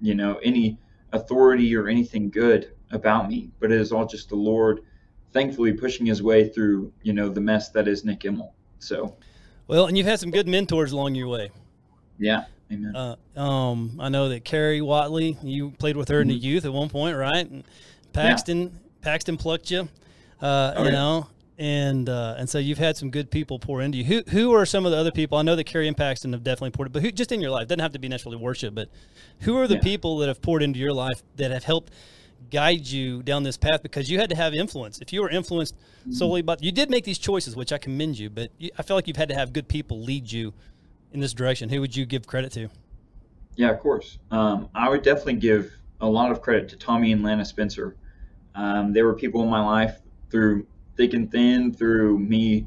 you 0.00 0.14
know, 0.14 0.36
any 0.42 0.78
authority 1.12 1.74
or 1.74 1.88
anything 1.88 2.30
good 2.30 2.72
about 2.92 3.28
me, 3.28 3.50
but 3.58 3.72
it 3.72 3.80
is 3.80 3.92
all 3.92 4.06
just 4.06 4.28
the 4.28 4.36
Lord 4.36 4.80
thankfully 5.32 5.72
pushing 5.72 6.06
his 6.06 6.22
way 6.22 6.48
through, 6.48 6.92
you 7.02 7.12
know, 7.12 7.28
the 7.28 7.40
mess 7.40 7.70
that 7.70 7.86
is 7.86 8.04
Nick 8.04 8.20
Immel. 8.20 8.52
So 8.78 9.16
well, 9.66 9.86
and 9.86 9.96
you've 9.96 10.06
had 10.06 10.18
some 10.18 10.30
good 10.30 10.48
mentors 10.48 10.92
along 10.92 11.14
your 11.14 11.28
way. 11.28 11.50
Yeah. 12.18 12.44
Amen. 12.72 12.94
Uh, 12.94 13.16
um, 13.40 13.98
I 14.00 14.08
know 14.08 14.28
that 14.28 14.44
Carrie 14.44 14.80
Watley, 14.80 15.36
you 15.42 15.72
played 15.72 15.96
with 15.96 16.08
her 16.08 16.16
mm-hmm. 16.16 16.22
in 16.22 16.28
the 16.28 16.34
mm-hmm. 16.36 16.46
youth 16.46 16.64
at 16.64 16.72
one 16.72 16.88
point, 16.88 17.16
right? 17.16 17.48
And 17.48 17.64
Paxton, 18.12 18.62
yeah. 18.62 18.68
Paxton 19.02 19.36
plucked 19.36 19.70
you, 19.70 19.88
uh, 20.40 20.74
oh, 20.76 20.84
you 20.84 20.86
yeah. 20.86 20.90
know, 20.90 21.26
and 21.58 22.08
uh, 22.08 22.36
and 22.38 22.48
so 22.48 22.58
you've 22.58 22.78
had 22.78 22.96
some 22.96 23.10
good 23.10 23.30
people 23.30 23.58
pour 23.58 23.82
into 23.82 23.98
you. 23.98 24.04
Who 24.04 24.22
who 24.30 24.52
are 24.52 24.64
some 24.64 24.86
of 24.86 24.92
the 24.92 24.98
other 24.98 25.10
people? 25.10 25.38
I 25.38 25.42
know 25.42 25.56
that 25.56 25.64
Carrie 25.64 25.88
and 25.88 25.96
Paxton 25.96 26.32
have 26.32 26.44
definitely 26.44 26.70
poured, 26.70 26.92
but 26.92 27.02
who 27.02 27.10
just 27.10 27.32
in 27.32 27.40
your 27.40 27.50
life 27.50 27.68
doesn't 27.68 27.80
have 27.80 27.92
to 27.92 27.98
be 27.98 28.08
necessarily 28.08 28.40
worship, 28.40 28.74
but 28.74 28.88
who 29.40 29.56
are 29.58 29.66
the 29.66 29.74
yeah. 29.74 29.80
people 29.80 30.18
that 30.18 30.28
have 30.28 30.40
poured 30.40 30.62
into 30.62 30.78
your 30.78 30.92
life 30.92 31.22
that 31.36 31.50
have 31.50 31.64
helped 31.64 31.92
guide 32.50 32.86
you 32.86 33.22
down 33.22 33.42
this 33.42 33.56
path 33.56 33.82
because 33.82 34.10
you 34.10 34.18
had 34.18 34.30
to 34.30 34.36
have 34.36 34.54
influence. 34.54 34.98
If 35.00 35.12
you 35.12 35.22
were 35.22 35.30
influenced 35.30 35.76
mm-hmm. 35.76 36.12
solely 36.12 36.42
by 36.42 36.56
you 36.60 36.72
did 36.72 36.88
make 36.88 37.04
these 37.04 37.18
choices, 37.18 37.56
which 37.56 37.72
I 37.72 37.78
commend 37.78 38.18
you, 38.18 38.30
but 38.30 38.50
you, 38.58 38.70
I 38.78 38.82
feel 38.82 38.96
like 38.96 39.06
you've 39.06 39.16
had 39.16 39.28
to 39.28 39.34
have 39.34 39.52
good 39.52 39.68
people 39.68 40.00
lead 40.00 40.30
you 40.30 40.54
in 41.12 41.20
this 41.20 41.32
direction. 41.32 41.68
Who 41.68 41.80
would 41.80 41.94
you 41.94 42.06
give 42.06 42.26
credit 42.26 42.52
to? 42.52 42.68
Yeah, 43.56 43.70
of 43.70 43.80
course. 43.80 44.18
Um, 44.30 44.68
I 44.74 44.88
would 44.88 45.02
definitely 45.02 45.34
give 45.34 45.72
a 46.00 46.08
lot 46.08 46.30
of 46.30 46.40
credit 46.40 46.68
to 46.70 46.76
Tommy 46.76 47.12
and 47.12 47.22
Lana 47.22 47.44
Spencer. 47.44 47.96
Um, 48.54 48.92
they 48.92 49.02
were 49.02 49.14
people 49.14 49.42
in 49.42 49.50
my 49.50 49.64
life 49.64 50.00
through 50.30 50.66
thick 50.96 51.14
and 51.14 51.30
thin 51.30 51.72
through 51.72 52.18
me 52.18 52.66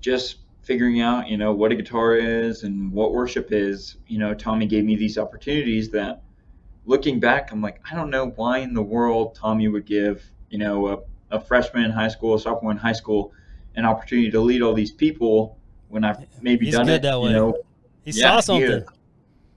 just 0.00 0.38
figuring 0.62 1.00
out, 1.00 1.28
you 1.28 1.36
know, 1.36 1.52
what 1.52 1.72
a 1.72 1.74
guitar 1.74 2.16
is 2.16 2.62
and 2.62 2.90
what 2.92 3.12
worship 3.12 3.52
is. 3.52 3.96
You 4.06 4.18
know, 4.18 4.34
Tommy 4.34 4.66
gave 4.66 4.84
me 4.84 4.96
these 4.96 5.18
opportunities 5.18 5.90
that 5.90 6.22
looking 6.86 7.20
back, 7.20 7.52
I'm 7.52 7.60
like, 7.60 7.80
I 7.90 7.94
don't 7.94 8.10
know 8.10 8.30
why 8.36 8.58
in 8.58 8.74
the 8.74 8.82
world 8.82 9.34
Tommy 9.34 9.68
would 9.68 9.86
give, 9.86 10.24
you 10.50 10.58
know, 10.58 10.88
a, 11.30 11.36
a 11.36 11.40
freshman 11.40 11.84
in 11.84 11.90
high 11.90 12.08
school, 12.08 12.34
a 12.34 12.38
sophomore 12.38 12.72
in 12.72 12.78
high 12.78 12.92
school, 12.92 13.32
an 13.76 13.84
opportunity 13.84 14.30
to 14.30 14.40
lead 14.40 14.62
all 14.62 14.74
these 14.74 14.92
people 14.92 15.58
when 15.88 16.04
I've 16.04 16.18
maybe 16.42 16.66
He's 16.66 16.74
done 16.74 16.88
it. 16.88 17.02
That 17.02 17.20
way. 17.20 17.28
You 17.28 17.32
know, 17.34 17.58
he 18.04 18.12
yeah, 18.12 18.22
saw 18.22 18.40
something. 18.40 18.84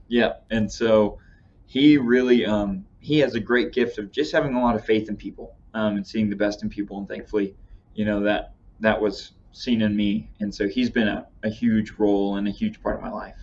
He, 0.08 0.18
yeah, 0.18 0.34
and 0.50 0.70
so 0.70 1.18
he 1.66 1.98
really 1.98 2.46
um, 2.46 2.84
he 3.00 3.18
has 3.18 3.34
a 3.34 3.40
great 3.40 3.72
gift 3.72 3.98
of 3.98 4.10
just 4.10 4.32
having 4.32 4.54
a 4.54 4.60
lot 4.60 4.74
of 4.74 4.84
faith 4.84 5.08
in 5.08 5.16
people 5.16 5.54
um, 5.74 5.96
and 5.96 6.06
seeing 6.06 6.30
the 6.30 6.36
best 6.36 6.62
in 6.62 6.68
people, 6.68 6.98
and 6.98 7.08
thankfully 7.08 7.54
you 7.94 8.04
know 8.04 8.20
that 8.20 8.54
that 8.80 9.00
was 9.00 9.32
seen 9.52 9.82
in 9.82 9.94
me, 9.96 10.30
and 10.40 10.54
so 10.54 10.68
he's 10.68 10.88
been 10.88 11.08
a, 11.08 11.26
a 11.42 11.50
huge 11.50 11.92
role 11.98 12.36
and 12.36 12.46
a 12.46 12.50
huge 12.50 12.82
part 12.82 12.96
of 12.96 13.02
my 13.02 13.10
life. 13.10 13.36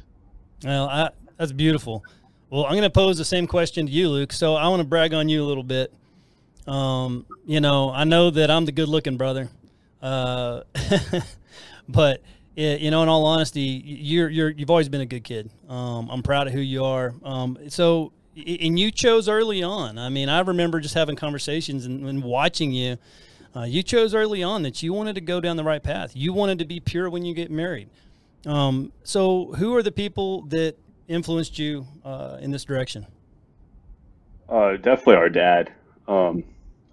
Well, 0.63 0.87
I, 0.87 1.09
that's 1.37 1.51
beautiful. 1.51 2.03
Well, 2.49 2.65
I'm 2.65 2.71
going 2.71 2.83
to 2.83 2.89
pose 2.89 3.17
the 3.17 3.25
same 3.25 3.47
question 3.47 3.85
to 3.85 3.91
you, 3.91 4.09
Luke. 4.09 4.31
So 4.31 4.55
I 4.55 4.67
want 4.69 4.79
to 4.79 4.87
brag 4.87 5.13
on 5.13 5.27
you 5.27 5.43
a 5.43 5.47
little 5.47 5.63
bit. 5.63 5.91
Um, 6.67 7.25
you 7.45 7.59
know, 7.59 7.91
I 7.91 8.05
know 8.05 8.29
that 8.31 8.49
I'm 8.49 8.65
the 8.65 8.71
good-looking 8.71 9.17
brother, 9.17 9.49
uh, 10.01 10.61
but 11.89 12.21
you 12.55 12.91
know, 12.91 13.03
in 13.03 13.09
all 13.09 13.25
honesty, 13.25 13.61
you're 13.61 14.29
you're 14.29 14.49
you've 14.49 14.69
always 14.69 14.89
been 14.89 15.01
a 15.01 15.05
good 15.05 15.23
kid. 15.23 15.49
Um, 15.67 16.09
I'm 16.09 16.23
proud 16.23 16.47
of 16.47 16.53
who 16.53 16.61
you 16.61 16.83
are. 16.85 17.13
Um, 17.23 17.57
so, 17.67 18.13
and 18.35 18.79
you 18.79 18.91
chose 18.91 19.27
early 19.27 19.63
on. 19.63 19.97
I 19.97 20.09
mean, 20.09 20.29
I 20.29 20.39
remember 20.39 20.79
just 20.79 20.93
having 20.93 21.15
conversations 21.15 21.85
and, 21.85 22.05
and 22.05 22.23
watching 22.23 22.71
you 22.71 22.97
uh, 23.55 23.63
you 23.63 23.81
chose 23.81 24.13
early 24.13 24.43
on 24.43 24.63
that 24.63 24.83
you 24.83 24.91
wanted 24.91 25.15
to 25.15 25.21
go 25.21 25.39
down 25.39 25.55
the 25.55 25.63
right 25.63 25.81
path. 25.81 26.11
You 26.13 26.33
wanted 26.33 26.59
to 26.59 26.65
be 26.65 26.79
pure 26.79 27.09
when 27.09 27.23
you 27.23 27.33
get 27.33 27.49
married. 27.49 27.89
Um, 28.45 28.91
so, 29.03 29.53
who 29.53 29.75
are 29.75 29.81
the 29.81 29.91
people 29.91 30.41
that 30.47 30.75
influenced 31.07 31.57
you 31.57 31.87
uh, 32.03 32.37
in 32.41 32.51
this 32.51 32.65
direction? 32.65 33.07
Uh, 34.49 34.73
definitely 34.73 35.15
our 35.15 35.29
dad. 35.29 35.71
Um, 36.07 36.43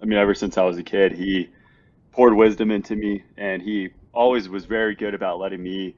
I 0.01 0.05
mean, 0.05 0.17
ever 0.17 0.33
since 0.33 0.57
I 0.57 0.63
was 0.63 0.77
a 0.77 0.83
kid, 0.83 1.11
he 1.11 1.49
poured 2.11 2.33
wisdom 2.33 2.71
into 2.71 2.95
me, 2.95 3.23
and 3.37 3.61
he 3.61 3.89
always 4.13 4.47
was 4.47 4.65
very 4.65 4.95
good 4.95 5.13
about 5.13 5.39
letting 5.39 5.61
me 5.61 5.95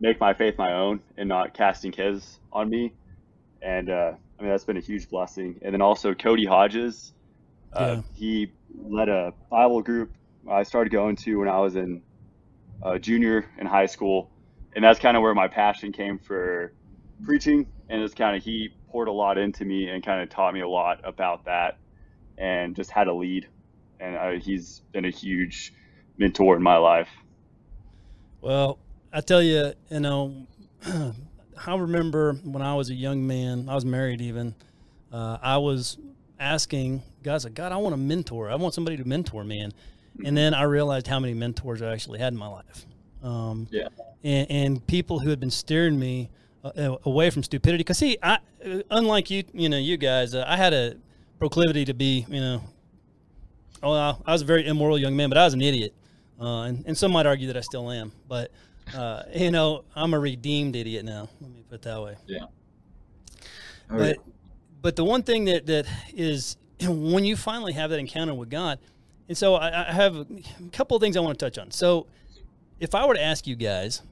make 0.00 0.18
my 0.18 0.34
faith 0.34 0.56
my 0.58 0.72
own 0.72 1.00
and 1.16 1.28
not 1.28 1.54
casting 1.54 1.92
his 1.92 2.40
on 2.52 2.68
me. 2.68 2.92
And 3.62 3.90
uh, 3.90 4.12
I 4.38 4.42
mean, 4.42 4.50
that's 4.50 4.64
been 4.64 4.78
a 4.78 4.80
huge 4.80 5.08
blessing. 5.08 5.60
And 5.62 5.74
then 5.74 5.82
also 5.82 6.14
Cody 6.14 6.46
Hodges. 6.46 7.12
Uh, 7.72 7.96
yeah. 7.96 8.02
He 8.14 8.52
led 8.74 9.08
a 9.08 9.32
Bible 9.50 9.82
group 9.82 10.10
I 10.48 10.62
started 10.62 10.90
going 10.90 11.16
to 11.16 11.36
when 11.36 11.48
I 11.48 11.58
was 11.58 11.76
in 11.76 12.02
uh, 12.82 12.98
junior 12.98 13.46
in 13.58 13.66
high 13.66 13.86
school, 13.86 14.30
and 14.74 14.84
that's 14.84 14.98
kind 14.98 15.16
of 15.16 15.22
where 15.22 15.34
my 15.34 15.48
passion 15.48 15.92
came 15.92 16.18
for 16.18 16.72
preaching. 17.24 17.66
And 17.88 18.02
it's 18.02 18.14
kind 18.14 18.36
of 18.36 18.42
he 18.42 18.70
poured 18.88 19.08
a 19.08 19.12
lot 19.12 19.36
into 19.36 19.64
me 19.64 19.88
and 19.88 20.04
kind 20.04 20.22
of 20.22 20.30
taught 20.30 20.54
me 20.54 20.60
a 20.60 20.68
lot 20.68 21.00
about 21.04 21.44
that, 21.44 21.78
and 22.38 22.74
just 22.74 22.90
how 22.90 23.04
to 23.04 23.12
lead. 23.12 23.48
And 23.98 24.16
I, 24.16 24.38
he's 24.38 24.80
been 24.92 25.04
a 25.04 25.10
huge 25.10 25.74
mentor 26.16 26.56
in 26.56 26.62
my 26.62 26.76
life. 26.76 27.08
Well, 28.40 28.78
I 29.12 29.20
tell 29.20 29.42
you, 29.42 29.72
you 29.90 30.00
know, 30.00 30.46
I 31.66 31.76
remember 31.76 32.34
when 32.44 32.62
I 32.62 32.74
was 32.74 32.90
a 32.90 32.94
young 32.94 33.26
man, 33.26 33.68
I 33.68 33.74
was 33.74 33.84
married 33.84 34.20
even. 34.20 34.54
Uh, 35.12 35.38
I 35.42 35.58
was 35.58 35.98
asking 36.38 37.02
guys 37.22 37.44
like, 37.44 37.54
God, 37.54 37.72
I 37.72 37.76
want 37.76 37.94
a 37.94 37.98
mentor. 37.98 38.50
I 38.50 38.54
want 38.54 38.72
somebody 38.74 38.96
to 38.96 39.04
mentor 39.06 39.44
me. 39.44 39.60
And, 39.60 39.74
and 40.24 40.36
then 40.36 40.54
I 40.54 40.62
realized 40.62 41.06
how 41.06 41.20
many 41.20 41.34
mentors 41.34 41.82
I 41.82 41.92
actually 41.92 42.18
had 42.18 42.32
in 42.32 42.38
my 42.38 42.46
life. 42.46 42.86
Um, 43.22 43.68
yeah. 43.70 43.88
And, 44.24 44.50
and, 44.50 44.86
people 44.86 45.18
who 45.18 45.28
had 45.28 45.40
been 45.40 45.50
steering 45.50 45.98
me 45.98 46.30
uh, 46.64 46.96
away 47.04 47.28
from 47.28 47.42
stupidity. 47.42 47.84
Cause 47.84 47.98
see, 47.98 48.16
I, 48.22 48.38
uh, 48.64 48.80
unlike 48.90 49.30
you, 49.30 49.44
you 49.52 49.68
know, 49.68 49.76
you 49.76 49.98
guys, 49.98 50.34
uh, 50.34 50.44
I 50.46 50.56
had 50.56 50.72
a 50.72 50.96
proclivity 51.38 51.84
to 51.84 51.94
be, 51.94 52.24
you 52.28 52.40
know, 52.40 52.62
well, 53.82 54.22
I 54.26 54.32
was 54.32 54.42
a 54.42 54.46
very 54.46 54.66
immoral 54.66 54.98
young 54.98 55.16
man, 55.16 55.28
but 55.28 55.36
I 55.36 55.44
was 55.44 55.52
an 55.52 55.60
idiot. 55.60 55.94
Uh, 56.40 56.62
and, 56.62 56.84
and 56.86 56.96
some 56.96 57.12
might 57.12 57.26
argue 57.26 57.46
that 57.48 57.56
I 57.56 57.60
still 57.60 57.90
am, 57.90 58.12
but, 58.26 58.50
uh, 58.94 59.24
you 59.34 59.50
know, 59.50 59.84
I'm 59.94 60.14
a 60.14 60.18
redeemed 60.18 60.74
idiot 60.74 61.04
now. 61.04 61.28
Let 61.40 61.50
me 61.50 61.62
put 61.68 61.76
it 61.76 61.82
that 61.82 62.02
way. 62.02 62.16
Yeah. 62.26 62.46
but, 63.88 64.16
but 64.80 64.96
the 64.96 65.04
one 65.04 65.22
thing 65.22 65.44
that, 65.44 65.66
that 65.66 65.86
is 66.14 66.56
when 66.80 67.24
you 67.24 67.36
finally 67.36 67.74
have 67.74 67.90
that 67.90 67.98
encounter 67.98 68.32
with 68.32 68.48
God, 68.48 68.78
and 69.28 69.36
so 69.36 69.54
I, 69.54 69.88
I 69.88 69.92
have 69.92 70.16
a 70.16 70.26
couple 70.72 70.96
of 70.96 71.02
things 71.02 71.16
I 71.16 71.20
want 71.20 71.38
to 71.38 71.44
touch 71.44 71.58
on. 71.58 71.70
So 71.70 72.06
if 72.80 72.94
I 72.94 73.06
were 73.06 73.14
to 73.14 73.22
ask 73.22 73.46
you 73.46 73.54
guys, 73.54 74.02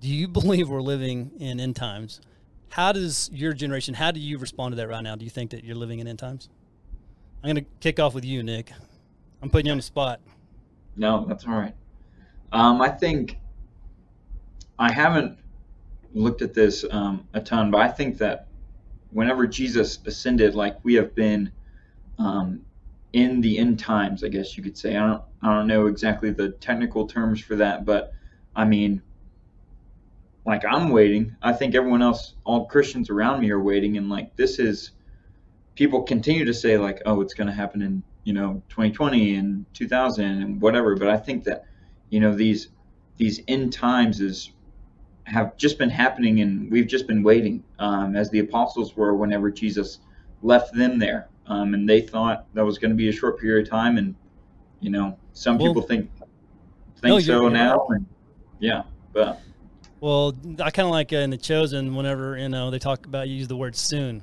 do 0.00 0.08
you 0.08 0.28
believe 0.28 0.68
we're 0.68 0.80
living 0.80 1.32
in 1.38 1.58
end 1.58 1.76
times? 1.76 2.20
How 2.68 2.92
does 2.92 3.28
your 3.32 3.52
generation, 3.52 3.94
how 3.94 4.12
do 4.12 4.20
you 4.20 4.38
respond 4.38 4.72
to 4.72 4.76
that 4.76 4.88
right 4.88 5.02
now? 5.02 5.16
Do 5.16 5.24
you 5.24 5.30
think 5.30 5.50
that 5.50 5.64
you're 5.64 5.76
living 5.76 5.98
in 5.98 6.06
end 6.06 6.18
times? 6.18 6.48
I'm 7.42 7.52
going 7.52 7.64
to 7.64 7.70
kick 7.80 8.00
off 8.00 8.14
with 8.14 8.24
you, 8.24 8.42
Nick. 8.42 8.72
I'm 9.42 9.50
putting 9.50 9.66
you 9.66 9.72
on 9.72 9.78
the 9.78 9.82
spot. 9.82 10.20
No, 10.96 11.24
that's 11.26 11.46
all 11.46 11.54
right. 11.54 11.74
Um, 12.52 12.80
I 12.80 12.88
think 12.88 13.38
I 14.78 14.90
haven't 14.90 15.38
looked 16.14 16.42
at 16.42 16.54
this 16.54 16.84
um, 16.90 17.28
a 17.34 17.40
ton, 17.40 17.70
but 17.70 17.80
I 17.80 17.88
think 17.88 18.18
that 18.18 18.48
whenever 19.10 19.46
Jesus 19.46 19.98
ascended, 20.06 20.54
like 20.54 20.76
we 20.84 20.94
have 20.94 21.14
been 21.14 21.52
um, 22.18 22.62
in 23.12 23.40
the 23.40 23.58
end 23.58 23.78
times, 23.78 24.24
I 24.24 24.28
guess 24.28 24.56
you 24.56 24.62
could 24.62 24.76
say. 24.76 24.96
I 24.96 25.06
don't 25.06 25.22
I 25.42 25.54
don't 25.54 25.66
know 25.66 25.86
exactly 25.86 26.30
the 26.30 26.50
technical 26.50 27.06
terms 27.06 27.40
for 27.40 27.56
that, 27.56 27.84
but 27.84 28.12
I 28.54 28.64
mean, 28.64 29.02
like 30.46 30.64
I'm 30.64 30.90
waiting. 30.90 31.36
I 31.42 31.52
think 31.52 31.74
everyone 31.74 32.02
else, 32.02 32.34
all 32.44 32.66
Christians 32.66 33.10
around 33.10 33.40
me, 33.40 33.50
are 33.50 33.62
waiting, 33.62 33.96
and 33.96 34.08
like 34.08 34.36
this 34.36 34.58
is 34.58 34.92
people 35.74 36.02
continue 36.02 36.44
to 36.44 36.54
say 36.54 36.78
like, 36.78 37.02
oh, 37.06 37.20
it's 37.20 37.34
going 37.34 37.48
to 37.48 37.52
happen 37.52 37.82
in 37.82 38.02
you 38.26 38.32
know 38.32 38.60
2020 38.68 39.36
and 39.36 39.64
2000 39.72 40.24
and 40.24 40.60
whatever. 40.60 40.96
But 40.96 41.08
I 41.08 41.16
think 41.16 41.44
that 41.44 41.64
you 42.10 42.20
know 42.20 42.34
these 42.34 42.68
these 43.16 43.40
end 43.48 43.72
times 43.72 44.20
is 44.20 44.50
have 45.24 45.56
just 45.56 45.78
been 45.78 45.90
happening 45.90 46.40
and 46.40 46.70
we've 46.70 46.86
just 46.86 47.06
been 47.06 47.22
waiting 47.22 47.62
um, 47.78 48.14
as 48.14 48.30
the 48.30 48.40
apostles 48.40 48.96
were 48.96 49.14
whenever 49.14 49.50
Jesus 49.50 50.00
left 50.42 50.74
them 50.74 50.98
there 50.98 51.28
um, 51.46 51.74
and 51.74 51.88
they 51.88 52.00
thought 52.00 52.46
that 52.54 52.64
was 52.64 52.78
going 52.78 52.90
to 52.90 52.96
be 52.96 53.08
a 53.08 53.12
short 53.12 53.40
period 53.40 53.66
of 53.66 53.70
time 53.70 53.96
and 53.96 54.14
you 54.80 54.90
know 54.90 55.18
some 55.32 55.58
well, 55.58 55.68
people 55.68 55.82
think 55.82 56.10
think 57.00 57.12
no, 57.14 57.18
so 57.18 57.48
now 57.48 57.86
and, 57.88 58.06
yeah 58.60 58.82
but 59.12 59.40
well 60.00 60.32
I 60.60 60.70
kind 60.70 60.86
of 60.86 60.92
like 60.92 61.12
uh, 61.12 61.16
in 61.16 61.30
the 61.30 61.36
chosen 61.36 61.96
whenever 61.96 62.38
you 62.38 62.48
know 62.48 62.70
they 62.70 62.78
talk 62.78 63.06
about 63.06 63.28
use 63.28 63.48
the 63.48 63.56
word 63.56 63.74
soon 63.74 64.22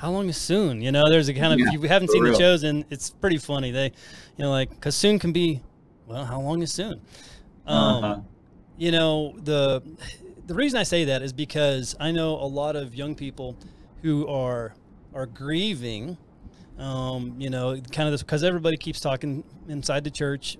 how 0.00 0.10
long 0.10 0.28
is 0.28 0.36
soon 0.36 0.80
you 0.80 0.90
know 0.90 1.08
there's 1.08 1.28
a 1.28 1.34
kind 1.34 1.52
of 1.52 1.58
yeah, 1.58 1.66
if 1.72 1.82
you 1.82 1.88
haven't 1.88 2.10
seen 2.10 2.22
real. 2.22 2.32
the 2.32 2.38
chosen 2.38 2.84
it's 2.90 3.10
pretty 3.10 3.38
funny 3.38 3.70
they 3.70 3.86
you 4.36 4.44
know 4.44 4.50
like 4.50 4.70
because 4.70 4.94
soon 4.94 5.18
can 5.18 5.32
be 5.32 5.60
well 6.06 6.24
how 6.24 6.40
long 6.40 6.62
is 6.62 6.72
soon 6.72 7.00
um, 7.66 8.04
uh-huh. 8.04 8.20
You 8.80 8.92
know 8.92 9.34
the 9.42 9.82
the 10.46 10.54
reason 10.54 10.80
I 10.80 10.84
say 10.84 11.04
that 11.04 11.20
is 11.20 11.34
because 11.34 11.94
I 12.00 12.10
know 12.10 12.34
a 12.36 12.48
lot 12.48 12.76
of 12.76 12.94
young 12.94 13.14
people 13.14 13.56
who 14.02 14.26
are 14.26 14.74
are 15.14 15.26
grieving. 15.26 16.16
Um, 16.78 17.34
you 17.38 17.50
know, 17.50 17.78
kind 17.92 18.08
of 18.08 18.12
this 18.12 18.22
because 18.22 18.42
everybody 18.42 18.78
keeps 18.78 19.00
talking 19.00 19.44
inside 19.68 20.02
the 20.02 20.10
church. 20.10 20.56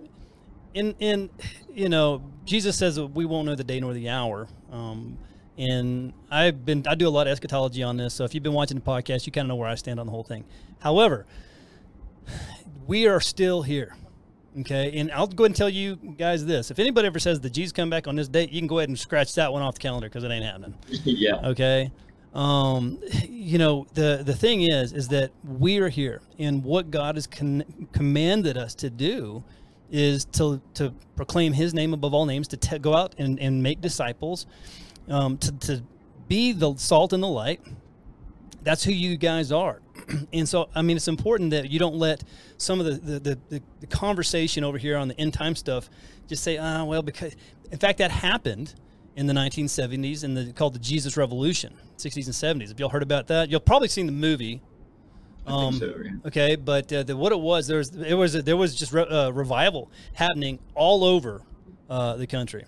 In 0.75 0.95
in 0.99 1.31
you 1.73 1.89
know, 1.89 2.23
Jesus 2.45 2.77
says 2.77 3.01
we 3.01 3.25
won't 3.25 3.47
know 3.47 3.55
the 3.55 3.65
day 3.65 3.81
nor 3.81 3.95
the 3.95 4.11
hour. 4.11 4.49
Um, 4.71 5.17
and 5.61 6.15
I've 6.31 6.65
been 6.65 6.87
I 6.87 6.95
do 6.95 7.07
a 7.07 7.11
lot 7.11 7.27
of 7.27 7.33
eschatology 7.33 7.83
on 7.83 7.97
this. 7.99 8.15
So 8.15 8.25
if 8.25 8.35
you've 8.35 8.43
been 8.43 8.55
watching 8.55 8.79
the 8.79 8.83
podcast, 8.83 9.27
you 9.27 9.33
kind 9.33 9.45
of 9.45 9.49
know 9.51 9.57
where 9.57 9.69
I 9.69 9.75
stand 9.75 10.01
on 10.01 10.07
the 10.07 10.13
whole 10.13 10.25
thing. 10.25 10.45
However, 10.79 11.27
we 12.87 13.07
are 13.07 13.21
still 13.21 13.63
here. 13.63 13.95
Okay, 14.61 14.99
and 14.99 15.13
I'll 15.13 15.29
go 15.29 15.45
ahead 15.45 15.51
and 15.51 15.57
tell 15.57 15.69
you 15.69 15.97
guys 15.97 16.45
this: 16.45 16.71
if 16.71 16.79
anybody 16.79 17.07
ever 17.07 17.19
says 17.19 17.41
that 17.41 17.51
Jesus 17.51 17.73
come 17.73 17.91
back 17.91 18.09
on 18.09 18.17
this 18.17 18.27
date, 18.27 18.51
you 18.51 18.61
can 18.61 18.67
go 18.67 18.79
ahead 18.79 18.89
and 18.89 18.99
scratch 18.99 19.35
that 19.35 19.53
one 19.53 19.63
off 19.63 19.75
the 19.75 19.81
calendar 19.81 20.09
because 20.09 20.25
it 20.25 20.31
ain't 20.31 20.45
happening. 20.45 20.75
yeah. 21.05 21.49
Okay. 21.51 21.93
Um, 22.35 22.99
you 23.29 23.59
know 23.59 23.87
the 23.95 24.23
the 24.25 24.35
thing 24.35 24.63
is, 24.63 24.93
is 24.93 25.09
that 25.09 25.31
we 25.45 25.79
are 25.79 25.89
here, 25.89 26.23
and 26.39 26.65
what 26.65 26.91
God 26.91 27.17
has 27.17 27.27
con- 27.27 27.89
commanded 27.93 28.57
us 28.57 28.75
to 28.77 28.91
do 28.91 29.45
is 29.91 30.25
to 30.27 30.61
to 30.75 30.95
proclaim 31.17 31.53
His 31.53 31.75
name 31.75 31.93
above 31.93 32.15
all 32.15 32.27
names, 32.27 32.49
to 32.49 32.57
te- 32.57 32.79
go 32.79 32.95
out 32.95 33.15
and, 33.19 33.39
and 33.39 33.63
make 33.63 33.81
disciples, 33.81 34.47
um, 35.11 35.37
to 35.39 35.53
to 35.53 35.83
be 36.29 36.53
the 36.53 36.75
salt 36.77 37.13
and 37.13 37.23
the 37.23 37.29
light. 37.29 37.61
That's 38.63 38.85
who 38.85 38.93
you 38.93 39.17
guys 39.17 39.53
are. 39.53 39.81
and 40.33 40.49
so, 40.49 40.69
I 40.75 40.83
mean, 40.83 40.97
it's 40.97 41.09
important 41.09 41.51
that 41.51 41.71
you 41.71 41.79
don't 41.79 41.97
let 41.97 42.23
some 42.59 42.79
of 42.81 42.87
the, 42.87 43.19
the, 43.19 43.39
the, 43.49 43.63
the 43.81 43.87
conversation 43.87 44.65
over 44.65 44.79
here 44.79 44.97
on 44.97 45.09
the 45.09 45.19
end 45.19 45.35
time 45.35 45.55
stuff 45.55 45.89
just 46.29 46.45
say, 46.45 46.59
ah, 46.59 46.83
oh, 46.83 46.85
well, 46.85 47.03
because, 47.03 47.35
in 47.71 47.79
fact, 47.79 47.99
that 47.99 48.11
happened 48.11 48.75
in 49.17 49.27
the 49.27 49.33
1970s 49.33 50.25
and 50.25 50.37
the, 50.37 50.53
called 50.53 50.75
the 50.75 50.79
Jesus 50.79 51.17
Revolution, 51.17 51.75
60s 51.97 52.27
and 52.27 52.63
70s. 52.63 52.71
If 52.71 52.79
y'all 52.79 52.89
heard 52.89 53.03
about 53.03 53.27
that, 53.29 53.51
you'll 53.51 53.61
probably 53.61 53.89
seen 53.89 54.07
the 54.07 54.13
movie. 54.13 54.61
Um, 55.47 55.75
so, 55.75 55.87
yeah. 56.05 56.11
Okay, 56.27 56.57
but 56.57 56.93
uh, 56.93 57.03
the, 57.03 57.17
what 57.17 57.33
it 57.33 57.41
was, 57.41 57.67
there 57.67 57.79
was 57.79 57.95
it 57.97 58.15
was 58.15 58.33
there 58.45 58.57
was 58.57 58.75
just 58.75 58.93
re, 58.93 59.03
uh, 59.03 59.31
revival 59.31 59.91
happening 60.13 60.59
all 60.75 61.03
over 61.03 61.43
uh, 61.89 62.17
the 62.17 62.27
country, 62.27 62.65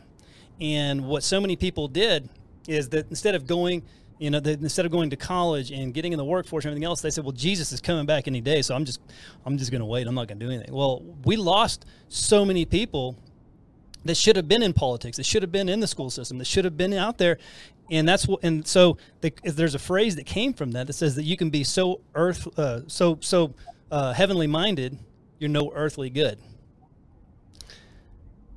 and 0.63 1.07
what 1.07 1.25
so 1.25 1.41
many 1.41 1.57
people 1.57 1.89
did 1.89 2.29
is 2.69 2.89
that 2.91 3.11
instead 3.11 3.35
of 3.35 3.47
going 3.47 3.83
you 4.19 4.31
know, 4.31 4.39
instead 4.39 4.87
of 4.87 4.93
going 4.93 5.11
to 5.11 5.17
college 5.17 5.73
and 5.73 5.93
getting 5.93 6.13
in 6.13 6.17
the 6.17 6.25
workforce 6.25 6.65
and 6.65 6.71
everything 6.71 6.85
else, 6.85 7.01
they 7.01 7.11
said, 7.11 7.25
"Well, 7.25 7.33
Jesus 7.33 7.73
is 7.73 7.81
coming 7.81 8.07
back 8.07 8.29
any 8.29 8.41
day, 8.41 8.63
so 8.63 8.73
I'm 8.73 8.85
just, 8.85 9.01
I'm 9.45 9.59
just 9.59 9.73
going 9.73 9.81
to 9.81 9.85
wait. 9.85 10.07
I'm 10.07 10.15
not 10.15 10.29
going 10.29 10.39
to 10.39 10.47
do 10.47 10.53
anything." 10.53 10.73
Well, 10.73 11.03
we 11.25 11.35
lost 11.35 11.85
so 12.09 12.45
many 12.45 12.65
people 12.65 13.19
that 14.05 14.17
should 14.17 14.37
have 14.37 14.47
been 14.47 14.63
in 14.63 14.75
politics, 14.75 15.17
that 15.17 15.27
should 15.27 15.43
have 15.43 15.51
been 15.51 15.69
in 15.69 15.81
the 15.81 15.89
school 15.89 16.09
system, 16.09 16.39
that 16.39 16.47
should 16.47 16.65
have 16.65 16.77
been 16.77 16.93
out 16.93 17.19
there, 17.19 17.39
and 17.91 18.09
that's 18.09 18.29
what. 18.29 18.45
And 18.45 18.65
so 18.65 18.97
the, 19.23 19.33
there's 19.43 19.75
a 19.75 19.81
phrase 19.81 20.15
that 20.15 20.27
came 20.27 20.53
from 20.53 20.71
that 20.71 20.87
that 20.87 20.93
says 20.93 21.17
that 21.17 21.25
you 21.25 21.37
can 21.37 21.51
be 21.51 21.65
so 21.65 22.01
earth, 22.15 22.47
uh, 22.57 22.83
so 22.87 23.19
so 23.21 23.55
uh, 23.91 24.13
heavenly 24.13 24.47
minded, 24.47 25.01
you're 25.41 25.51
no 25.51 25.73
earthly 25.75 26.11
good. 26.11 26.39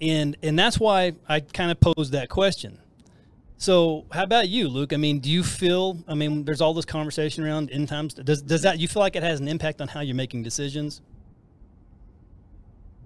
And 0.06 0.38
and 0.42 0.58
that's 0.58 0.80
why 0.80 1.14
I 1.28 1.40
kind 1.40 1.72
of 1.72 1.80
posed 1.80 2.12
that 2.12 2.30
question 2.30 2.80
so, 3.58 4.06
how 4.12 4.24
about 4.24 4.50
you, 4.50 4.68
Luke? 4.68 4.92
I 4.92 4.98
mean, 4.98 5.20
do 5.20 5.30
you 5.32 5.44
feel? 5.44 5.98
I 6.08 6.14
mean, 6.14 6.44
there's 6.44 6.60
all 6.60 6.74
this 6.74 6.86
conversation 6.86 7.44
around 7.46 7.72
end 7.72 7.88
times. 7.88 8.14
Does 8.14 8.42
does 8.42 8.64
that 8.64 8.80
you 8.80 8.88
feel 8.88 9.02
like 9.02 9.16
it 9.16 9.24
has 9.24 9.40
an 9.40 9.48
impact 9.48 9.82
on 9.82 9.88
how 9.88 10.02
you're 10.02 10.16
making 10.16 10.44
decisions? 10.44 11.02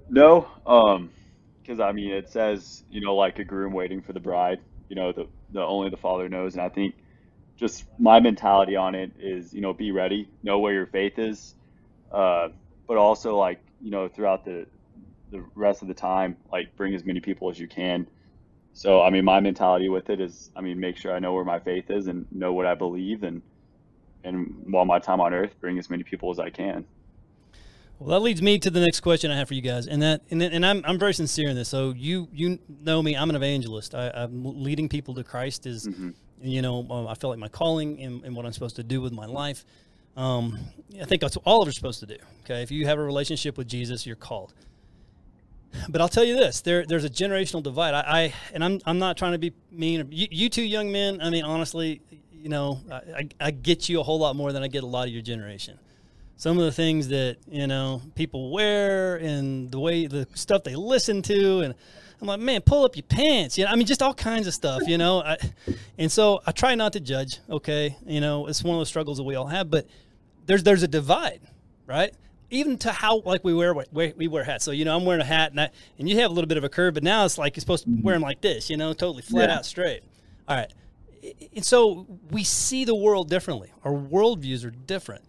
No, 0.09 0.47
um, 0.65 1.12
because 1.62 1.79
I 1.79 1.91
mean, 1.91 2.12
it 2.12 2.29
says 2.29 2.83
you 2.89 2.99
know, 2.99 3.15
like 3.15 3.38
a 3.38 3.43
groom 3.43 3.73
waiting 3.73 4.01
for 4.01 4.13
the 4.13 4.19
bride. 4.19 4.59
You 4.89 4.95
know, 4.95 5.12
the 5.12 5.27
the 5.51 5.62
only 5.62 5.91
the 5.91 5.97
father 5.97 6.27
knows, 6.27 6.53
and 6.53 6.62
I 6.63 6.69
think 6.69 6.95
just 7.55 7.85
my 7.99 8.19
mentality 8.19 8.75
on 8.75 8.95
it 8.95 9.12
is, 9.19 9.53
you 9.53 9.62
know, 9.62 9.73
be 9.73 9.91
ready, 9.91 10.27
know 10.41 10.59
where 10.59 10.73
your 10.73 10.88
faith 10.88 11.19
is, 11.19 11.53
uh, 12.12 12.49
but 12.88 12.97
also 12.97 13.38
like 13.38 13.59
you 13.81 13.91
know, 13.91 14.07
throughout 14.07 14.45
the 14.45 14.65
the 15.31 15.43
rest 15.55 15.81
of 15.81 15.87
the 15.87 15.93
time, 15.93 16.37
like 16.51 16.75
bring 16.75 16.93
as 16.95 17.05
many 17.05 17.19
people 17.19 17.49
as 17.49 17.59
you 17.59 17.67
can 17.67 18.07
so 18.73 19.01
I 19.01 19.09
mean, 19.09 19.25
my 19.25 19.39
mentality 19.39 19.89
with 19.89 20.09
it 20.09 20.21
is, 20.21 20.51
I 20.55 20.61
mean, 20.61 20.79
make 20.79 20.97
sure 20.97 21.13
I 21.13 21.19
know 21.19 21.33
where 21.33 21.43
my 21.43 21.59
faith 21.59 21.89
is 21.89 22.07
and 22.07 22.25
know 22.31 22.53
what 22.53 22.65
I 22.65 22.75
believe, 22.75 23.23
and 23.23 23.41
and 24.23 24.63
while 24.67 24.85
my 24.85 24.99
time 24.99 25.21
on 25.21 25.33
earth, 25.33 25.55
bring 25.59 25.77
as 25.79 25.89
many 25.89 26.03
people 26.03 26.29
as 26.31 26.39
I 26.39 26.49
can. 26.49 26.85
Well, 27.99 28.09
that 28.11 28.21
leads 28.21 28.41
me 28.41 28.57
to 28.59 28.69
the 28.69 28.79
next 28.79 29.01
question 29.01 29.31
I 29.31 29.37
have 29.37 29.49
for 29.49 29.53
you 29.53 29.61
guys, 29.61 29.87
and 29.87 30.01
that 30.01 30.21
and, 30.31 30.41
and 30.41 30.65
I'm, 30.65 30.81
I'm 30.85 30.97
very 30.97 31.13
sincere 31.13 31.49
in 31.49 31.55
this. 31.55 31.67
So 31.67 31.93
you 31.95 32.29
you 32.31 32.59
know 32.81 33.01
me, 33.01 33.15
I'm 33.15 33.29
an 33.29 33.35
evangelist. 33.35 33.95
I, 33.95 34.11
am 34.13 34.43
leading 34.63 34.87
people 34.87 35.13
to 35.15 35.23
Christ 35.23 35.65
is, 35.65 35.87
mm-hmm. 35.87 36.11
you 36.41 36.61
know, 36.61 36.87
um, 36.89 37.07
I 37.07 37.15
feel 37.15 37.29
like 37.29 37.39
my 37.39 37.49
calling 37.49 38.01
and, 38.01 38.23
and, 38.23 38.35
what 38.35 38.45
I'm 38.45 38.53
supposed 38.53 38.77
to 38.77 38.83
do 38.83 39.01
with 39.01 39.11
my 39.11 39.25
life. 39.25 39.65
Um, 40.15 40.57
I 41.01 41.05
think 41.05 41.21
that's 41.21 41.35
what 41.35 41.43
all 41.45 41.61
of 41.61 41.67
us 41.67 41.73
are 41.73 41.75
supposed 41.75 41.99
to 41.99 42.05
do. 42.05 42.17
Okay, 42.45 42.63
if 42.63 42.71
you 42.71 42.85
have 42.85 42.97
a 42.97 43.03
relationship 43.03 43.57
with 43.57 43.67
Jesus, 43.67 44.05
you're 44.05 44.15
called. 44.15 44.53
But 45.88 46.01
I'll 46.01 46.10
tell 46.10 46.23
you 46.23 46.36
this: 46.36 46.62
there, 46.62 46.86
there's 46.86 47.05
a 47.05 47.10
generational 47.10 47.63
divide. 47.63 47.93
I, 47.93 47.99
I, 48.01 48.34
and 48.53 48.63
I'm, 48.63 48.79
I'm 48.86 48.99
not 48.99 49.17
trying 49.17 49.34
to 49.34 49.38
be 49.38 49.53
mean. 49.71 50.08
You, 50.12 50.27
you 50.32 50.49
two 50.49 50.63
young 50.63 50.91
men. 50.91 51.21
I 51.21 51.29
mean, 51.29 51.43
honestly, 51.43 52.01
you 52.32 52.49
know, 52.49 52.79
I, 52.91 53.27
I 53.39 53.51
get 53.51 53.89
you 53.89 53.99
a 53.99 54.03
whole 54.03 54.19
lot 54.19 54.36
more 54.36 54.51
than 54.51 54.63
I 54.63 54.67
get 54.67 54.84
a 54.84 54.88
lot 54.88 55.08
of 55.08 55.13
your 55.13 55.21
generation. 55.21 55.77
Some 56.38 56.58
of 56.58 56.63
the 56.63 56.71
things 56.71 57.10
that 57.10 57.38
you 57.47 57.67
know 57.67 58.01
people 58.15 58.51
wear 58.51 59.17
and 59.17 59.71
the 59.71 59.79
way 59.79 60.08
the 60.08 60.27
stuff 60.34 60.63
they 60.63 60.75
listen 60.75 61.21
to, 61.23 61.62
and 61.62 61.75
I'm 62.21 62.27
like, 62.27 62.39
man, 62.39 62.62
pull 62.62 62.86
up 62.86 62.95
your 62.95 63.03
pants. 63.03 63.58
You 63.58 63.65
know, 63.65 63.71
I 63.71 63.75
mean, 63.75 63.86
just 63.86 64.01
all 64.01 64.13
kinds 64.13 64.47
of 64.47 64.53
stuff. 64.53 64.88
You 64.88 64.97
know, 64.97 65.21
I, 65.21 65.38
and 65.97 66.12
so 66.12 66.41
I 66.47 66.51
try 66.51 66.75
not 66.75 66.93
to 66.93 66.99
judge. 66.99 67.39
Okay, 67.49 67.95
you 68.05 68.21
know, 68.21 68.47
it's 68.47 68.63
one 68.63 68.75
of 68.75 68.79
the 68.79 68.86
struggles 68.86 69.17
that 69.17 69.23
we 69.23 69.36
all 69.36 69.47
have. 69.47 69.69
But 69.69 69.88
there's 70.45 70.63
there's 70.63 70.84
a 70.84 70.88
divide, 70.88 71.41
right? 71.86 72.13
Even 72.49 72.77
to 72.79 72.91
how 72.91 73.19
like 73.21 73.43
we 73.43 73.53
wear 73.53 73.75
we 73.91 74.27
wear 74.27 74.43
hats. 74.43 74.65
So 74.65 74.71
you 74.71 74.85
know, 74.85 74.95
I'm 74.95 75.05
wearing 75.05 75.21
a 75.21 75.25
hat, 75.25 75.51
and 75.51 75.62
I, 75.62 75.69
and 75.97 76.09
you 76.09 76.19
have 76.19 76.31
a 76.31 76.33
little 76.33 76.47
bit 76.47 76.57
of 76.57 76.63
a 76.63 76.69
curve, 76.69 76.93
but 76.93 77.03
now 77.03 77.25
it's 77.25 77.38
like 77.38 77.55
you're 77.55 77.62
supposed 77.62 77.85
to 77.85 77.89
wear 77.89 77.97
mm-hmm. 77.97 78.21
them 78.21 78.21
like 78.21 78.41
this. 78.41 78.69
You 78.69 78.77
know, 78.77 78.93
totally 78.93 79.21
flat 79.21 79.49
yeah. 79.49 79.57
out 79.57 79.65
straight. 79.65 80.03
All 80.47 80.55
right, 80.55 80.73
and 81.55 81.65
so 81.65 82.05
we 82.31 82.43
see 82.43 82.85
the 82.85 82.95
world 82.95 83.29
differently. 83.29 83.71
Our 83.83 83.93
worldviews 83.93 84.65
are 84.65 84.71
different. 84.71 85.23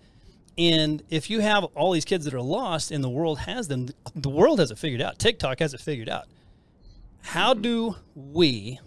And 0.59 1.02
if 1.09 1.30
you 1.30 1.40
have 1.40 1.64
all 1.74 1.92
these 1.92 2.04
kids 2.04 2.26
that 2.26 2.35
are 2.35 2.40
lost 2.42 2.90
and 2.90 3.02
the 3.02 3.09
world 3.09 3.38
has 3.38 3.68
them, 3.68 3.88
the 4.14 4.28
world 4.28 4.59
has 4.59 4.70
it 4.70 4.78
figured 4.78 5.00
out. 5.00 5.18
TikTok 5.18 5.59
has 5.61 5.72
it 5.72 5.80
figured 5.80 6.09
out. 6.09 6.26
How 7.22 7.54
mm-hmm. 7.54 7.62
do 7.62 7.96
we, 8.14 8.78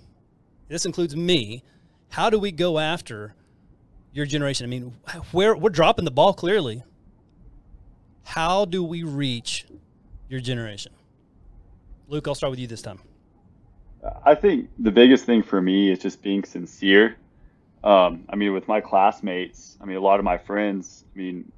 this 0.68 0.86
includes 0.86 1.16
me, 1.16 1.64
how 2.10 2.30
do 2.30 2.38
we 2.38 2.52
go 2.52 2.78
after 2.78 3.34
your 4.12 4.28
generation? 4.28 4.66
I 4.66 4.70
mean, 4.70 4.94
where 5.32 5.56
we're 5.56 5.70
dropping 5.70 6.06
the 6.06 6.12
ball 6.12 6.34
clearly 6.34 6.84
how 8.24 8.66
do 8.66 8.84
we 8.84 9.04
reach 9.04 9.66
your 10.30 10.40
generation? 10.40 10.92
Luke, 12.08 12.28
I'll 12.28 12.36
start 12.36 12.52
with 12.52 12.60
you 12.60 12.68
this 12.68 12.82
time. 12.82 13.00
I 14.26 14.36
think 14.36 14.70
the 14.80 14.92
biggest 14.92 15.26
thing 15.26 15.44
for 15.44 15.62
me 15.62 15.90
is 15.90 16.00
just 16.00 16.22
being 16.22 16.44
sincere. 16.44 17.16
Um, 17.84 18.26
I 18.30 18.36
mean, 18.36 18.54
with 18.54 18.68
my 18.68 18.82
classmates, 18.82 19.78
I 19.82 19.86
mean, 19.86 19.98
a 19.98 20.02
lot 20.02 20.20
of 20.20 20.26
my 20.26 20.38
friends, 20.38 21.06
I 21.14 21.18
mean, 21.18 21.52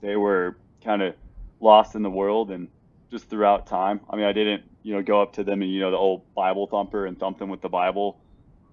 they 0.00 0.16
were 0.16 0.56
kind 0.84 1.02
of 1.02 1.14
lost 1.60 1.94
in 1.94 2.02
the 2.02 2.10
world 2.10 2.50
and 2.50 2.68
just 3.10 3.28
throughout 3.28 3.66
time. 3.66 4.00
I 4.10 4.16
mean, 4.16 4.24
I 4.24 4.32
didn't, 4.32 4.64
you 4.82 4.94
know, 4.94 5.02
go 5.02 5.22
up 5.22 5.32
to 5.34 5.44
them 5.44 5.62
and, 5.62 5.72
you 5.72 5.80
know, 5.80 5.90
the 5.90 5.96
old 5.96 6.22
Bible 6.34 6.66
thumper 6.66 7.06
and 7.06 7.18
thump 7.18 7.38
them 7.38 7.48
with 7.48 7.60
the 7.60 7.68
Bible. 7.68 8.18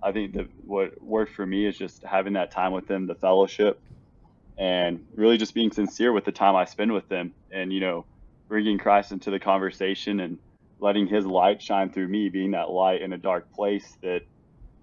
I 0.03 0.11
think 0.11 0.33
that 0.33 0.47
what 0.65 1.01
worked 1.01 1.33
for 1.33 1.45
me 1.45 1.65
is 1.65 1.77
just 1.77 2.03
having 2.03 2.33
that 2.33 2.51
time 2.51 2.71
with 2.71 2.87
them, 2.87 3.05
the 3.07 3.15
fellowship, 3.15 3.79
and 4.57 5.05
really 5.15 5.37
just 5.37 5.53
being 5.53 5.71
sincere 5.71 6.11
with 6.11 6.25
the 6.25 6.31
time 6.31 6.55
I 6.55 6.65
spend 6.65 6.91
with 6.91 7.07
them 7.09 7.33
and, 7.51 7.71
you 7.73 7.79
know, 7.79 8.05
bringing 8.47 8.77
Christ 8.77 9.11
into 9.11 9.31
the 9.31 9.39
conversation 9.39 10.19
and 10.19 10.37
letting 10.79 11.07
his 11.07 11.25
light 11.25 11.61
shine 11.61 11.91
through 11.91 12.07
me, 12.07 12.29
being 12.29 12.51
that 12.51 12.69
light 12.69 13.01
in 13.01 13.13
a 13.13 13.17
dark 13.17 13.51
place 13.53 13.97
that, 14.01 14.21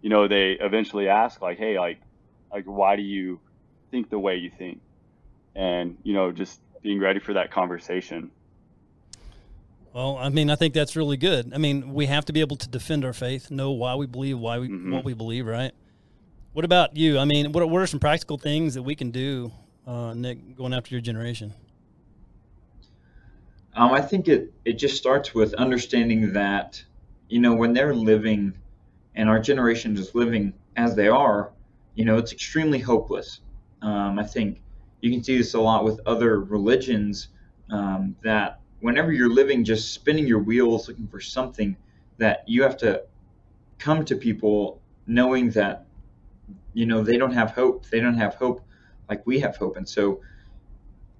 you 0.01 0.11
know, 0.11 0.29
they 0.29 0.53
eventually 0.61 1.09
ask 1.09 1.43
like, 1.43 1.59
Hey, 1.59 1.79
like, 1.79 2.01
like, 2.53 2.65
why 2.65 2.97
do 2.97 3.03
you 3.03 3.41
think 3.91 4.11
the 4.11 4.19
way 4.19 4.37
you 4.37 4.51
think? 4.59 4.81
and 5.55 5.97
you 6.05 6.13
know 6.13 6.31
just 6.31 6.61
being 6.83 7.01
ready 7.01 7.19
for 7.19 7.33
that 7.33 7.51
conversation. 7.51 8.31
Well, 9.93 10.17
I 10.17 10.29
mean, 10.29 10.51
I 10.51 10.55
think 10.55 10.75
that's 10.75 10.95
really 10.95 11.17
good. 11.17 11.53
I 11.53 11.59
mean, 11.59 11.93
we 11.93 12.07
have 12.07 12.25
to 12.27 12.33
be 12.33 12.41
able 12.41 12.57
to 12.57 12.69
defend 12.69 13.05
our 13.05 13.13
faith, 13.13 13.51
know 13.51 13.73
why 13.73 13.95
we 13.97 14.07
believe, 14.07 14.39
why 14.39 14.59
we 14.59 14.69
Mhm. 14.69 14.93
what 14.93 15.05
we 15.05 15.15
believe, 15.15 15.47
right? 15.47 15.73
What 16.59 16.65
about 16.65 16.97
you? 16.97 17.21
I 17.21 17.25
mean, 17.25 17.53
what 17.53 17.71
what 17.71 17.81
are 17.81 17.87
some 17.87 18.01
practical 18.01 18.37
things 18.37 18.75
that 18.75 18.83
we 18.83 18.97
can 18.97 19.13
do, 19.13 19.53
uh, 19.87 20.13
Nick, 20.13 20.57
going 20.57 20.75
after 20.75 20.93
your 20.93 21.01
generation? 21.01 21.55
Um, 23.77 23.93
I 23.93 24.01
think 24.01 24.27
it, 24.27 24.53
it 24.65 24.73
just 24.73 24.97
starts 24.97 25.33
with 25.33 25.55
understanding 25.55 26.33
that, 26.33 26.83
you 27.29 27.39
know, 27.39 27.55
when 27.55 27.75
they're 27.75 27.95
living 27.95 28.59
and 29.15 29.29
our 29.29 29.39
generation 29.39 29.97
is 29.97 30.17
living 30.17 30.53
as 30.75 30.97
they 30.97 31.07
are, 31.07 31.53
you 31.95 32.05
know, 32.05 32.19
it's 32.19 32.33
extremely 32.33 32.81
hopeless. 32.81 33.39
Um, 33.81 34.19
I 34.19 34.25
think 34.25 34.61
you 35.01 35.13
can 35.13 35.23
see 35.23 35.39
this 35.39 35.55
a 35.55 35.61
lot 35.61 35.85
with 35.85 36.01
other 36.07 36.41
religions 36.41 37.29
um, 37.71 38.17
that 38.25 38.59
whenever 38.81 39.13
you're 39.13 39.33
living 39.33 39.63
just 39.63 39.95
spinning 39.95 40.27
your 40.27 40.41
wheels 40.41 40.89
looking 40.89 41.07
for 41.07 41.21
something, 41.21 41.77
that 42.17 42.43
you 42.49 42.65
have 42.65 42.77
to 42.79 43.05
come 43.79 44.05
to 44.07 44.17
people 44.17 44.83
knowing 45.07 45.51
that, 45.51 45.87
you 46.79 46.87
know, 46.87 47.03
they 47.03 47.17
don't 47.17 47.33
have 47.33 47.51
hope. 47.51 47.87
They 47.87 47.99
don't 47.99 48.15
have 48.15 48.37
hope 48.37 48.61
like 49.09 49.27
we 49.27 49.41
have 49.41 49.57
hope. 49.57 49.77
And 49.77 49.89
so, 49.89 50.21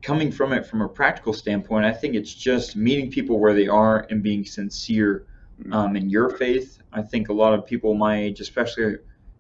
coming 0.03 0.31
from 0.31 0.53
it 0.53 0.65
from 0.65 0.83
a 0.83 0.89
practical 0.89 1.33
standpoint, 1.33 1.85
I 1.85 1.93
think 1.93 2.15
it's 2.15 2.33
just 2.33 2.77
meeting 2.77 3.11
people 3.11 3.41
where 3.41 3.55
they 3.55 3.67
are 3.67 4.07
and 4.09 4.23
being 4.23 4.45
sincere 4.45 5.27
um, 5.73 5.97
in 5.97 6.09
your 6.09 6.31
faith. 6.31 6.79
I 6.93 7.03
think 7.03 7.29
a 7.29 7.33
lot 7.33 7.55
of 7.55 7.67
people 7.67 7.95
my 7.95 8.23
age, 8.23 8.39
especially, 8.39 8.99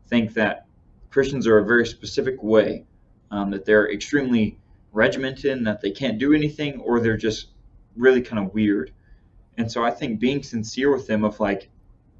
think 0.08 0.34
that 0.34 0.66
Christians 1.10 1.46
are 1.46 1.58
a 1.58 1.64
very 1.64 1.86
specific 1.86 2.42
way, 2.42 2.84
um, 3.30 3.52
that 3.52 3.64
they're 3.64 3.92
extremely 3.92 4.58
regimented, 4.90 5.56
and 5.56 5.64
that 5.68 5.80
they 5.80 5.92
can't 5.92 6.18
do 6.18 6.34
anything, 6.34 6.80
or 6.80 6.98
they're 6.98 7.16
just 7.16 7.50
really 7.96 8.22
kind 8.22 8.44
of 8.44 8.52
weird. 8.52 8.90
And 9.56 9.70
so 9.70 9.84
I 9.84 9.92
think 9.92 10.18
being 10.18 10.42
sincere 10.42 10.92
with 10.92 11.06
them, 11.06 11.22
of 11.22 11.38
like, 11.38 11.70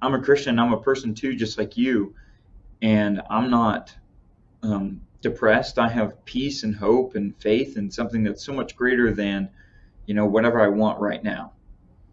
I'm 0.01 0.15
a 0.15 0.23
Christian, 0.23 0.61
I'm 0.61 0.73
a 0.73 0.81
person 0.81 1.17
too, 1.17 1.35
just 1.35 1.59
like 1.59 1.77
you, 1.77 2.15
and 2.83 3.23
I'm 3.31 3.51
not 3.51 3.95
um, 4.63 5.01
depressed. 5.21 5.79
I 5.79 5.89
have 5.89 6.25
peace 6.25 6.63
and 6.63 6.75
hope 6.75 7.15
and 7.15 7.37
faith 7.37 7.77
and 7.77 7.93
something 7.93 8.23
that's 8.23 8.45
so 8.45 8.53
much 8.53 8.77
greater 8.77 9.13
than, 9.13 9.49
you 10.07 10.15
know, 10.15 10.27
whatever 10.27 10.61
I 10.61 10.69
want 10.69 11.01
right 11.01 11.23
now. 11.23 11.53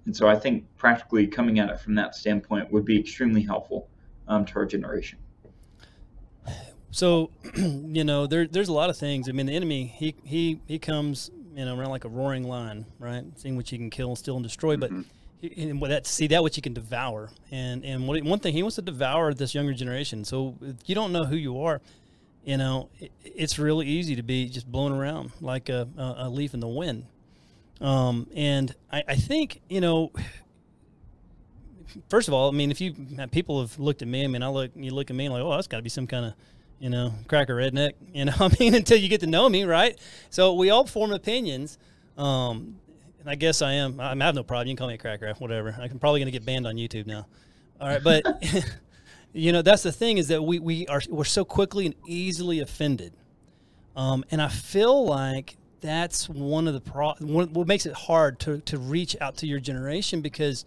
And 0.05 0.15
so 0.15 0.27
I 0.27 0.37
think 0.37 0.65
practically 0.77 1.27
coming 1.27 1.59
at 1.59 1.69
it 1.69 1.79
from 1.79 1.95
that 1.95 2.15
standpoint 2.15 2.71
would 2.71 2.85
be 2.85 2.99
extremely 2.99 3.41
helpful 3.41 3.87
um, 4.27 4.45
to 4.45 4.55
our 4.57 4.65
generation. 4.65 5.19
So, 6.91 7.31
you 7.55 8.03
know, 8.03 8.25
there 8.25 8.47
there's 8.47 8.69
a 8.69 8.73
lot 8.73 8.89
of 8.89 8.97
things. 8.97 9.27
I 9.27 9.33
mean, 9.33 9.47
the 9.47 9.55
enemy 9.55 9.93
he 9.97 10.15
he 10.23 10.61
he 10.65 10.79
comes, 10.79 11.29
you 11.55 11.65
know, 11.65 11.77
around 11.77 11.89
like 11.89 12.05
a 12.05 12.09
roaring 12.09 12.47
lion, 12.47 12.85
right? 12.99 13.25
Seeing 13.35 13.57
what 13.57 13.71
you 13.71 13.77
can 13.77 13.89
kill, 13.89 14.15
steal, 14.15 14.35
and 14.35 14.43
destroy. 14.43 14.77
But 14.77 14.91
he, 14.91 15.03
and 15.41 15.81
that 15.81 16.07
see 16.07 16.27
that 16.27 16.41
what 16.41 16.55
you 16.57 16.63
can 16.63 16.73
devour, 16.73 17.29
and 17.51 17.83
and 17.85 18.07
what, 18.07 18.23
one 18.23 18.39
thing 18.39 18.53
he 18.53 18.63
wants 18.63 18.75
to 18.75 18.81
devour 18.81 19.33
this 19.33 19.53
younger 19.53 19.73
generation. 19.73 20.25
So 20.25 20.55
you 20.85 20.95
don't 20.95 21.11
know 21.11 21.25
who 21.25 21.35
you 21.35 21.61
are, 21.61 21.81
you 22.43 22.57
know, 22.57 22.89
it, 22.99 23.11
it's 23.23 23.59
really 23.59 23.85
easy 23.85 24.15
to 24.15 24.23
be 24.23 24.47
just 24.49 24.71
blown 24.71 24.91
around 24.91 25.31
like 25.41 25.69
a, 25.69 25.87
a, 25.97 26.15
a 26.19 26.29
leaf 26.29 26.53
in 26.53 26.59
the 26.59 26.67
wind. 26.67 27.05
Um, 27.81 28.27
and 28.35 28.73
I, 28.91 29.03
I 29.07 29.15
think 29.15 29.61
you 29.69 29.81
know 29.81 30.11
first 32.09 32.27
of 32.27 32.33
all, 32.33 32.49
I 32.49 32.51
mean, 32.51 32.71
if 32.71 32.81
you 32.81 32.93
people 33.31 33.61
have 33.61 33.77
looked 33.79 34.01
at 34.01 34.07
me, 34.07 34.23
I 34.23 34.27
mean, 34.27 34.43
I 34.43 34.47
look, 34.47 34.71
you 34.75 34.91
look 34.91 35.09
at 35.09 35.15
me 35.15 35.25
and 35.25 35.33
like, 35.33 35.43
oh, 35.43 35.51
that's 35.51 35.67
got 35.67 35.77
to 35.77 35.83
be 35.83 35.89
some 35.89 36.07
kind 36.07 36.25
of, 36.25 36.33
you 36.79 36.89
know, 36.89 37.13
cracker 37.27 37.55
redneck. 37.55 37.93
You 38.13 38.25
know, 38.25 38.33
I 38.39 38.49
mean, 38.59 38.75
until 38.75 38.97
you 38.97 39.09
get 39.09 39.21
to 39.21 39.27
know 39.27 39.47
me, 39.49 39.63
right? 39.63 39.97
So 40.29 40.53
we 40.53 40.69
all 40.69 40.85
form 40.85 41.11
opinions. 41.11 41.77
Um, 42.17 42.77
and 43.25 43.31
I 43.31 43.35
guess 43.35 43.63
I 43.63 43.73
am. 43.73 43.99
I, 43.99 44.15
have 44.15 44.35
no 44.35 44.43
problem. 44.43 44.67
You 44.67 44.75
can 44.75 44.77
call 44.77 44.87
me 44.87 44.93
a 44.93 44.97
cracker, 44.99 45.33
whatever. 45.39 45.75
I'm 45.79 45.97
probably 45.97 46.19
going 46.19 46.27
to 46.27 46.31
get 46.31 46.45
banned 46.45 46.67
on 46.67 46.75
YouTube 46.75 47.07
now. 47.07 47.25
All 47.81 47.87
right, 47.87 48.03
but 48.03 48.23
you 49.33 49.51
know, 49.51 49.63
that's 49.63 49.81
the 49.81 49.91
thing 49.91 50.19
is 50.19 50.27
that 50.27 50.43
we 50.43 50.59
we 50.59 50.85
are 50.87 51.01
we're 51.09 51.23
so 51.23 51.43
quickly 51.43 51.87
and 51.87 51.95
easily 52.05 52.59
offended, 52.59 53.13
um, 53.95 54.23
and 54.29 54.43
I 54.43 54.47
feel 54.47 55.05
like 55.05 55.57
that's 55.81 56.29
one 56.29 56.67
of 56.67 56.75
the 56.75 56.81
pro 56.81 57.13
one, 57.19 57.51
what 57.51 57.67
makes 57.67 57.87
it 57.87 57.93
hard 57.93 58.39
to 58.41 58.59
to 58.59 58.77
reach 58.77 59.15
out 59.19 59.37
to 59.37 59.47
your 59.47 59.59
generation 59.59 60.21
because 60.21 60.63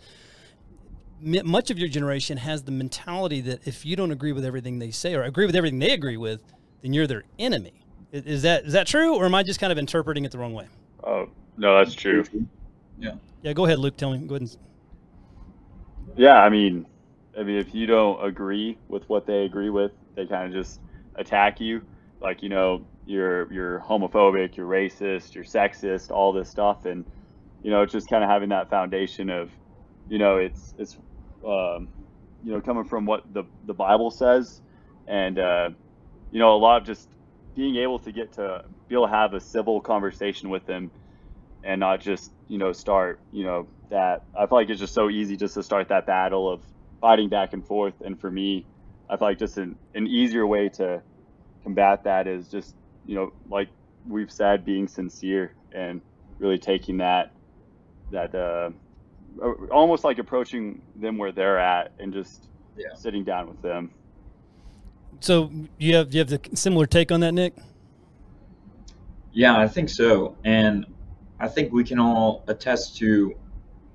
much 1.21 1.71
of 1.71 1.79
your 1.79 1.89
generation 1.89 2.39
has 2.39 2.65
the 2.65 2.73
mentality 2.73 3.41
that 3.41 3.67
if 3.67 3.87
you 3.87 3.95
don't 3.95 4.11
agree 4.11 4.33
with 4.33 4.45
everything 4.45 4.81
they 4.81 4.91
say 4.91 5.15
or 5.15 5.23
agree 5.23 5.47
with 5.47 5.57
everything 5.57 5.79
they 5.79 5.93
agree 5.93 6.17
with, 6.17 6.41
then 6.83 6.93
you're 6.93 7.07
their 7.07 7.25
enemy. 7.39 7.85
Is 8.11 8.43
that 8.43 8.65
is 8.65 8.73
that 8.73 8.89
true, 8.89 9.15
or 9.15 9.27
am 9.27 9.35
I 9.37 9.45
just 9.45 9.61
kind 9.61 9.71
of 9.71 9.79
interpreting 9.79 10.25
it 10.25 10.33
the 10.33 10.39
wrong 10.39 10.55
way? 10.55 10.67
Oh 11.05 11.29
no, 11.59 11.79
that's 11.79 11.95
true. 11.95 12.25
Yeah, 12.99 13.15
Yeah. 13.43 13.53
go 13.53 13.67
ahead, 13.67 13.79
Luke. 13.79 13.97
Tell 13.97 14.13
me. 14.13 14.27
Go 14.27 14.37
ahead. 14.37 14.43
And, 14.43 14.57
Yeah, 16.17 16.37
I 16.39 16.49
mean, 16.49 16.87
I 17.39 17.43
mean, 17.45 17.57
if 17.59 17.75
you 17.75 17.87
don't 17.87 18.25
agree 18.25 18.79
with 18.89 19.09
what 19.09 19.27
they 19.27 19.45
agree 19.45 19.71
with, 19.71 19.93
they 20.17 20.27
kind 20.27 20.47
of 20.47 20.53
just 20.53 20.81
attack 21.17 21.61
you. 21.61 21.83
Like, 22.21 22.43
you 22.43 22.49
know, 22.49 22.87
you're 23.07 23.53
you're 23.53 23.81
homophobic, 23.81 24.57
you're 24.57 24.69
racist, 24.69 25.35
you're 25.35 25.45
sexist, 25.45 26.11
all 26.11 26.33
this 26.33 26.51
stuff, 26.51 26.85
and 26.87 27.05
you 27.63 27.71
know, 27.71 27.83
it's 27.83 27.93
just 27.93 28.09
kind 28.09 28.25
of 28.25 28.31
having 28.31 28.51
that 28.51 28.71
foundation 28.71 29.31
of, 29.31 29.51
you 30.09 30.19
know, 30.19 30.37
it's 30.39 30.75
it's, 30.79 30.97
um, 31.47 31.89
you 32.43 32.53
know, 32.53 32.61
coming 32.61 32.85
from 32.85 33.07
what 33.07 33.23
the 33.33 33.45
the 33.67 33.75
Bible 33.75 34.11
says, 34.11 34.61
and 35.07 35.39
uh, 35.39 35.71
you 36.33 36.39
know, 36.41 36.55
a 36.55 36.59
lot 36.59 36.81
of 36.81 36.87
just 36.87 37.09
being 37.55 37.77
able 37.77 37.99
to 38.01 38.13
get 38.13 38.33
to 38.35 38.63
be 38.89 38.95
able 38.95 39.07
to 39.07 39.13
have 39.13 39.35
a 39.35 39.41
civil 39.41 39.81
conversation 39.81 40.51
with 40.51 40.67
them, 40.67 40.91
and 41.65 41.81
not 41.81 42.01
just 42.01 42.31
you 42.49 42.59
know 42.59 42.73
start 42.73 43.21
you 43.33 43.45
know 43.45 43.67
that 43.91 44.23
I 44.39 44.47
feel 44.47 44.59
like 44.59 44.71
it's 44.71 44.81
just 44.81 44.95
so 44.95 45.09
easy 45.11 45.37
just 45.37 45.55
to 45.55 45.63
start 45.63 45.89
that 45.89 46.07
battle 46.07 46.51
of 46.51 46.61
fighting 47.01 47.29
back 47.29 47.53
and 47.55 47.65
forth. 47.67 47.95
And 48.05 48.21
for 48.21 48.31
me, 48.31 48.67
I 49.09 49.17
feel 49.17 49.29
like 49.29 49.39
just 49.39 49.57
an, 49.57 49.77
an 49.95 50.07
easier 50.07 50.47
way 50.47 50.69
to 50.71 51.03
combat 51.63 52.05
that 52.05 52.27
is 52.27 52.49
just, 52.49 52.75
you 53.07 53.15
know, 53.15 53.33
like 53.49 53.69
we've 54.07 54.31
said, 54.31 54.65
being 54.65 54.89
sincere 54.89 55.55
and 55.73 56.03
really 56.39 56.59
taking 56.59 56.99
that, 56.99 57.33
that, 58.11 58.35
uh, 58.35 58.71
almost 59.71 60.05
like 60.05 60.19
approaching 60.19 60.83
them 60.97 61.17
where 61.17 61.33
they're 61.33 61.59
at 61.59 61.93
and 61.99 62.13
just 62.13 62.49
Yeah. 62.77 62.95
sitting 62.95 63.25
down 63.25 63.49
with 63.49 63.63
them. 63.63 63.91
so 65.21 65.51
you 65.79 65.95
have 65.95 66.13
you 66.13 66.19
have 66.21 66.29
the 66.29 66.41
similar 66.55 66.87
take 66.87 67.11
on 67.11 67.21
that, 67.21 67.33
Nick? 67.33 67.55
Yeah, 69.33 69.57
I 69.57 69.67
think 69.69 69.89
so. 69.89 70.37
And 70.45 70.85
I 71.41 71.49
think 71.49 71.73
we 71.73 71.85
can 71.85 71.99
all 71.99 72.45
attest 72.49 72.97
to 72.99 73.35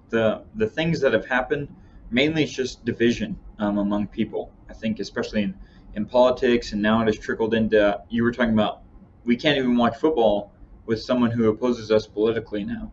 the 0.10 0.44
the 0.56 0.68
things 0.68 1.00
that 1.02 1.14
have 1.14 1.26
happened. 1.26 1.68
Mainly, 2.10 2.44
it's 2.44 2.54
just 2.54 2.86
division 2.86 3.38
um, 3.60 3.78
among 3.78 4.08
people. 4.08 4.52
I 4.70 4.74
think, 4.74 5.00
especially 5.00 5.44
in, 5.44 5.56
in 5.96 6.06
politics, 6.06 6.74
and 6.74 6.82
now 6.82 7.02
it 7.02 7.08
has 7.08 7.18
trickled 7.18 7.54
into. 7.54 8.00
You 8.10 8.24
were 8.24 8.32
talking 8.32 8.54
about 8.54 8.82
we 9.26 9.36
can't 9.36 9.58
even 9.58 9.76
watch 9.78 9.98
football 9.98 10.52
with 10.86 11.02
someone 11.02 11.32
who 11.32 11.50
opposes 11.50 11.92
us 11.92 12.08
politically 12.08 12.64
now. 12.64 12.92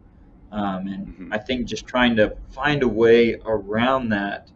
Um, 0.52 0.86
and 0.88 1.06
Mhm. 1.06 1.28
I 1.32 1.38
think 1.38 1.66
just 1.66 1.86
trying 1.86 2.16
to 2.16 2.36
find 2.48 2.82
a 2.82 2.88
way 2.88 3.36
around 3.44 4.08
that 4.10 4.50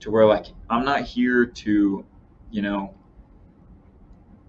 to 0.00 0.10
where, 0.10 0.26
like, 0.26 0.46
I'm 0.70 0.84
not 0.84 1.02
here 1.02 1.46
to, 1.46 2.04
you 2.50 2.62
know, 2.62 2.94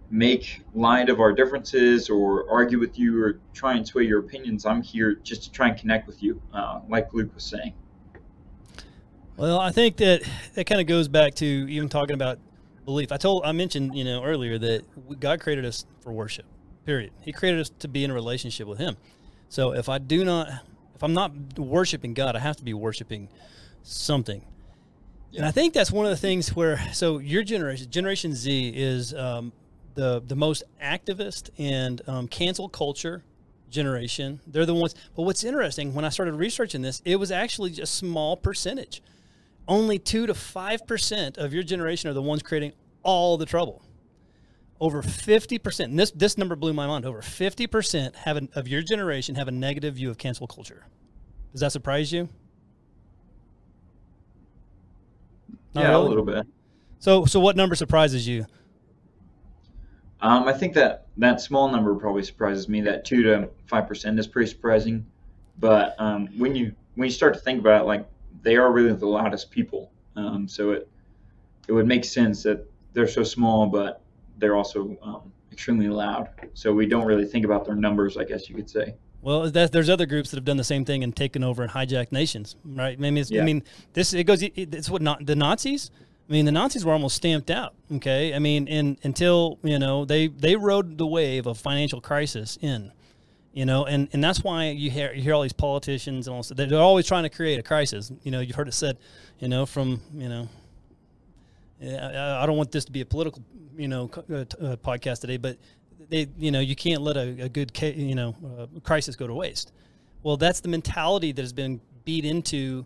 make 0.09 0.61
light 0.73 1.09
of 1.09 1.19
our 1.19 1.33
differences 1.33 2.09
or 2.09 2.49
argue 2.49 2.79
with 2.79 2.97
you 2.97 3.21
or 3.21 3.39
try 3.53 3.73
and 3.75 3.85
sway 3.85 4.03
your 4.03 4.19
opinions. 4.19 4.65
I'm 4.65 4.81
here 4.81 5.15
just 5.15 5.43
to 5.43 5.51
try 5.51 5.69
and 5.69 5.77
connect 5.77 6.07
with 6.07 6.23
you, 6.23 6.41
uh, 6.53 6.79
like 6.87 7.13
Luke 7.13 7.33
was 7.35 7.43
saying. 7.43 7.73
Well, 9.35 9.59
I 9.59 9.71
think 9.71 9.97
that 9.97 10.23
that 10.55 10.65
kind 10.65 10.81
of 10.81 10.87
goes 10.87 11.07
back 11.07 11.35
to 11.35 11.45
even 11.45 11.89
talking 11.89 12.15
about 12.15 12.39
belief. 12.85 13.11
I 13.11 13.17
told 13.17 13.45
I 13.45 13.51
mentioned 13.51 13.95
you 13.95 14.03
know 14.03 14.23
earlier 14.23 14.57
that 14.57 15.19
God 15.19 15.39
created 15.41 15.65
us 15.65 15.85
for 16.01 16.11
worship. 16.11 16.45
Period. 16.85 17.11
He 17.21 17.33
created 17.33 17.59
us 17.59 17.69
to 17.79 17.87
be 17.87 18.03
in 18.03 18.11
a 18.11 18.13
relationship 18.13 18.67
with 18.67 18.79
Him. 18.79 18.97
So 19.49 19.73
if 19.73 19.89
I 19.89 19.97
do 19.99 20.25
not, 20.25 20.47
if 20.95 21.03
I'm 21.03 21.13
not 21.13 21.59
worshiping 21.59 22.13
God, 22.13 22.35
I 22.35 22.39
have 22.39 22.55
to 22.57 22.63
be 22.63 22.73
worshiping 22.73 23.29
something. 23.83 24.43
And 25.35 25.45
I 25.45 25.51
think 25.51 25.73
that's 25.73 25.91
one 25.91 26.05
of 26.05 26.09
the 26.09 26.17
things 26.17 26.55
where 26.55 26.79
so 26.93 27.19
your 27.19 27.43
generation, 27.43 27.91
Generation 27.91 28.33
Z, 28.33 28.69
is 28.75 29.13
um, 29.13 29.51
the 29.97 30.23
the 30.25 30.35
most 30.35 30.63
activist 30.81 31.49
and 31.57 32.01
um, 32.07 32.27
cancel 32.27 32.69
culture 32.69 33.23
generation. 33.69 34.39
They're 34.47 34.65
the 34.65 34.73
ones. 34.73 34.95
But 35.15 35.23
what's 35.23 35.43
interesting 35.43 35.93
when 35.93 36.05
I 36.05 36.09
started 36.09 36.35
researching 36.35 36.81
this, 36.81 37.01
it 37.03 37.17
was 37.17 37.31
actually 37.31 37.81
a 37.81 37.85
small 37.85 38.37
percentage. 38.37 39.01
Only 39.67 39.99
two 39.99 40.27
to 40.27 40.33
five 40.33 40.87
percent 40.87 41.37
of 41.37 41.53
your 41.53 41.63
generation 41.63 42.09
are 42.09 42.13
the 42.13 42.21
ones 42.21 42.41
creating 42.41 42.71
all 43.03 43.37
the 43.37 43.45
trouble. 43.45 43.81
Over 44.79 45.01
fifty 45.01 45.57
percent, 45.57 45.97
this 45.97 46.11
this 46.11 46.37
number 46.37 46.55
blew 46.55 46.71
my 46.71 46.87
mind. 46.87 47.03
Over 47.03 47.21
fifty 47.21 47.67
percent 47.67 48.15
have 48.15 48.37
an, 48.37 48.49
of 48.55 48.67
your 48.67 48.83
generation 48.83 49.35
have 49.35 49.47
a 49.47 49.51
negative 49.51 49.95
view 49.95 50.09
of 50.09 50.17
cancel 50.17 50.47
culture. 50.47 50.85
Does 51.51 51.61
that 51.61 51.71
surprise 51.71 52.11
you? 52.11 52.29
Not 55.73 55.81
yeah, 55.81 55.89
really? 55.89 56.05
a 56.05 56.09
little 56.09 56.25
bit. 56.25 56.47
So, 56.99 57.25
so 57.25 57.39
what 57.39 57.55
number 57.55 57.75
surprises 57.75 58.27
you? 58.27 58.45
Um, 60.21 60.47
I 60.47 60.53
think 60.53 60.73
that 60.73 61.07
that 61.17 61.41
small 61.41 61.69
number 61.69 61.93
probably 61.95 62.23
surprises 62.23 62.67
me. 62.67 62.81
That 62.81 63.05
two 63.05 63.23
to 63.23 63.49
five 63.67 63.87
percent 63.87 64.19
is 64.19 64.27
pretty 64.27 64.49
surprising. 64.49 65.05
But 65.59 65.95
um, 65.99 66.27
when 66.37 66.55
you 66.55 66.73
when 66.95 67.07
you 67.07 67.13
start 67.13 67.33
to 67.35 67.39
think 67.39 67.59
about 67.59 67.81
it, 67.81 67.85
like 67.85 68.07
they 68.41 68.55
are 68.55 68.71
really 68.71 68.93
the 68.93 69.05
loudest 69.05 69.51
people. 69.51 69.91
Um, 70.15 70.47
so 70.47 70.71
it 70.71 70.89
it 71.67 71.73
would 71.73 71.87
make 71.87 72.05
sense 72.05 72.43
that 72.43 72.65
they're 72.93 73.07
so 73.07 73.23
small, 73.23 73.67
but 73.67 74.01
they're 74.37 74.55
also 74.55 74.97
um, 75.01 75.31
extremely 75.51 75.87
loud. 75.87 76.29
So 76.53 76.73
we 76.73 76.85
don't 76.85 77.05
really 77.05 77.25
think 77.25 77.45
about 77.45 77.65
their 77.65 77.75
numbers, 77.75 78.17
I 78.17 78.23
guess 78.23 78.49
you 78.49 78.55
could 78.55 78.69
say. 78.69 78.95
Well, 79.21 79.49
there's 79.49 79.89
other 79.89 80.05
groups 80.05 80.29
that 80.31 80.37
have 80.37 80.45
done 80.45 80.57
the 80.57 80.63
same 80.63 80.85
thing 80.85 81.03
and 81.03 81.15
taken 81.15 81.43
over 81.43 81.63
and 81.63 81.71
hijacked 81.71 82.11
nations, 82.11 82.55
right? 82.63 82.97
I 82.97 83.01
mean, 83.01 83.23
yeah. 83.27 83.41
I 83.41 83.45
mean, 83.45 83.63
this 83.93 84.13
it 84.13 84.23
goes. 84.23 84.41
It's 84.41 84.89
what 84.89 85.01
not 85.01 85.25
the 85.25 85.35
Nazis. 85.35 85.91
I 86.27 86.33
mean, 86.33 86.45
the 86.45 86.51
Nazis 86.51 86.83
were 86.83 86.91
almost 86.91 87.15
stamped 87.15 87.49
out. 87.49 87.73
Okay, 87.91 88.33
I 88.33 88.39
mean, 88.39 88.67
in, 88.67 88.97
until 89.03 89.59
you 89.63 89.79
know 89.79 90.05
they 90.05 90.27
they 90.27 90.55
rode 90.55 90.97
the 90.97 91.07
wave 91.07 91.47
of 91.47 91.57
financial 91.57 92.01
crisis 92.01 92.57
in, 92.61 92.91
you 93.53 93.65
know, 93.65 93.85
and, 93.85 94.09
and 94.11 94.23
that's 94.23 94.43
why 94.43 94.69
you 94.69 94.91
hear 94.91 95.13
you 95.13 95.21
hear 95.21 95.33
all 95.33 95.41
these 95.41 95.53
politicians 95.53 96.27
and 96.27 96.35
all 96.35 96.43
they're 96.43 96.79
always 96.79 97.07
trying 97.07 97.23
to 97.23 97.29
create 97.29 97.59
a 97.59 97.63
crisis. 97.63 98.11
You 98.23 98.31
know, 98.31 98.41
you've 98.41 98.55
heard 98.55 98.67
it 98.67 98.73
said, 98.73 98.97
you 99.39 99.47
know, 99.47 99.65
from 99.65 100.01
you 100.13 100.27
know, 100.27 100.49
I 101.81 102.45
don't 102.45 102.57
want 102.57 102.71
this 102.71 102.85
to 102.85 102.91
be 102.91 103.01
a 103.01 103.05
political 103.05 103.41
you 103.77 103.87
know 103.87 104.09
uh, 104.29 104.33
uh, 104.33 104.75
podcast 104.77 105.21
today, 105.21 105.37
but 105.37 105.57
they 106.09 106.27
you 106.37 106.51
know 106.51 106.59
you 106.59 106.75
can't 106.75 107.01
let 107.01 107.15
a, 107.15 107.43
a 107.43 107.49
good 107.49 107.71
you 107.81 108.15
know 108.15 108.35
uh, 108.45 108.79
crisis 108.81 109.15
go 109.15 109.27
to 109.27 109.33
waste. 109.33 109.71
Well, 110.23 110.35
that's 110.35 110.59
the 110.59 110.69
mentality 110.69 111.31
that 111.31 111.41
has 111.41 111.53
been 111.53 111.79
beat 112.03 112.25
into 112.25 112.85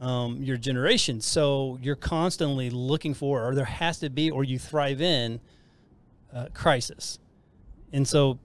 um, 0.00 0.42
your 0.42 0.56
generation. 0.56 1.20
So 1.20 1.78
you're 1.82 1.96
constantly 1.96 2.70
looking 2.70 3.14
for, 3.14 3.46
or 3.46 3.54
there 3.54 3.64
has 3.64 3.98
to 4.00 4.10
be, 4.10 4.30
or 4.30 4.42
you 4.42 4.58
thrive 4.58 5.00
in 5.00 5.40
uh, 6.34 6.46
crisis. 6.54 7.18
And 7.92 8.06
so, 8.06 8.38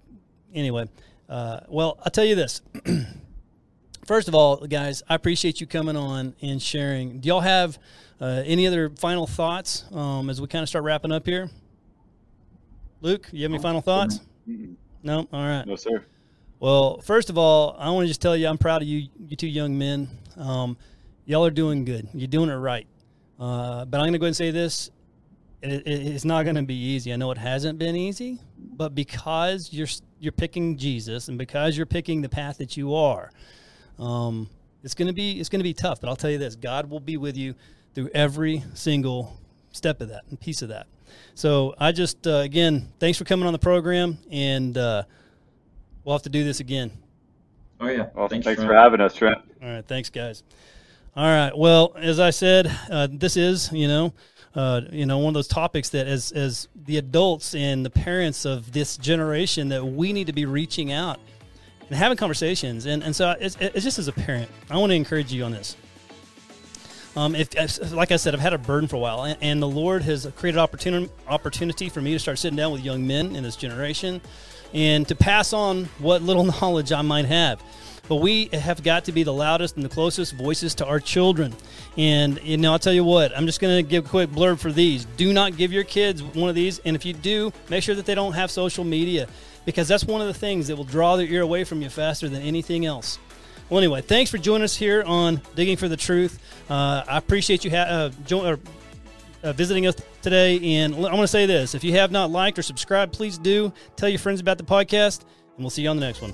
anyway, 0.53 0.89
uh, 1.29 1.61
well, 1.67 1.97
I'll 2.03 2.11
tell 2.11 2.25
you 2.25 2.35
this. 2.35 2.61
First 4.05 4.27
of 4.27 4.35
all, 4.35 4.57
guys, 4.57 5.01
I 5.09 5.15
appreciate 5.15 5.59
you 5.59 5.65
coming 5.65 5.95
on 5.95 6.35
and 6.41 6.61
sharing. 6.61 7.19
Do 7.19 7.27
y'all 7.27 7.39
have 7.39 7.79
uh, 8.21 8.43
any 8.45 8.67
other 8.67 8.89
final 8.89 9.25
thoughts 9.25 9.85
um, 9.93 10.29
as 10.29 10.39
we 10.39 10.47
kind 10.47 10.61
of 10.61 10.69
start 10.69 10.83
wrapping 10.83 11.11
up 11.11 11.25
here? 11.25 11.49
Luke, 13.01 13.27
you 13.31 13.43
have 13.43 13.51
any 13.51 13.61
final 13.61 13.81
thoughts? 13.81 14.19
No? 15.03 15.27
All 15.31 15.47
right. 15.47 15.65
No, 15.65 15.75
sir. 15.75 16.05
Well, 16.59 16.99
first 17.01 17.29
of 17.29 17.37
all, 17.37 17.75
I 17.79 17.89
want 17.91 18.05
to 18.05 18.07
just 18.07 18.21
tell 18.21 18.35
you 18.35 18.47
I'm 18.47 18.57
proud 18.57 18.81
of 18.81 18.87
you, 18.87 19.09
you 19.27 19.35
two 19.35 19.47
young 19.47 19.77
men. 19.77 20.07
Um, 20.37 20.77
y'all 21.25 21.45
are 21.45 21.51
doing 21.51 21.85
good. 21.85 22.07
You're 22.13 22.27
doing 22.27 22.49
it 22.49 22.55
right. 22.55 22.87
Uh, 23.39 23.85
but 23.85 23.97
I'm 23.97 24.03
going 24.03 24.13
to 24.13 24.19
go 24.19 24.25
ahead 24.25 24.29
and 24.29 24.35
say 24.35 24.51
this: 24.51 24.89
it, 25.61 25.85
it, 25.85 26.07
it's 26.07 26.25
not 26.25 26.43
going 26.43 26.55
to 26.55 26.63
be 26.63 26.75
easy. 26.75 27.11
I 27.11 27.15
know 27.17 27.31
it 27.31 27.37
hasn't 27.37 27.79
been 27.79 27.95
easy, 27.95 28.39
but 28.57 28.95
because 28.95 29.73
you're 29.73 29.87
you're 30.19 30.31
picking 30.31 30.77
Jesus 30.77 31.27
and 31.27 31.37
because 31.37 31.75
you're 31.75 31.85
picking 31.85 32.21
the 32.21 32.29
path 32.29 32.57
that 32.59 32.77
you 32.77 32.95
are, 32.95 33.31
um, 33.99 34.49
it's 34.83 34.93
going 34.93 35.07
to 35.07 35.13
be 35.13 35.39
it's 35.39 35.49
going 35.49 35.59
to 35.59 35.63
be 35.63 35.73
tough. 35.73 35.99
But 35.99 36.09
I'll 36.09 36.15
tell 36.15 36.31
you 36.31 36.37
this: 36.37 36.55
God 36.55 36.89
will 36.89 36.99
be 36.99 37.17
with 37.17 37.35
you 37.35 37.55
through 37.93 38.09
every 38.13 38.63
single 38.73 39.37
step 39.71 40.01
of 40.01 40.09
that 40.09 40.23
and 40.29 40.39
piece 40.39 40.61
of 40.61 40.69
that. 40.69 40.87
So 41.33 41.75
I 41.77 41.91
just 41.91 42.25
uh, 42.25 42.37
again, 42.37 42.91
thanks 42.99 43.17
for 43.17 43.25
coming 43.25 43.45
on 43.45 43.53
the 43.53 43.59
program, 43.59 44.17
and 44.31 44.77
uh, 44.77 45.03
we'll 46.03 46.15
have 46.15 46.23
to 46.23 46.29
do 46.29 46.43
this 46.43 46.61
again. 46.61 46.91
Oh 47.81 47.87
yeah. 47.87 48.07
Well, 48.15 48.29
thanks, 48.29 48.45
thanks 48.45 48.63
for 48.63 48.73
having 48.73 49.01
us, 49.01 49.13
Trent. 49.15 49.39
All 49.61 49.69
right, 49.69 49.85
thanks, 49.85 50.09
guys. 50.09 50.43
All 51.17 51.23
right. 51.23 51.57
Well, 51.57 51.93
as 51.95 52.19
I 52.19 52.31
said, 52.31 52.69
uh, 52.91 53.07
this 53.09 53.37
is 53.37 53.71
you 53.71 53.87
know, 53.87 54.13
uh, 54.53 54.81
you 54.91 55.05
know, 55.05 55.19
one 55.19 55.29
of 55.29 55.33
those 55.33 55.47
topics 55.47 55.89
that 55.91 56.07
as 56.07 56.33
as 56.33 56.67
the 56.75 56.97
adults 56.97 57.55
and 57.55 57.85
the 57.85 57.89
parents 57.89 58.43
of 58.43 58.73
this 58.73 58.97
generation 58.97 59.69
that 59.69 59.85
we 59.85 60.11
need 60.11 60.27
to 60.27 60.33
be 60.33 60.43
reaching 60.43 60.91
out 60.91 61.21
and 61.87 61.97
having 61.97 62.17
conversations. 62.17 62.85
And 62.85 63.01
and 63.01 63.15
so 63.15 63.33
it's, 63.39 63.55
it's 63.61 63.85
just 63.85 63.97
as 63.97 64.09
a 64.09 64.11
parent, 64.11 64.51
I 64.69 64.75
want 64.75 64.89
to 64.89 64.95
encourage 64.95 65.31
you 65.31 65.45
on 65.45 65.53
this. 65.53 65.77
Um, 67.15 67.33
if, 67.33 67.93
like 67.93 68.11
I 68.11 68.17
said, 68.17 68.33
I've 68.33 68.41
had 68.41 68.51
a 68.51 68.57
burden 68.57 68.89
for 68.89 68.97
a 68.97 68.99
while, 68.99 69.23
and, 69.23 69.37
and 69.39 69.61
the 69.61 69.69
Lord 69.69 70.01
has 70.01 70.29
created 70.35 70.59
opportunity 70.59 71.09
opportunity 71.27 71.87
for 71.87 72.01
me 72.01 72.11
to 72.11 72.19
start 72.19 72.39
sitting 72.39 72.57
down 72.57 72.73
with 72.73 72.83
young 72.83 73.07
men 73.07 73.37
in 73.37 73.43
this 73.43 73.55
generation, 73.55 74.19
and 74.73 75.07
to 75.07 75.15
pass 75.15 75.53
on 75.53 75.85
what 75.99 76.23
little 76.23 76.43
knowledge 76.61 76.91
I 76.91 77.03
might 77.03 77.23
have. 77.23 77.63
But 78.07 78.17
we 78.17 78.49
have 78.53 78.83
got 78.83 79.05
to 79.05 79.11
be 79.11 79.23
the 79.23 79.33
loudest 79.33 79.75
and 79.75 79.83
the 79.83 79.89
closest 79.89 80.33
voices 80.35 80.75
to 80.75 80.85
our 80.85 80.99
children. 80.99 81.55
And, 81.97 82.39
you 82.43 82.57
know, 82.57 82.73
I'll 82.73 82.79
tell 82.79 82.93
you 82.93 83.03
what, 83.03 83.35
I'm 83.35 83.45
just 83.45 83.59
going 83.59 83.83
to 83.83 83.89
give 83.89 84.05
a 84.05 84.09
quick 84.09 84.29
blurb 84.29 84.59
for 84.59 84.71
these. 84.71 85.05
Do 85.17 85.33
not 85.33 85.57
give 85.57 85.71
your 85.71 85.83
kids 85.83 86.21
one 86.21 86.49
of 86.49 86.55
these. 86.55 86.79
And 86.79 86.95
if 86.95 87.05
you 87.05 87.13
do, 87.13 87.51
make 87.69 87.83
sure 87.83 87.95
that 87.95 88.05
they 88.05 88.15
don't 88.15 88.33
have 88.33 88.51
social 88.51 88.83
media 88.83 89.27
because 89.65 89.87
that's 89.87 90.03
one 90.03 90.21
of 90.21 90.27
the 90.27 90.33
things 90.33 90.67
that 90.67 90.75
will 90.75 90.83
draw 90.83 91.15
their 91.15 91.25
ear 91.25 91.41
away 91.41 91.63
from 91.63 91.81
you 91.81 91.89
faster 91.89 92.29
than 92.29 92.41
anything 92.43 92.85
else. 92.85 93.17
Well, 93.69 93.79
anyway, 93.79 94.01
thanks 94.01 94.29
for 94.29 94.37
joining 94.37 94.63
us 94.63 94.75
here 94.75 95.01
on 95.03 95.41
Digging 95.55 95.77
for 95.77 95.87
the 95.87 95.97
Truth. 95.97 96.39
Uh, 96.69 97.03
I 97.07 97.17
appreciate 97.17 97.65
you 97.65 97.71
ha- 97.71 97.77
uh, 97.77 98.11
jo- 98.27 98.59
uh, 99.43 99.53
visiting 99.53 99.87
us 99.87 99.95
today. 100.21 100.75
And 100.75 100.93
I 100.93 100.99
want 100.99 101.21
to 101.21 101.27
say 101.27 101.47
this 101.47 101.73
if 101.73 101.83
you 101.83 101.93
have 101.93 102.11
not 102.11 102.29
liked 102.29 102.59
or 102.59 102.61
subscribed, 102.61 103.13
please 103.13 103.39
do. 103.39 103.73
Tell 103.95 104.09
your 104.09 104.19
friends 104.19 104.39
about 104.39 104.59
the 104.59 104.63
podcast, 104.63 105.21
and 105.21 105.63
we'll 105.63 105.71
see 105.71 105.81
you 105.81 105.89
on 105.89 105.97
the 105.97 106.05
next 106.05 106.21
one. 106.21 106.33